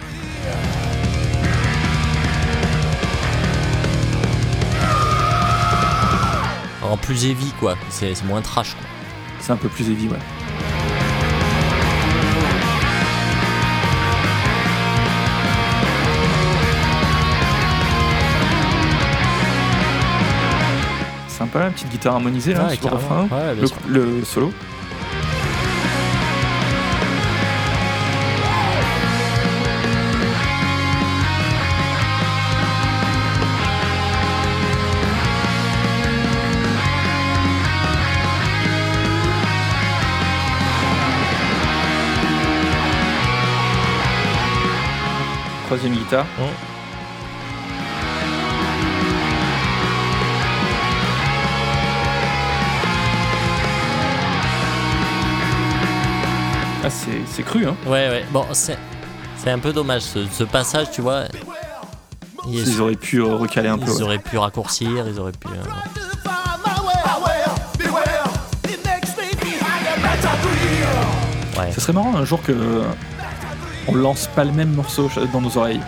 [6.89, 8.83] En plus heavy quoi, c'est moins trash quoi.
[9.39, 10.17] C'est un peu plus heavy ouais.
[21.27, 23.23] Sympa la petite guitare harmonisée là Ouais, sur le carrément.
[23.23, 23.37] refrain.
[23.37, 23.77] Ouais, bien le, sûr.
[23.87, 24.53] le solo.
[45.77, 46.25] Troisième guitare.
[46.39, 46.53] Ouais.
[56.83, 57.75] Ah, c'est cru, hein.
[57.85, 58.25] Ouais, ouais.
[58.31, 58.77] Bon, c'est
[59.37, 61.23] c'est un peu dommage ce, ce passage, tu vois.
[62.47, 62.67] Yes.
[62.69, 63.85] Ils auraient pu euh, recaler un peu.
[63.91, 64.03] Ils ouais.
[64.03, 65.47] auraient pu raccourcir, ils auraient pu.
[65.49, 66.31] euh,
[71.57, 71.71] Ouais.
[71.73, 72.53] Ce serait marrant un jour que
[73.87, 75.81] on lance pas le même morceau dans nos oreilles.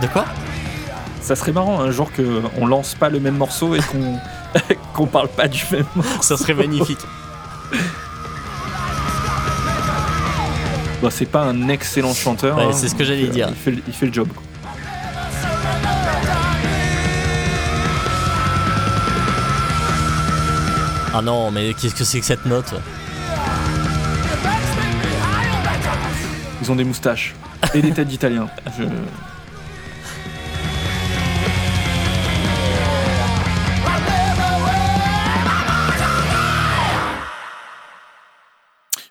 [0.00, 0.24] De quoi?
[1.20, 4.18] Ça serait marrant un jour que on lance pas le même morceau et qu'on
[4.94, 5.84] qu'on parle pas du même.
[5.94, 6.22] morceau.
[6.22, 6.98] Ça serait magnifique.
[11.02, 12.56] Bon, c'est pas un excellent chanteur.
[12.58, 13.48] Ouais, hein, c'est ce que j'allais dire.
[13.50, 14.28] Il fait, le- il fait le job.
[14.34, 14.42] quoi.
[21.12, 22.72] Ah non, mais qu'est-ce que c'est que cette note?
[26.60, 27.34] Ils ont des moustaches
[27.74, 28.48] et des têtes d'Italiens.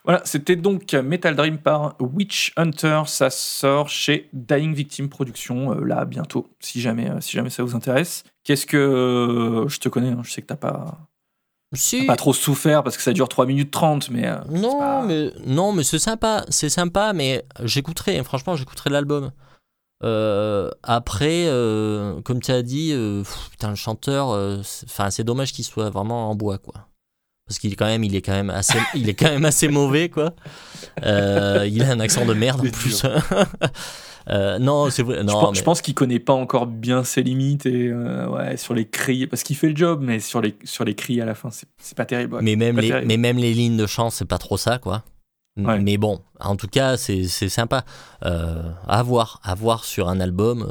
[0.10, 3.04] Voilà, c'était donc Metal Dream par Witch Hunter.
[3.06, 7.62] Ça sort chez Dying Victim Productions, euh, là, bientôt, si jamais, euh, si jamais ça
[7.62, 8.24] vous intéresse.
[8.44, 8.78] Qu'est-ce que.
[8.78, 10.98] euh, je te connais, hein, je sais que t'as pas,
[11.74, 12.06] Si.
[12.06, 14.26] pas trop souffert parce que ça dure 3 minutes 30, mais.
[14.28, 18.24] euh, Non, pas- mais non, mais c'est sympa, c'est sympa, mais j'écouterai.
[18.24, 19.32] Franchement, j'écouterai l'album.
[20.04, 25.10] Euh, après, euh, comme tu as dit, euh, pff, putain, le chanteur, euh, c'est- enfin,
[25.12, 26.88] c'est dommage qu'il soit vraiment en bois, quoi.
[27.48, 29.68] Parce qu'il est quand même, il est quand même assez, il est quand même assez
[29.68, 30.34] mauvais, quoi.
[31.04, 33.04] Euh, il a un accent de merde en plus.
[34.32, 35.18] Euh, non, c'est vrai.
[35.20, 38.28] Je Non, pense, mais- je pense qu'il connaît pas encore bien ses limites et euh,
[38.30, 41.20] ouais, sur les cris, parce qu'il fait le job, mais sur les, sur les cris
[41.22, 42.36] à la fin, c'est pas terrible.
[42.36, 42.42] ouais.
[42.44, 43.08] mais même les, terrible.
[43.08, 45.04] mais même les lignes de chant, c'est pas trop ça, quoi.
[45.58, 45.80] Ouais.
[45.80, 47.84] Mais bon, en tout cas, c'est sympa.
[48.24, 50.62] Euh, à voir, à voir sur un album.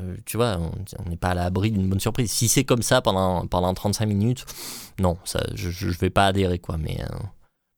[0.00, 0.58] euh, tu vois,
[1.04, 2.30] on n'est pas à l'abri d'une bonne surprise.
[2.30, 4.46] Si c'est comme ça pendant, pendant 35 minutes,
[4.98, 6.78] non, ça, je, je vais pas adhérer, quoi.
[6.78, 6.98] Mais,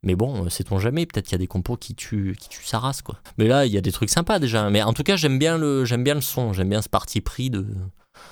[0.04, 2.66] mais bon, euh, sait-on jamais, peut-être qu'il y a des compos qui tuent, qui tuent
[2.66, 3.18] sa race, quoi.
[3.38, 4.68] Mais là, il y a des trucs sympas déjà.
[4.68, 7.20] Mais en tout cas, j'aime bien le, j'aime bien le son, j'aime bien ce parti
[7.20, 7.66] pris de,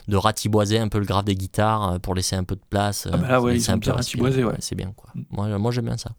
[0.09, 3.07] de ratiboiser un peu le grave des guitares euh, pour laisser un peu de place.
[3.13, 4.57] Ah bah là, euh, ouais, ils un peu ratiboisé, ouais.
[4.59, 5.11] C'est bien, quoi.
[5.31, 6.11] Moi, moi j'aime bien ça.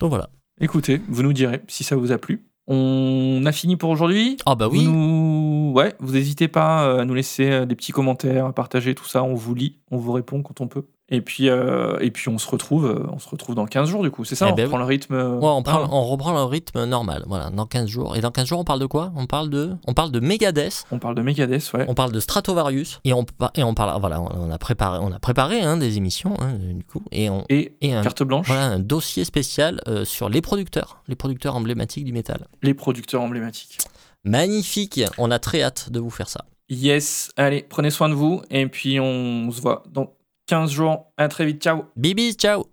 [0.00, 0.30] Donc voilà.
[0.60, 2.46] Écoutez, vous nous direz si ça vous a plu.
[2.68, 4.36] On a fini pour aujourd'hui.
[4.46, 4.86] Ah bah Vous oui.
[4.86, 5.72] nous...
[5.74, 9.24] Ouais, vous n'hésitez pas à nous laisser des petits commentaires, à partager tout ça.
[9.24, 10.86] On vous lit, on vous répond quand on peut.
[11.14, 14.02] Et puis, euh, et puis on se retrouve, euh, on se retrouve dans 15 jours
[14.02, 14.24] du coup.
[14.24, 15.12] C'est ça, Eh on ben reprend le rythme.
[15.14, 18.16] euh, Ouais, on, hein, on reprend le rythme normal, voilà, dans 15 jours.
[18.16, 19.12] Et dans 15 jours, on parle de quoi?
[19.14, 21.84] On parle de, on parle de Megadeth, on parle de Megadeth, ouais.
[21.86, 25.18] on parle de Stratovarius, et on, et on parle, voilà, on a préparé, on a
[25.18, 28.64] préparé hein, des émissions, hein, du coup, et on, Et et un, carte blanche, voilà,
[28.64, 32.46] un dossier spécial euh, sur les producteurs, les producteurs emblématiques du métal.
[32.62, 33.76] les producteurs emblématiques.
[34.24, 36.44] Magnifique, on a très hâte de vous faire ça.
[36.70, 38.40] Yes, allez, prenez soin de vous.
[38.50, 40.14] Et puis on se voit dans
[40.46, 41.12] 15 jours.
[41.16, 41.84] À très vite, ciao.
[41.96, 42.71] Bibis, ciao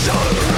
[0.00, 0.49] Show